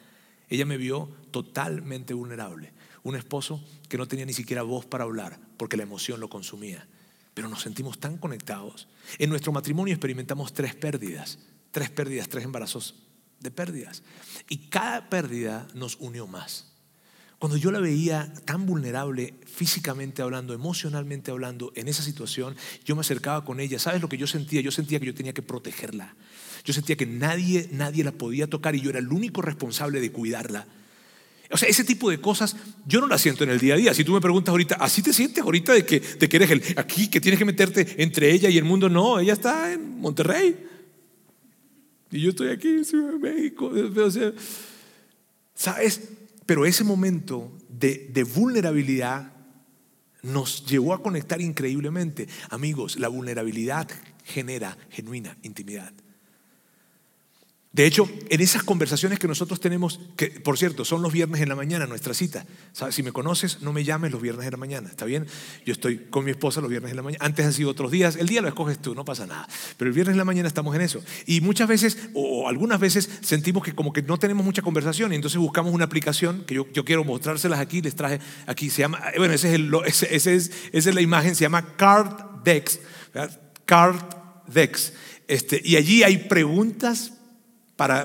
Ella 0.50 0.66
me 0.66 0.78
vio 0.78 1.10
totalmente 1.30 2.16
vulnerable. 2.16 2.74
Un 3.04 3.16
esposo 3.16 3.64
que 3.90 3.98
no 3.98 4.08
tenía 4.08 4.26
ni 4.26 4.34
siquiera 4.34 4.64
voz 4.64 4.86
para 4.86 5.04
hablar 5.04 5.40
porque 5.58 5.78
la 5.78 5.84
emoción 5.84 6.20
lo 6.20 6.30
consumía. 6.30 6.88
Pero 7.36 7.50
nos 7.50 7.62
sentimos 7.62 8.00
tan 8.00 8.18
conectados. 8.18 8.88
En 9.20 9.30
nuestro 9.30 9.52
matrimonio 9.52 9.94
experimentamos 9.94 10.54
tres 10.54 10.74
pérdidas. 10.76 11.38
Tres 11.72 11.90
pérdidas, 11.90 12.30
tres 12.30 12.46
embarazos 12.46 12.96
de 13.44 13.52
pérdidas. 13.52 14.02
Y 14.50 14.70
cada 14.70 15.10
pérdida 15.10 15.68
nos 15.76 15.98
unió 16.00 16.26
más. 16.26 16.74
Cuando 17.38 17.58
yo 17.58 17.72
la 17.72 17.82
veía 17.82 18.34
tan 18.46 18.66
vulnerable 18.66 19.34
físicamente 19.46 20.22
hablando, 20.22 20.54
emocionalmente 20.54 21.30
hablando, 21.30 21.74
en 21.76 21.90
esa 21.90 22.02
situación, 22.02 22.56
yo 22.86 22.96
me 22.96 23.02
acercaba 23.02 23.44
con 23.44 23.60
ella. 23.60 23.80
¿Sabes 23.80 24.02
lo 24.02 24.08
que 24.08 24.18
yo 24.18 24.28
sentía? 24.28 24.62
Yo 24.62 24.72
sentía 24.72 24.98
que 25.00 25.08
yo 25.08 25.14
tenía 25.14 25.34
que 25.34 25.42
protegerla. 25.42 26.16
Yo 26.64 26.74
sentía 26.74 26.96
que 26.96 27.06
nadie, 27.06 27.68
nadie 27.74 28.06
la 28.06 28.14
podía 28.14 28.48
tocar 28.48 28.76
y 28.76 28.80
yo 28.80 28.90
era 28.90 29.00
el 29.00 29.10
único 29.10 29.42
responsable 29.42 30.00
de 30.00 30.12
cuidarla. 30.14 30.66
O 31.52 31.58
sea, 31.58 31.68
ese 31.68 31.84
tipo 31.84 32.10
de 32.10 32.22
cosas 32.22 32.56
yo 32.88 33.02
no 33.02 33.08
las 33.08 33.22
siento 33.22 33.44
en 33.44 33.50
el 33.50 33.60
día 33.60 33.74
a 33.74 33.78
día. 33.78 33.94
Si 33.94 34.06
tú 34.06 34.14
me 34.14 34.22
preguntas 34.22 34.52
ahorita, 34.52 34.76
¿así 34.76 35.02
te 35.02 35.12
sientes 35.12 35.44
ahorita 35.44 35.74
de 35.74 35.86
que, 35.86 36.00
de 36.00 36.30
que 36.30 36.38
eres 36.38 36.50
el, 36.50 36.64
aquí, 36.78 37.10
que 37.10 37.20
tienes 37.20 37.38
que 37.38 37.46
meterte 37.46 38.02
entre 38.02 38.32
ella 38.32 38.50
y 38.50 38.58
el 38.58 38.64
mundo? 38.64 38.88
No, 38.88 39.20
ella 39.20 39.34
está 39.34 39.74
en 39.74 40.00
Monterrey. 40.00 40.56
Y 42.14 42.22
yo 42.22 42.30
estoy 42.30 42.50
aquí 42.50 42.68
en 42.68 42.86
Ciudad 42.86 43.12
de 43.14 43.18
México. 43.18 43.72
¿Sabes? 45.56 46.02
Pero 46.46 46.66
ese 46.66 46.84
momento 46.84 47.52
de, 47.70 48.10
de 48.14 48.24
vulnerabilidad 48.24 49.34
nos 50.22 50.64
llevó 50.66 50.94
a 50.94 51.02
conectar 51.02 51.42
increíblemente. 51.42 52.28
Amigos, 52.52 53.00
la 53.00 53.08
vulnerabilidad 53.08 53.90
genera 54.24 54.78
genuina 54.92 55.38
intimidad. 55.42 55.92
De 57.74 57.88
hecho, 57.88 58.08
en 58.30 58.40
esas 58.40 58.62
conversaciones 58.62 59.18
que 59.18 59.28
nosotros 59.28 59.60
tenemos, 59.60 60.00
que 60.16 60.28
por 60.28 60.60
cierto, 60.60 60.86
son 60.86 61.02
los 61.02 61.12
viernes 61.12 61.42
en 61.42 61.50
la 61.50 61.56
mañana, 61.56 61.88
nuestra 61.88 62.14
cita. 62.14 62.46
Si 62.92 63.02
me 63.02 63.12
conoces, 63.12 63.64
no 63.64 63.74
me 63.74 63.84
llames 63.84 64.12
los 64.12 64.22
viernes 64.22 64.46
en 64.46 64.52
la 64.52 64.58
mañana, 64.58 64.90
¿está 64.90 65.06
bien? 65.06 65.26
Yo 65.66 65.74
estoy 65.74 65.98
con 65.98 66.24
mi 66.24 66.30
esposa 66.30 66.62
los 66.62 66.70
viernes 66.70 66.92
en 66.92 66.98
la 66.98 67.02
mañana. 67.02 67.26
Antes 67.26 67.48
han 67.48 67.52
sido 67.52 67.72
otros 67.72 67.90
días, 67.90 68.16
el 68.16 68.28
día 68.28 68.44
lo 68.44 68.48
escoges 68.48 68.80
tú, 68.80 68.94
no 68.94 69.04
pasa 69.04 69.26
nada. 69.26 69.48
Pero 69.76 69.90
el 69.90 69.96
viernes 69.96 70.14
en 70.14 70.20
la 70.20 70.24
mañana 70.24 70.48
estamos 70.48 70.76
en 70.76 70.82
eso. 70.82 71.04
Y 71.26 71.42
muchas 71.42 71.68
veces, 71.68 71.98
o 72.14 72.48
algunas 72.48 72.80
veces, 72.80 73.10
sentimos 73.22 73.64
que 73.64 73.74
como 73.74 73.92
que 73.92 74.04
no 74.04 74.20
tenemos 74.20 74.46
mucha 74.46 74.62
conversación 74.62 75.12
y 75.12 75.16
entonces 75.16 75.40
buscamos 75.40 75.74
una 75.74 75.86
aplicación 75.86 76.44
que 76.46 76.54
yo, 76.54 76.68
yo 76.74 76.86
quiero 76.86 77.04
mostrárselas 77.04 77.60
aquí, 77.60 77.82
les 77.82 77.96
traje 77.96 78.20
aquí, 78.46 78.70
se 78.70 78.84
llama, 78.84 79.02
bueno, 79.18 79.34
ese 79.34 79.48
es 79.48 79.56
el, 79.56 79.72
ese, 79.88 80.16
es, 80.16 80.52
esa 80.72 80.90
es 80.90 80.94
la 80.94 81.02
imagen, 81.02 81.34
se 81.34 81.42
llama 81.42 81.76
CardDex. 81.76 82.82
CardDex. 83.66 84.94
Este, 85.28 85.60
y 85.66 85.76
allí 85.76 86.04
hay 86.04 86.18
preguntas 86.18 87.14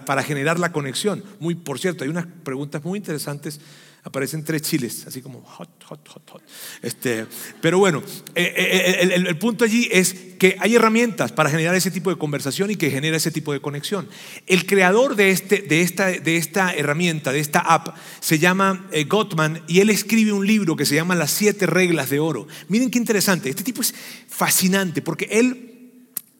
para, 0.04 0.22
generar 0.22 0.58
la 0.58 0.72
conexión. 0.72 1.22
Muy, 1.38 1.54
por 1.54 1.78
cierto, 1.78 2.04
hay 2.04 2.10
unas 2.10 2.26
preguntas 2.42 2.84
muy 2.84 2.98
interesantes. 2.98 3.60
Aparecen 4.02 4.44
tres 4.44 4.62
chiles, 4.62 5.06
así 5.06 5.20
como 5.20 5.42
hot, 5.42 5.68
hot, 5.84 6.08
hot, 6.08 6.30
hot. 6.30 6.42
Este, 6.82 7.26
pero 7.60 7.78
bueno, 7.78 8.02
eh, 8.34 8.54
eh, 8.56 8.98
eh, 9.02 9.14
el, 9.14 9.38
punto 9.38 9.64
allí 9.64 9.88
es 9.90 10.14
que 10.38 10.56
hay 10.60 10.76
herramientas 10.76 11.32
para 11.32 11.50
generar 11.50 11.74
ese 11.74 11.90
tipo 11.90 12.08
de 12.08 12.16
conversación 12.16 12.70
y 12.70 12.76
que 12.76 12.90
genera 12.90 13.16
ese 13.16 13.30
tipo 13.30 13.52
de 13.52 13.60
conexión. 13.60 14.08
El 14.46 14.66
creador 14.66 15.14
de, 15.14 15.30
este, 15.30 15.62
de, 15.62 15.82
esta, 15.82 16.06
de 16.06 16.36
esta 16.36 16.72
herramienta, 16.74 17.32
de 17.32 17.40
esta 17.40 17.60
app, 17.60 17.96
se 18.20 18.38
llama 18.38 18.88
Gottman 19.08 19.62
y 19.66 19.80
él 19.80 19.90
escribe 19.90 20.32
un 20.32 20.46
libro 20.46 20.76
que 20.76 20.86
se 20.86 20.94
llama 20.94 21.14
Las 21.14 21.32
siete 21.32 21.66
reglas 21.66 22.08
de 22.08 22.20
oro. 22.20 22.46
Miren 22.68 22.90
qué 22.90 22.98
interesante, 22.98 23.50
este 23.50 23.64
tipo 23.64 23.82
es 23.82 23.94
fascinante 24.28 25.02
porque 25.02 25.28
él 25.30 25.77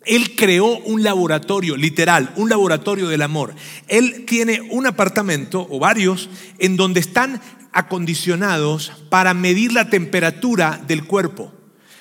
él 0.09 0.35
creó 0.35 0.79
un 0.79 1.03
laboratorio, 1.03 1.77
literal, 1.77 2.33
un 2.37 2.49
laboratorio 2.49 3.09
del 3.09 3.23
amor. 3.23 3.55
Él 3.87 4.25
tiene 4.27 4.63
un 4.71 4.87
apartamento 4.87 5.67
o 5.71 5.79
varios 5.79 6.31
en 6.59 6.77
donde 6.77 7.01
están 7.01 7.41
acondicionados 7.73 8.91
para 9.11 9.35
medir 9.35 9.73
la 9.73 9.91
temperatura 9.91 10.83
del 10.89 11.05
cuerpo. 11.05 11.53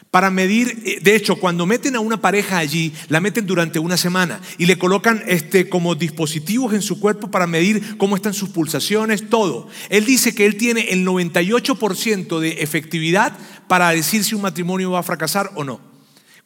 Para 0.10 0.30
medir, 0.30 0.82
eh, 0.86 1.00
de 1.02 1.18
hecho, 1.18 1.36
cuando 1.36 1.66
meten 1.66 1.98
a 1.98 2.00
una 2.00 2.22
pareja 2.22 2.58
allí, 2.58 2.94
la 3.10 3.20
meten 3.20 3.46
durante 3.46 3.78
una 3.78 3.98
semana 3.98 4.40
y 4.58 4.66
le 4.66 4.78
colocan 4.78 5.22
este, 5.28 5.68
como 5.68 5.96
dispositivos 5.96 6.74
en 6.74 6.82
su 6.82 7.02
cuerpo 7.02 7.30
para 7.30 7.46
medir 7.46 7.98
cómo 7.98 8.16
están 8.16 8.34
sus 8.34 8.50
pulsaciones, 8.50 9.30
todo. 9.30 9.68
Él 9.90 10.06
dice 10.06 10.34
que 10.34 10.46
él 10.46 10.56
tiene 10.56 10.92
el 10.92 11.06
98% 11.06 12.40
de 12.40 12.62
efectividad 12.62 13.38
para 13.68 13.90
decir 13.90 14.24
si 14.24 14.34
un 14.34 14.44
matrimonio 14.44 14.92
va 14.92 15.00
a 15.00 15.04
fracasar 15.04 15.52
o 15.56 15.66
no. 15.66 15.97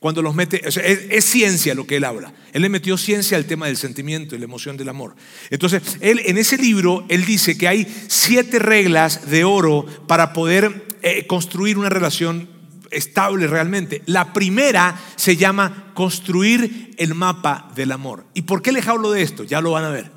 Cuando 0.02 0.24
los 0.24 0.34
mete, 0.34 0.64
es, 0.68 1.26
ciencia 1.26 1.76
lo 1.76 1.86
que 1.86 1.98
él 1.98 2.06
habla. 2.06 2.34
Él 2.54 2.64
le 2.64 2.70
metió 2.70 2.98
ciencia 2.98 3.38
al 3.38 3.46
tema 3.46 3.68
del 3.68 3.78
sentimiento 3.78 4.36
y 4.36 4.40
la 4.40 4.46
emoción 4.46 4.76
del 4.76 4.90
amor. 4.90 5.16
Entonces, 5.52 5.84
él 6.00 6.24
en 6.26 6.40
ese 6.40 6.58
libro, 6.58 7.06
él 7.08 7.24
dice 7.24 7.56
que 7.56 7.68
hay 7.68 7.86
siete 8.08 8.58
reglas 8.58 9.30
de 9.30 9.44
oro 9.44 9.86
para 10.08 10.34
poder 10.34 10.88
eh, 11.04 11.28
construir 11.28 11.78
una 11.78 11.90
relación 11.90 12.50
estable 12.90 13.46
realmente. 13.46 14.02
La 14.08 14.34
primera 14.34 15.00
se 15.18 15.38
llama 15.38 15.92
construir 15.94 16.96
el 16.98 17.14
mapa 17.14 17.72
del 17.76 17.92
amor. 17.92 18.26
¿Y 18.34 18.42
por 18.42 18.64
qué 18.64 18.72
les 18.72 18.88
hablo 18.88 19.12
de 19.12 19.22
esto? 19.22 19.44
Ya 19.44 19.62
lo 19.62 19.70
van 19.70 19.84
a 19.84 19.92
ver. 19.92 20.12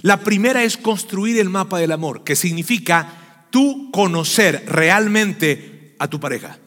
La 0.00 0.20
primera 0.20 0.64
es 0.64 0.78
construir 0.78 1.38
el 1.38 1.50
mapa 1.50 1.78
del 1.78 1.92
amor, 1.92 2.24
que 2.24 2.34
significa 2.34 3.44
tú 3.50 3.90
conocer 3.92 4.64
realmente 4.66 5.94
a 5.98 6.08
tu 6.08 6.18
pareja. 6.18 6.58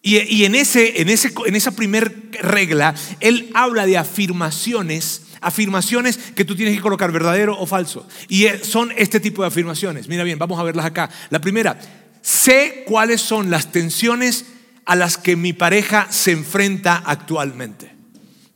Y, 0.00 0.44
en, 0.44 0.54
ese, 0.54 1.02
en, 1.02 1.08
ese, 1.08 1.32
en 1.46 1.56
esa 1.56 1.72
primera 1.72 2.10
regla, 2.40 2.94
él 3.20 3.50
habla 3.52 3.84
de 3.84 3.98
afirmaciones, 3.98 5.22
afirmaciones 5.40 6.18
que 6.34 6.44
tú 6.44 6.54
tienes 6.54 6.76
que 6.76 6.80
colocar 6.80 7.10
verdadero 7.12 7.58
o 7.58 7.66
falso. 7.66 8.06
Y 8.28 8.46
son 8.62 8.92
este 8.96 9.20
tipo 9.20 9.42
de 9.42 9.48
afirmaciones. 9.48 10.08
Mira 10.08 10.24
bien, 10.24 10.38
vamos 10.38 10.58
a 10.58 10.62
verlas 10.62 10.86
acá. 10.86 11.10
La 11.30 11.40
primera, 11.40 11.78
sé 12.22 12.84
cuáles 12.86 13.20
son 13.20 13.50
las 13.50 13.72
tensiones 13.72 14.46
a 14.86 14.96
las 14.96 15.18
que 15.18 15.36
mi 15.36 15.52
pareja 15.52 16.06
se 16.10 16.30
enfrenta 16.30 17.02
actualmente. 17.04 17.90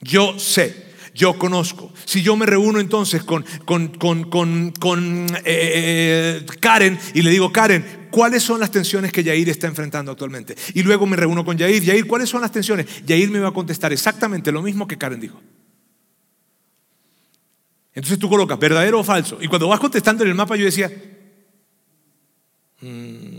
Yo 0.01 0.39
sé. 0.39 0.82
Yo 1.15 1.39
conozco. 1.39 1.93
Si 2.05 2.23
yo 2.23 2.37
me 2.37 2.47
reúno 2.47 2.81
entonces 2.81 3.23
con, 3.23 3.45
con, 3.65 3.89
con, 3.89 4.73
con 4.73 5.27
eh, 5.45 6.45
Karen 6.61 6.99
y 7.15 7.23
le 7.23 7.31
digo, 7.31 7.53
Karen, 7.53 8.09
¿cuáles 8.11 8.43
son 8.43 8.61
las 8.61 8.71
tensiones 8.71 9.13
que 9.13 9.23
Yair 9.23 9.49
está 9.51 9.67
enfrentando 9.67 10.11
actualmente? 10.11 10.57
Y 10.75 10.83
luego 10.83 11.07
me 11.07 11.17
reúno 11.17 11.45
con 11.45 11.59
Yair. 11.59 11.83
Yair, 11.83 12.07
¿cuáles 12.07 12.31
son 12.31 12.41
las 12.41 12.51
tensiones? 12.51 12.87
Yair 13.05 13.31
me 13.31 13.41
va 13.41 13.49
a 13.49 13.53
contestar 13.53 13.93
exactamente 13.93 14.51
lo 14.51 14.63
mismo 14.63 14.87
que 14.87 14.97
Karen 14.97 15.21
dijo. 15.21 15.41
Entonces 17.95 18.19
tú 18.19 18.29
colocas 18.31 18.59
verdadero 18.59 19.01
o 19.01 19.05
falso. 19.05 19.39
Y 19.41 19.49
cuando 19.49 19.69
vas 19.69 19.81
contestando 19.81 20.25
en 20.25 20.31
el 20.31 20.35
mapa 20.35 20.57
yo 20.57 20.65
decía, 20.65 20.91
mm". 22.81 23.39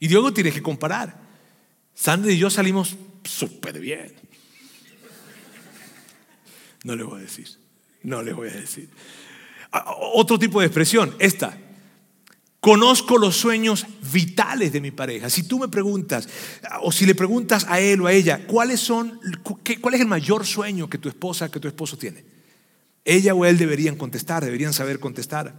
y 0.00 0.08
luego 0.08 0.32
tienes 0.32 0.54
que 0.54 0.62
comparar. 0.62 1.20
Sandra 1.94 2.32
y 2.32 2.38
yo 2.38 2.50
salimos 2.50 2.96
súper 3.22 3.78
bien. 3.78 4.12
No 6.84 6.96
le 6.96 7.04
voy 7.04 7.20
a 7.20 7.22
decir, 7.22 7.48
no 8.02 8.22
le 8.22 8.32
voy 8.32 8.48
a 8.48 8.52
decir. 8.52 8.88
Ah, 9.70 9.94
otro 10.14 10.38
tipo 10.38 10.60
de 10.60 10.66
expresión, 10.66 11.14
esta. 11.18 11.56
Conozco 12.60 13.18
los 13.18 13.36
sueños 13.36 13.86
vitales 14.12 14.72
de 14.72 14.80
mi 14.80 14.92
pareja. 14.92 15.28
Si 15.28 15.42
tú 15.42 15.58
me 15.58 15.66
preguntas, 15.66 16.28
o 16.82 16.92
si 16.92 17.06
le 17.06 17.14
preguntas 17.16 17.66
a 17.68 17.80
él 17.80 18.00
o 18.00 18.06
a 18.06 18.12
ella, 18.12 18.46
¿cuáles 18.46 18.78
son, 18.78 19.18
¿cuál 19.80 19.94
es 19.94 20.00
el 20.00 20.06
mayor 20.06 20.46
sueño 20.46 20.88
que 20.88 20.98
tu 20.98 21.08
esposa, 21.08 21.50
que 21.50 21.58
tu 21.58 21.66
esposo 21.66 21.98
tiene? 21.98 22.24
Ella 23.04 23.34
o 23.34 23.44
él 23.44 23.58
deberían 23.58 23.96
contestar, 23.96 24.44
deberían 24.44 24.72
saber 24.72 25.00
contestar. 25.00 25.54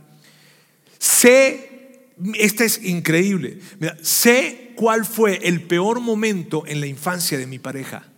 Sé, 0.97 2.07
esta 2.35 2.63
es 2.63 2.81
increíble, 2.85 3.59
sé 4.01 4.71
cuál 4.77 5.03
fue 5.05 5.45
el 5.45 5.63
peor 5.63 5.99
momento 5.99 6.63
en 6.65 6.79
la 6.79 6.87
infancia 6.87 7.37
de 7.37 7.47
mi 7.47 7.59
pareja. 7.59 8.12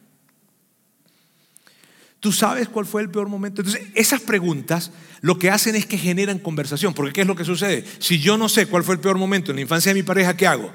¿Tú 2.25 2.31
sabes 2.31 2.67
cuál 2.67 2.87
fue 2.87 3.03
el 3.03 3.11
peor 3.11 3.29
momento? 3.29 3.61
Entonces, 3.61 3.87
esas 3.93 4.19
preguntas 4.19 4.89
lo 5.21 5.37
que 5.37 5.51
hacen 5.51 5.75
es 5.75 5.85
que 5.85 5.95
generan 5.95 6.39
conversación. 6.39 6.95
Porque 6.95 7.13
¿qué 7.13 7.21
es 7.21 7.27
lo 7.27 7.35
que 7.35 7.45
sucede? 7.45 7.85
Si 7.99 8.19
yo 8.19 8.35
no 8.35 8.49
sé 8.49 8.65
cuál 8.65 8.83
fue 8.83 8.95
el 8.95 8.99
peor 8.99 9.19
momento 9.19 9.51
en 9.51 9.57
la 9.57 9.61
infancia 9.61 9.91
de 9.91 10.01
mi 10.01 10.01
pareja, 10.01 10.35
¿qué 10.35 10.47
hago? 10.47 10.73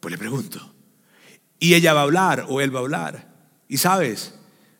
Pues 0.00 0.10
le 0.10 0.18
pregunto. 0.18 0.74
Y 1.60 1.74
ella 1.74 1.94
va 1.94 2.00
a 2.00 2.02
hablar 2.02 2.46
o 2.48 2.60
él 2.60 2.74
va 2.74 2.80
a 2.80 2.82
hablar. 2.82 3.32
Y 3.68 3.76
sabes, 3.76 4.34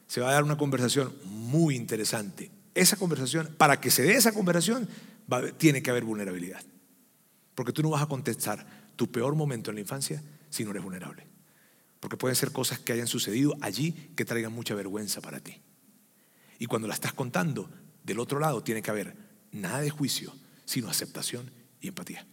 se 0.09 0.21
va 0.21 0.31
a 0.31 0.33
dar 0.33 0.43
una 0.43 0.59
conversación 0.59 1.15
muy 1.25 1.77
interesante. 1.77 2.51
Esa 2.75 2.97
conversación, 2.97 3.55
para 3.57 3.81
que 3.81 3.93
se 3.93 4.03
dé 4.03 4.17
esa 4.17 4.33
conversación, 4.33 4.89
tiene 5.57 5.85
que 5.85 5.91
haber 5.91 6.03
vulnerabilidad. 6.03 6.65
Porque 7.55 7.73
tú 7.73 7.81
no 7.81 7.91
vas 7.91 8.03
a 8.03 8.07
contestar 8.07 8.67
tu 8.97 9.09
peor 9.09 9.37
momento 9.37 9.71
en 9.71 9.77
la 9.77 9.83
infancia 9.83 10.21
si 10.51 10.65
no 10.65 10.73
eres 10.73 10.83
vulnerable. 10.83 11.36
Porque 12.07 12.19
pueden 12.19 12.37
ser 12.37 12.53
cosas 12.53 12.79
que 12.79 12.93
hayan 12.93 13.09
sucedido 13.09 13.57
allí 13.61 13.91
que 14.15 14.25
traigan 14.25 14.53
mucha 14.53 14.77
vergüenza 14.77 15.21
para 15.21 15.41
ti. 15.41 15.61
Y 16.61 16.67
cuando 16.67 16.87
la 16.87 16.95
estás 16.95 17.13
contando, 17.13 17.69
del 18.05 18.21
otro 18.21 18.39
lado 18.39 18.63
tiene 18.63 18.81
que 18.81 18.93
haber 18.93 19.17
nada 19.51 19.81
de 19.81 19.91
juicio, 19.91 20.33
sino 20.67 20.89
aceptación 20.89 21.51
y 21.81 21.89
empatía. 21.89 22.25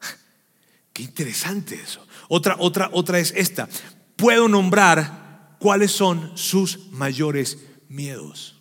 Qué 0.92 1.04
interesante 1.04 1.76
eso. 1.76 2.04
Otra, 2.28 2.56
otra, 2.58 2.90
otra 2.92 3.20
es 3.20 3.32
esta. 3.36 3.68
Puedo 4.16 4.48
nombrar 4.48 5.56
cuáles 5.60 5.92
son 5.92 6.36
sus 6.36 6.90
mayores 6.90 7.56
miedos. 7.88 8.60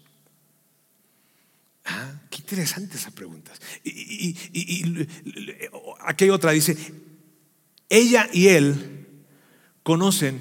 Ah, 1.86 2.14
qué 2.30 2.38
interesante 2.38 2.96
esas 2.96 3.14
preguntas. 3.14 3.60
Y, 3.84 4.38
y, 4.54 5.08
aquí 6.02 6.26
hay 6.26 6.30
otra, 6.30 6.52
dice, 6.52 6.78
ella 7.90 8.30
y 8.32 8.50
él 8.50 8.99
conocen 9.84 10.40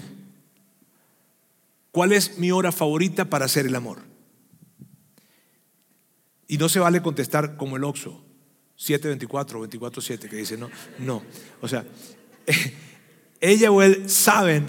cuál 1.92 2.12
es 2.12 2.38
mi 2.38 2.50
hora 2.50 2.72
favorita 2.72 3.24
para 3.26 3.46
hacer 3.46 3.66
el 3.66 3.74
amor. 3.74 4.00
Y 6.46 6.58
no 6.58 6.68
se 6.68 6.78
vale 6.78 7.02
contestar 7.02 7.56
como 7.56 7.76
el 7.76 7.84
Oxo, 7.84 8.24
724 8.76 9.60
o 9.60 9.66
24-7, 9.66 10.28
que 10.28 10.36
dice, 10.36 10.56
no, 10.56 10.70
no. 10.98 11.22
O 11.60 11.68
sea, 11.68 11.84
ella 13.40 13.70
o 13.70 13.82
él 13.82 14.08
saben, 14.08 14.66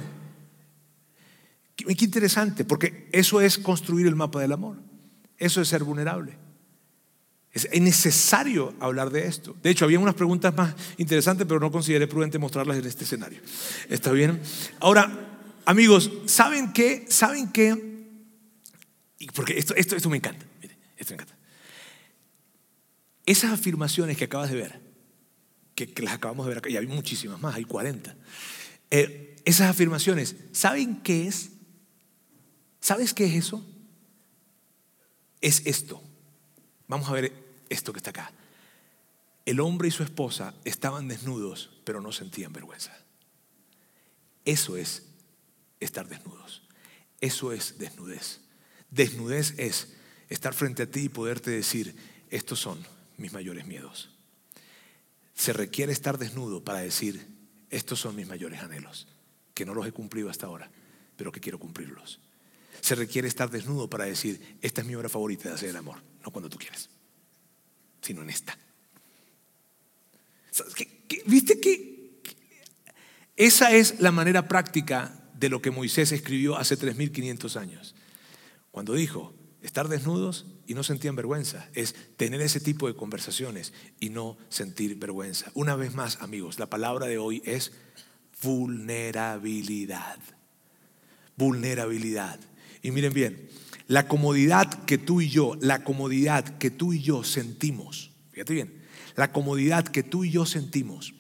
qué 1.76 2.06
interesante, 2.06 2.66
porque 2.66 3.08
eso 3.12 3.40
es 3.40 3.58
construir 3.58 4.08
el 4.08 4.16
mapa 4.16 4.42
del 4.42 4.52
amor, 4.52 4.78
eso 5.38 5.62
es 5.62 5.68
ser 5.68 5.84
vulnerable. 5.84 6.38
Es 7.52 7.82
necesario 7.82 8.76
hablar 8.80 9.10
de 9.10 9.26
esto. 9.26 9.56
De 9.64 9.72
hecho, 9.72 9.86
había 9.86 10.00
unas 10.00 10.14
preguntas 10.14 10.56
más 10.56 10.76
interesantes, 10.98 11.48
pero 11.48 11.60
no 11.60 11.72
consideré 11.72 12.08
prudente 12.08 12.38
mostrarlas 12.38 12.78
en 12.78 12.86
este 12.86 13.06
escenario. 13.06 13.42
¿Está 13.90 14.12
bien? 14.12 14.40
Ahora, 14.80 15.42
amigos, 15.66 16.12
¿saben 16.26 16.74
qué? 16.74 17.06
¿Saben 17.10 17.52
qué? 17.52 18.06
Porque 19.34 19.58
esto, 19.58 19.74
esto, 19.76 19.96
esto 19.96 20.10
me 20.10 20.18
encanta. 20.18 20.46
esto 20.98 21.14
me 21.14 21.16
encanta. 21.16 21.36
Esas 23.26 23.52
afirmaciones 23.52 24.16
que 24.16 24.26
acabas 24.26 24.52
de 24.52 24.56
ver, 24.56 24.82
que, 25.76 25.92
las 26.04 26.14
acabamos 26.14 26.46
de 26.46 26.50
ver 26.50 26.58
acá, 26.60 26.70
y 26.70 26.78
hay 26.78 26.88
muchísimas 26.88 27.42
más, 27.42 27.56
hay 27.56 27.66
40. 27.66 28.16
Eh, 28.92 29.36
esas 29.46 29.70
afirmaciones, 29.70 30.36
¿saben 30.52 31.02
qué 31.02 31.28
es? 31.28 31.52
¿Sabes 32.80 33.14
qué 33.14 33.26
es 33.26 33.34
eso? 33.34 33.66
Es 35.42 35.64
esto. 35.66 36.04
Vamos 36.90 37.08
a 37.08 37.14
ver 37.14 37.32
esto 37.70 37.94
que 37.94 38.00
está 38.00 38.10
acá. 38.10 38.34
El 39.46 39.62
hombre 39.62 39.88
y 39.88 39.92
su 39.92 40.04
esposa 40.04 40.54
estaban 40.66 41.08
desnudos, 41.08 41.70
pero 41.86 42.02
no 42.02 42.12
sentían 42.12 42.52
vergüenza. 42.52 42.92
Eso 44.44 44.76
es 44.76 45.06
estar 45.80 46.08
desnudos. 46.08 46.64
Eso 47.22 47.54
es 47.54 47.78
desnudez. 47.78 48.42
Desnudez 48.90 49.54
es 49.58 49.94
estar 50.30 50.54
frente 50.54 50.84
a 50.84 50.92
ti 50.92 51.02
y 51.02 51.10
poderte 51.10 51.52
decir, 51.52 51.96
estos 52.30 52.60
son 52.60 52.84
mis 53.18 53.34
mayores 53.34 53.66
miedos. 53.66 54.10
Se 55.36 55.54
requiere 55.54 55.94
estar 55.94 56.18
desnudo 56.18 56.64
para 56.64 56.80
decir, 56.80 57.28
estos 57.70 58.00
son 58.00 58.16
mis 58.16 58.28
mayores 58.28 58.62
anhelos, 58.62 59.08
que 59.54 59.66
no 59.66 59.76
los 59.76 59.86
he 59.86 59.92
cumplido 59.92 60.30
hasta 60.30 60.48
ahora, 60.48 60.72
pero 61.16 61.32
que 61.32 61.40
quiero 61.40 61.60
cumplirlos. 61.60 62.20
Se 62.82 62.96
requiere 62.96 63.28
estar 63.28 63.52
desnudo 63.52 63.90
para 63.90 64.06
decir, 64.06 64.58
esta 64.62 64.82
es 64.82 64.88
mi 64.88 64.96
hora 64.96 65.10
favorita 65.10 65.50
de 65.50 65.56
hacer 65.56 65.70
el 65.70 65.76
amor, 65.76 66.02
no 66.24 66.32
cuando 66.32 66.50
tú 66.50 66.58
quieres, 66.58 66.90
sino 68.02 68.22
en 68.22 68.30
esta. 68.30 68.58
viste 71.26 71.60
que 71.60 72.22
esa 73.36 73.72
es 73.72 74.02
la 74.02 74.12
manera 74.12 74.48
práctica 74.48 75.20
de 75.34 75.48
lo 75.48 75.62
que 75.62 75.72
Moisés 75.72 76.12
escribió 76.12 76.58
hace 76.58 76.78
3.500 76.78 77.56
años? 77.56 77.96
Cuando 78.72 78.94
dijo, 78.94 79.34
estar 79.62 79.88
desnudos 79.88 80.46
y 80.68 80.74
no 80.74 80.84
sentían 80.84 81.16
vergüenza, 81.16 81.70
es 81.74 81.96
tener 82.18 82.42
ese 82.42 82.60
tipo 82.60 82.88
de 82.88 82.96
conversaciones 82.96 83.74
y 84.00 84.10
no 84.10 84.38
sentir 84.50 84.96
vergüenza. 84.98 85.52
Una 85.54 85.76
vez 85.76 85.96
más, 85.96 86.22
amigos, 86.22 86.60
la 86.60 86.70
palabra 86.70 87.08
de 87.08 87.18
hoy 87.18 87.42
es 87.46 87.72
vulnerabilidad. 88.42 90.20
Vulnerabilidad. 91.36 92.40
Y 92.82 92.92
miren 92.92 93.14
bien, 93.14 93.50
la 93.90 94.08
comodidad 94.08 94.86
que 94.86 95.00
tú 95.00 95.20
y 95.20 95.30
yo, 95.30 95.58
la 95.62 95.84
comodidad 95.84 96.60
que 96.60 96.70
tú 96.70 96.94
y 96.94 97.02
yo 97.02 97.24
sentimos, 97.24 98.12
fíjate 98.30 98.54
bien, 98.54 98.84
la 99.16 99.32
comodidad 99.32 99.84
que 99.84 100.04
tú 100.04 100.24
y 100.24 100.30
yo 100.30 100.46
sentimos 100.46 101.16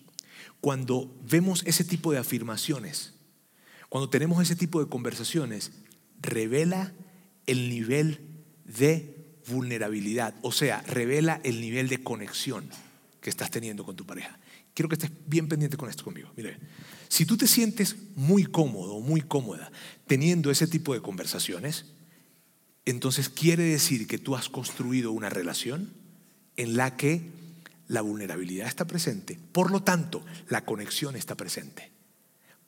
cuando 0.61 1.11
vemos 1.27 1.63
ese 1.65 1.83
tipo 1.83 2.11
de 2.11 2.19
afirmaciones, 2.19 3.15
cuando 3.89 4.11
tenemos 4.11 4.39
ese 4.43 4.55
tipo 4.55 4.83
de 4.83 4.87
conversaciones, 4.87 5.71
revela 6.21 6.93
el 7.47 7.69
nivel 7.69 8.21
de 8.65 9.17
vulnerabilidad, 9.47 10.35
o 10.43 10.51
sea, 10.51 10.83
revela 10.83 11.41
el 11.43 11.61
nivel 11.61 11.89
de 11.89 12.03
conexión 12.03 12.69
que 13.19 13.31
estás 13.31 13.49
teniendo 13.49 13.83
con 13.83 13.95
tu 13.95 14.05
pareja. 14.05 14.39
Quiero 14.75 14.89
que 14.89 14.95
estés 14.95 15.11
bien 15.25 15.47
pendiente 15.47 15.75
con 15.75 15.89
esto 15.89 16.03
conmigo. 16.03 16.31
Mire, 16.37 16.59
si 17.07 17.25
tú 17.25 17.35
te 17.35 17.47
sientes 17.47 17.95
muy 18.15 18.45
cómodo 18.45 18.99
muy 18.99 19.21
cómoda 19.21 19.71
teniendo 20.05 20.51
ese 20.51 20.67
tipo 20.67 20.93
de 20.93 21.01
conversaciones, 21.01 21.95
entonces 22.89 23.29
quiere 23.29 23.63
decir 23.63 24.07
que 24.07 24.17
tú 24.17 24.35
has 24.35 24.49
construido 24.49 25.11
una 25.11 25.29
relación 25.29 25.93
en 26.55 26.77
la 26.77 26.95
que 26.95 27.21
la 27.87 28.01
vulnerabilidad 28.01 28.67
está 28.67 28.85
presente, 28.85 29.39
por 29.51 29.71
lo 29.71 29.81
tanto, 29.81 30.23
la 30.47 30.63
conexión 30.63 31.15
está 31.15 31.35
presente. 31.35 31.91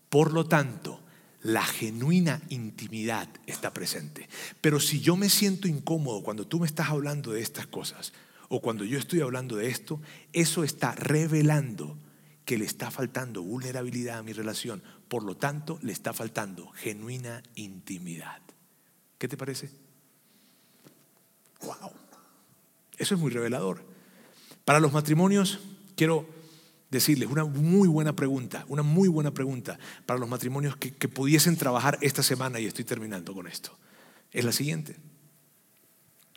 Por 0.09 0.33
lo 0.33 0.45
tanto, 0.45 0.99
la 1.43 1.63
genuina 1.63 2.41
intimidad 2.49 3.29
está 3.45 3.73
presente. 3.73 4.27
Pero 4.61 4.79
si 4.79 4.99
yo 4.99 5.15
me 5.15 5.29
siento 5.29 5.67
incómodo 5.67 6.23
cuando 6.23 6.45
tú 6.45 6.59
me 6.59 6.67
estás 6.67 6.89
hablando 6.89 7.31
de 7.31 7.41
estas 7.41 7.67
cosas, 7.67 8.13
o 8.49 8.61
cuando 8.61 8.83
yo 8.83 8.99
estoy 8.99 9.21
hablando 9.21 9.55
de 9.55 9.69
esto, 9.69 10.01
eso 10.33 10.63
está 10.63 10.93
revelando 10.93 11.97
que 12.43 12.57
le 12.57 12.65
está 12.65 12.91
faltando 12.91 13.43
vulnerabilidad 13.43 14.17
a 14.17 14.23
mi 14.23 14.33
relación. 14.33 14.83
Por 15.07 15.23
lo 15.23 15.37
tanto, 15.37 15.79
le 15.81 15.93
está 15.93 16.11
faltando 16.11 16.67
genuina 16.71 17.41
intimidad. 17.55 18.41
¿Qué 19.17 19.27
te 19.27 19.37
parece? 19.37 19.80
Wow. 21.63 21.91
Eso 22.97 23.15
es 23.15 23.19
muy 23.21 23.31
revelador. 23.31 23.83
Para 24.65 24.79
los 24.79 24.93
matrimonios, 24.93 25.59
quiero 25.95 26.27
decirles 26.91 27.29
una 27.29 27.45
muy 27.45 27.87
buena 27.87 28.15
pregunta, 28.15 28.65
una 28.67 28.83
muy 28.83 29.07
buena 29.07 29.31
pregunta 29.31 29.79
para 30.05 30.19
los 30.19 30.29
matrimonios 30.29 30.75
que, 30.75 30.91
pudiesen 31.07 31.55
trabajar 31.55 31.97
esta 32.01 32.21
semana, 32.21 32.59
y 32.59 32.65
estoy 32.65 32.85
terminando 32.85 33.33
con 33.33 33.47
esto. 33.47 33.77
Es 34.31 34.45
la 34.45 34.51
siguiente. 34.51 34.97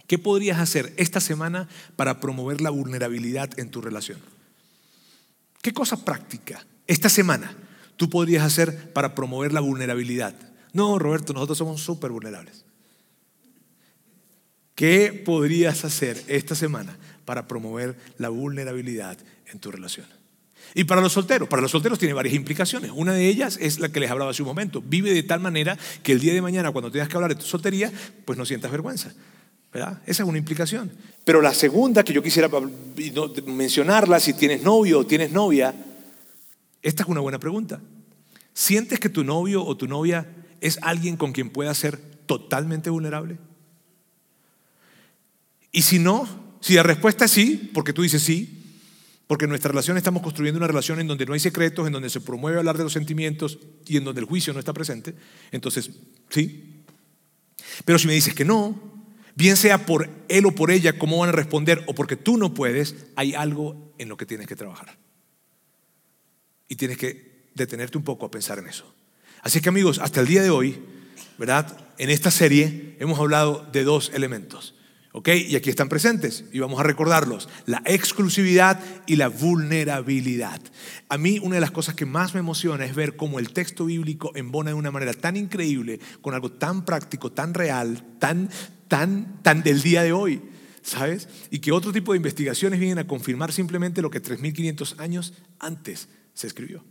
¿Qué 0.06 0.18
podrías 0.18 0.58
hacer 0.58 0.94
esta 0.96 1.20
semana 1.20 1.68
para 1.96 2.20
promover 2.20 2.60
la 2.60 2.70
vulnerabilidad 2.70 3.58
en 3.58 3.70
tu 3.70 3.80
relación? 3.80 4.20
¿Qué 5.60 5.72
cosa 5.72 6.04
práctica 6.04 6.64
esta 6.86 7.08
semana 7.08 7.56
tú 7.96 8.10
podrías 8.10 8.44
hacer 8.44 8.92
para 8.92 9.14
promover 9.14 9.52
la 9.52 9.60
vulnerabilidad? 9.60 10.34
No, 10.72 10.98
Roberto, 10.98 11.32
nosotros 11.32 11.58
somos 11.58 11.80
súper 11.80 12.10
vulnerables. 12.10 12.63
¿Qué 14.74 15.22
podrías 15.24 15.84
hacer 15.84 16.20
esta 16.26 16.54
semana 16.54 16.96
para 17.24 17.46
promover 17.46 17.96
la 18.18 18.28
vulnerabilidad 18.28 19.18
en 19.46 19.60
tu 19.60 19.70
relación? 19.70 20.06
Y 20.74 20.84
para 20.84 21.00
los 21.00 21.12
solteros, 21.12 21.48
para 21.48 21.62
los 21.62 21.70
solteros 21.70 21.98
tiene 21.98 22.14
varias 22.14 22.34
implicaciones. 22.34 22.90
Una 22.92 23.12
de 23.12 23.28
ellas 23.28 23.58
es 23.60 23.78
la 23.78 23.90
que 23.90 24.00
les 24.00 24.10
hablaba 24.10 24.32
hace 24.32 24.42
un 24.42 24.48
momento. 24.48 24.82
Vive 24.84 25.12
de 25.12 25.22
tal 25.22 25.38
manera 25.38 25.78
que 26.02 26.12
el 26.12 26.20
día 26.20 26.34
de 26.34 26.42
mañana, 26.42 26.72
cuando 26.72 26.90
tengas 26.90 27.08
que 27.08 27.16
hablar 27.16 27.30
de 27.30 27.40
tu 27.40 27.46
soltería, 27.46 27.92
pues 28.24 28.36
no 28.36 28.44
sientas 28.44 28.72
vergüenza. 28.72 29.12
¿verdad? 29.72 30.02
Esa 30.06 30.24
es 30.24 30.28
una 30.28 30.38
implicación. 30.38 30.90
Pero 31.24 31.40
la 31.40 31.54
segunda 31.54 32.02
que 32.02 32.12
yo 32.12 32.22
quisiera 32.22 32.48
mencionarla, 33.46 34.18
si 34.18 34.34
tienes 34.34 34.62
novio 34.62 35.00
o 35.00 35.06
tienes 35.06 35.30
novia, 35.30 35.74
esta 36.82 37.02
es 37.04 37.08
una 37.08 37.20
buena 37.20 37.38
pregunta. 37.38 37.80
¿Sientes 38.52 38.98
que 38.98 39.08
tu 39.08 39.22
novio 39.22 39.64
o 39.64 39.76
tu 39.76 39.86
novia 39.86 40.26
es 40.60 40.78
alguien 40.82 41.16
con 41.16 41.32
quien 41.32 41.50
puedas 41.50 41.78
ser 41.78 41.98
totalmente 42.26 42.90
vulnerable? 42.90 43.38
Y 45.74 45.82
si 45.82 45.98
no, 45.98 46.56
si 46.60 46.74
la 46.74 46.84
respuesta 46.84 47.24
es 47.24 47.32
sí, 47.32 47.70
porque 47.74 47.92
tú 47.92 48.02
dices 48.02 48.22
sí, 48.22 48.62
porque 49.26 49.46
en 49.46 49.48
nuestra 49.48 49.72
relación 49.72 49.96
estamos 49.96 50.22
construyendo 50.22 50.58
una 50.58 50.68
relación 50.68 51.00
en 51.00 51.08
donde 51.08 51.26
no 51.26 51.32
hay 51.32 51.40
secretos, 51.40 51.84
en 51.84 51.92
donde 51.92 52.10
se 52.10 52.20
promueve 52.20 52.58
hablar 52.58 52.78
de 52.78 52.84
los 52.84 52.92
sentimientos 52.92 53.58
y 53.84 53.96
en 53.96 54.04
donde 54.04 54.20
el 54.20 54.26
juicio 54.28 54.52
no 54.52 54.60
está 54.60 54.72
presente. 54.72 55.16
Entonces, 55.50 55.90
sí. 56.30 56.84
Pero 57.84 57.98
si 57.98 58.06
me 58.06 58.12
dices 58.12 58.34
que 58.34 58.44
no, 58.44 58.80
bien 59.34 59.56
sea 59.56 59.84
por 59.84 60.08
él 60.28 60.46
o 60.46 60.52
por 60.52 60.70
ella, 60.70 60.96
cómo 60.96 61.18
van 61.18 61.30
a 61.30 61.32
responder, 61.32 61.82
o 61.88 61.94
porque 61.94 62.14
tú 62.14 62.36
no 62.36 62.54
puedes, 62.54 62.94
hay 63.16 63.34
algo 63.34 63.92
en 63.98 64.08
lo 64.08 64.16
que 64.16 64.26
tienes 64.26 64.46
que 64.46 64.54
trabajar. 64.54 64.96
Y 66.68 66.76
tienes 66.76 66.98
que 66.98 67.48
detenerte 67.56 67.98
un 67.98 68.04
poco 68.04 68.26
a 68.26 68.30
pensar 68.30 68.60
en 68.60 68.68
eso. 68.68 68.94
Así 69.42 69.60
que 69.60 69.70
amigos, 69.70 69.98
hasta 69.98 70.20
el 70.20 70.28
día 70.28 70.44
de 70.44 70.50
hoy, 70.50 70.78
¿verdad? 71.36 71.90
En 71.98 72.10
esta 72.10 72.30
serie 72.30 72.96
hemos 73.00 73.18
hablado 73.18 73.68
de 73.72 73.82
dos 73.82 74.12
elementos. 74.14 74.74
¿Ok? 75.16 75.28
Y 75.28 75.54
aquí 75.54 75.70
están 75.70 75.88
presentes 75.88 76.44
y 76.52 76.58
vamos 76.58 76.80
a 76.80 76.82
recordarlos. 76.82 77.48
La 77.66 77.80
exclusividad 77.84 78.80
y 79.06 79.14
la 79.14 79.28
vulnerabilidad. 79.28 80.60
A 81.08 81.18
mí 81.18 81.38
una 81.40 81.54
de 81.54 81.60
las 81.60 81.70
cosas 81.70 81.94
que 81.94 82.04
más 82.04 82.34
me 82.34 82.40
emociona 82.40 82.84
es 82.84 82.96
ver 82.96 83.14
cómo 83.14 83.38
el 83.38 83.52
texto 83.52 83.84
bíblico 83.84 84.32
embona 84.34 84.70
de 84.70 84.74
una 84.74 84.90
manera 84.90 85.12
tan 85.12 85.36
increíble, 85.36 86.00
con 86.20 86.34
algo 86.34 86.50
tan 86.50 86.84
práctico, 86.84 87.30
tan 87.30 87.54
real, 87.54 88.02
tan, 88.18 88.50
tan, 88.88 89.40
tan 89.42 89.62
del 89.62 89.82
día 89.82 90.02
de 90.02 90.12
hoy. 90.12 90.42
¿sabes? 90.82 91.28
Y 91.48 91.60
que 91.60 91.70
otro 91.70 91.92
tipo 91.92 92.12
de 92.12 92.16
investigaciones 92.16 92.80
vienen 92.80 92.98
a 92.98 93.06
confirmar 93.06 93.52
simplemente 93.52 94.02
lo 94.02 94.10
que 94.10 94.20
3.500 94.20 94.98
años 94.98 95.32
antes 95.60 96.08
se 96.34 96.48
escribió. 96.48 96.84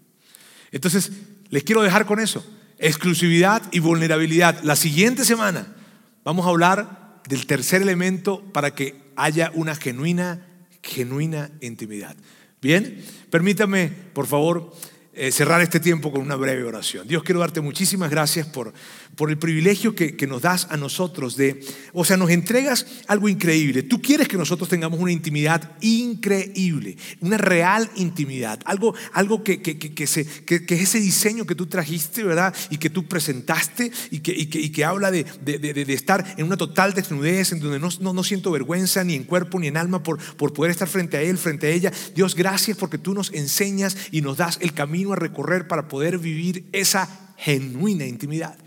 Entonces, 0.72 1.12
les 1.50 1.64
quiero 1.64 1.82
dejar 1.82 2.06
con 2.06 2.22
eso. 2.22 2.42
Exclusividad 2.78 3.64
y 3.74 3.80
vulnerabilidad. 3.80 4.64
La 4.64 4.78
siguiente 4.78 5.26
semana 5.26 5.76
vamos 6.24 6.46
a 6.46 6.50
hablar 6.50 7.03
del 7.28 7.46
tercer 7.46 7.82
elemento 7.82 8.44
para 8.54 8.76
que 8.76 8.96
haya 9.16 9.52
una 9.54 9.76
genuina, 9.76 10.46
genuina 10.82 11.52
intimidad. 11.62 12.16
Bien, 12.62 13.04
permítame, 13.30 13.92
por 14.14 14.28
favor, 14.28 14.74
eh, 15.14 15.32
cerrar 15.32 15.62
este 15.62 15.80
tiempo 15.80 16.12
con 16.12 16.22
una 16.22 16.36
breve 16.36 16.64
oración. 16.64 17.08
Dios, 17.08 17.24
quiero 17.24 17.40
darte 17.40 17.62
muchísimas 17.62 18.10
gracias 18.10 18.48
por, 18.48 18.74
por 19.16 19.30
el 19.30 19.38
privilegio 19.38 19.96
que, 19.96 20.24
nos 20.28 20.42
das 20.42 20.68
a 20.70 20.78
nosotros 20.78 21.36
de, 21.36 21.64
o 21.92 22.06
sea, 22.06 22.18
nos 22.18 22.30
entregas 22.30 22.86
algo 23.08 23.28
increíble. 23.28 23.84
Tú 23.84 24.02
quieres 24.02 24.28
que 24.28 24.38
nosotros 24.38 24.70
tengamos 24.70 25.00
una 25.00 25.12
intimidad 25.12 25.76
increíble, 25.82 26.98
una 27.20 27.38
real 27.38 27.90
intimidad, 27.96 28.60
algo, 28.66 28.96
algo 29.12 29.44
que, 29.44 29.62
que, 29.62 29.78
que 29.78 30.08
se, 30.08 30.22
es 30.22 30.82
ese 30.82 31.00
diseño 31.00 31.46
que 31.46 31.56
tú 31.56 31.66
trajiste, 31.68 32.24
¿verdad? 32.24 32.56
Y 32.70 32.78
que 32.78 32.90
tú 32.90 33.06
presentaste 33.08 33.92
y 34.12 34.20
que, 34.20 34.32
y 34.32 34.74
y 34.74 34.82
habla 34.82 35.12
de, 35.12 35.26
de, 35.42 35.60
de, 35.60 35.74
de, 35.74 35.94
estar 35.94 36.36
en 36.38 36.46
una 36.46 36.58
total 36.58 36.94
desnudez, 36.94 37.52
en 37.52 37.60
donde 37.60 37.80
no, 37.80 37.90
no, 38.00 38.14
no, 38.14 38.24
siento 38.24 38.52
vergüenza 38.52 39.04
ni 39.04 39.16
en 39.16 39.24
cuerpo 39.24 39.60
ni 39.60 39.68
en 39.68 39.78
alma 39.78 40.02
por, 40.02 40.18
por 40.36 40.54
poder 40.54 40.72
estar 40.72 40.88
frente 40.88 41.18
a 41.18 41.22
Él, 41.22 41.38
frente 41.38 41.68
a 41.68 41.70
ella. 41.70 41.92
Dios, 42.16 42.36
gracias 42.36 42.78
porque 42.78 42.98
tú 42.98 43.14
nos 43.14 43.32
enseñas 43.34 43.98
y 44.12 44.22
nos 44.22 44.38
das 44.38 44.58
el 44.62 44.74
camino 44.74 45.14
a 45.14 45.16
recorrer 45.16 45.68
para 45.68 45.88
poder 45.88 46.18
vivir 46.18 46.66
esa 46.72 47.36
genuina 47.38 48.06
intimidad. 48.06 48.63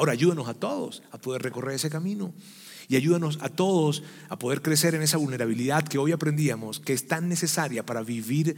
Ahora 0.00 0.12
ayúdanos 0.12 0.48
a 0.48 0.54
todos 0.54 1.02
a 1.10 1.18
poder 1.18 1.42
recorrer 1.42 1.74
ese 1.74 1.90
camino 1.90 2.32
y 2.88 2.96
ayúdanos 2.96 3.38
a 3.42 3.50
todos 3.50 4.02
a 4.30 4.38
poder 4.38 4.62
crecer 4.62 4.94
en 4.94 5.02
esa 5.02 5.18
vulnerabilidad 5.18 5.86
que 5.86 5.98
hoy 5.98 6.12
aprendíamos 6.12 6.80
que 6.80 6.94
es 6.94 7.06
tan 7.06 7.28
necesaria 7.28 7.84
para 7.84 8.00
vivir 8.00 8.56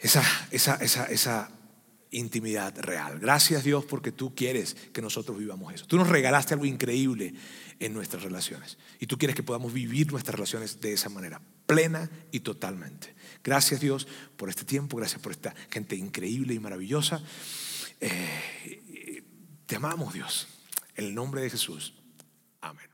esa, 0.00 0.24
esa, 0.50 0.74
esa, 0.82 1.04
esa 1.04 1.48
intimidad 2.10 2.76
real. 2.80 3.20
Gracias 3.20 3.62
Dios 3.62 3.84
porque 3.84 4.10
tú 4.10 4.34
quieres 4.34 4.74
que 4.92 5.00
nosotros 5.00 5.38
vivamos 5.38 5.72
eso. 5.74 5.86
Tú 5.86 5.96
nos 5.96 6.08
regalaste 6.08 6.54
algo 6.54 6.66
increíble 6.66 7.34
en 7.78 7.94
nuestras 7.94 8.24
relaciones 8.24 8.78
y 8.98 9.06
tú 9.06 9.18
quieres 9.18 9.36
que 9.36 9.44
podamos 9.44 9.72
vivir 9.72 10.10
nuestras 10.10 10.34
relaciones 10.34 10.80
de 10.80 10.94
esa 10.94 11.08
manera, 11.08 11.40
plena 11.66 12.10
y 12.32 12.40
totalmente. 12.40 13.14
Gracias 13.44 13.80
Dios 13.80 14.08
por 14.36 14.48
este 14.48 14.64
tiempo, 14.64 14.96
gracias 14.96 15.22
por 15.22 15.30
esta 15.30 15.54
gente 15.70 15.94
increíble 15.94 16.52
y 16.52 16.58
maravillosa. 16.58 17.22
Eh, 18.00 18.82
te 19.72 19.76
amamos 19.76 20.12
Dios, 20.12 20.48
en 20.96 21.06
el 21.06 21.14
nombre 21.14 21.40
de 21.40 21.48
Jesús. 21.48 21.94
Amén. 22.60 22.84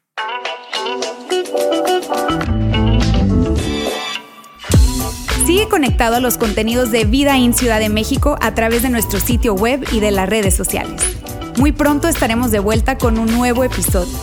Sigue 5.44 5.68
conectado 5.68 6.14
a 6.14 6.20
los 6.20 6.38
contenidos 6.38 6.92
de 6.92 7.04
Vida 7.04 7.36
en 7.36 7.52
Ciudad 7.52 7.80
de 7.80 7.88
México 7.88 8.38
a 8.40 8.54
través 8.54 8.82
de 8.82 8.90
nuestro 8.90 9.18
sitio 9.18 9.54
web 9.54 9.84
y 9.90 9.98
de 9.98 10.12
las 10.12 10.28
redes 10.28 10.54
sociales. 10.54 11.02
Muy 11.56 11.72
pronto 11.72 12.06
estaremos 12.06 12.52
de 12.52 12.60
vuelta 12.60 12.96
con 12.96 13.18
un 13.18 13.26
nuevo 13.26 13.64
episodio. 13.64 14.16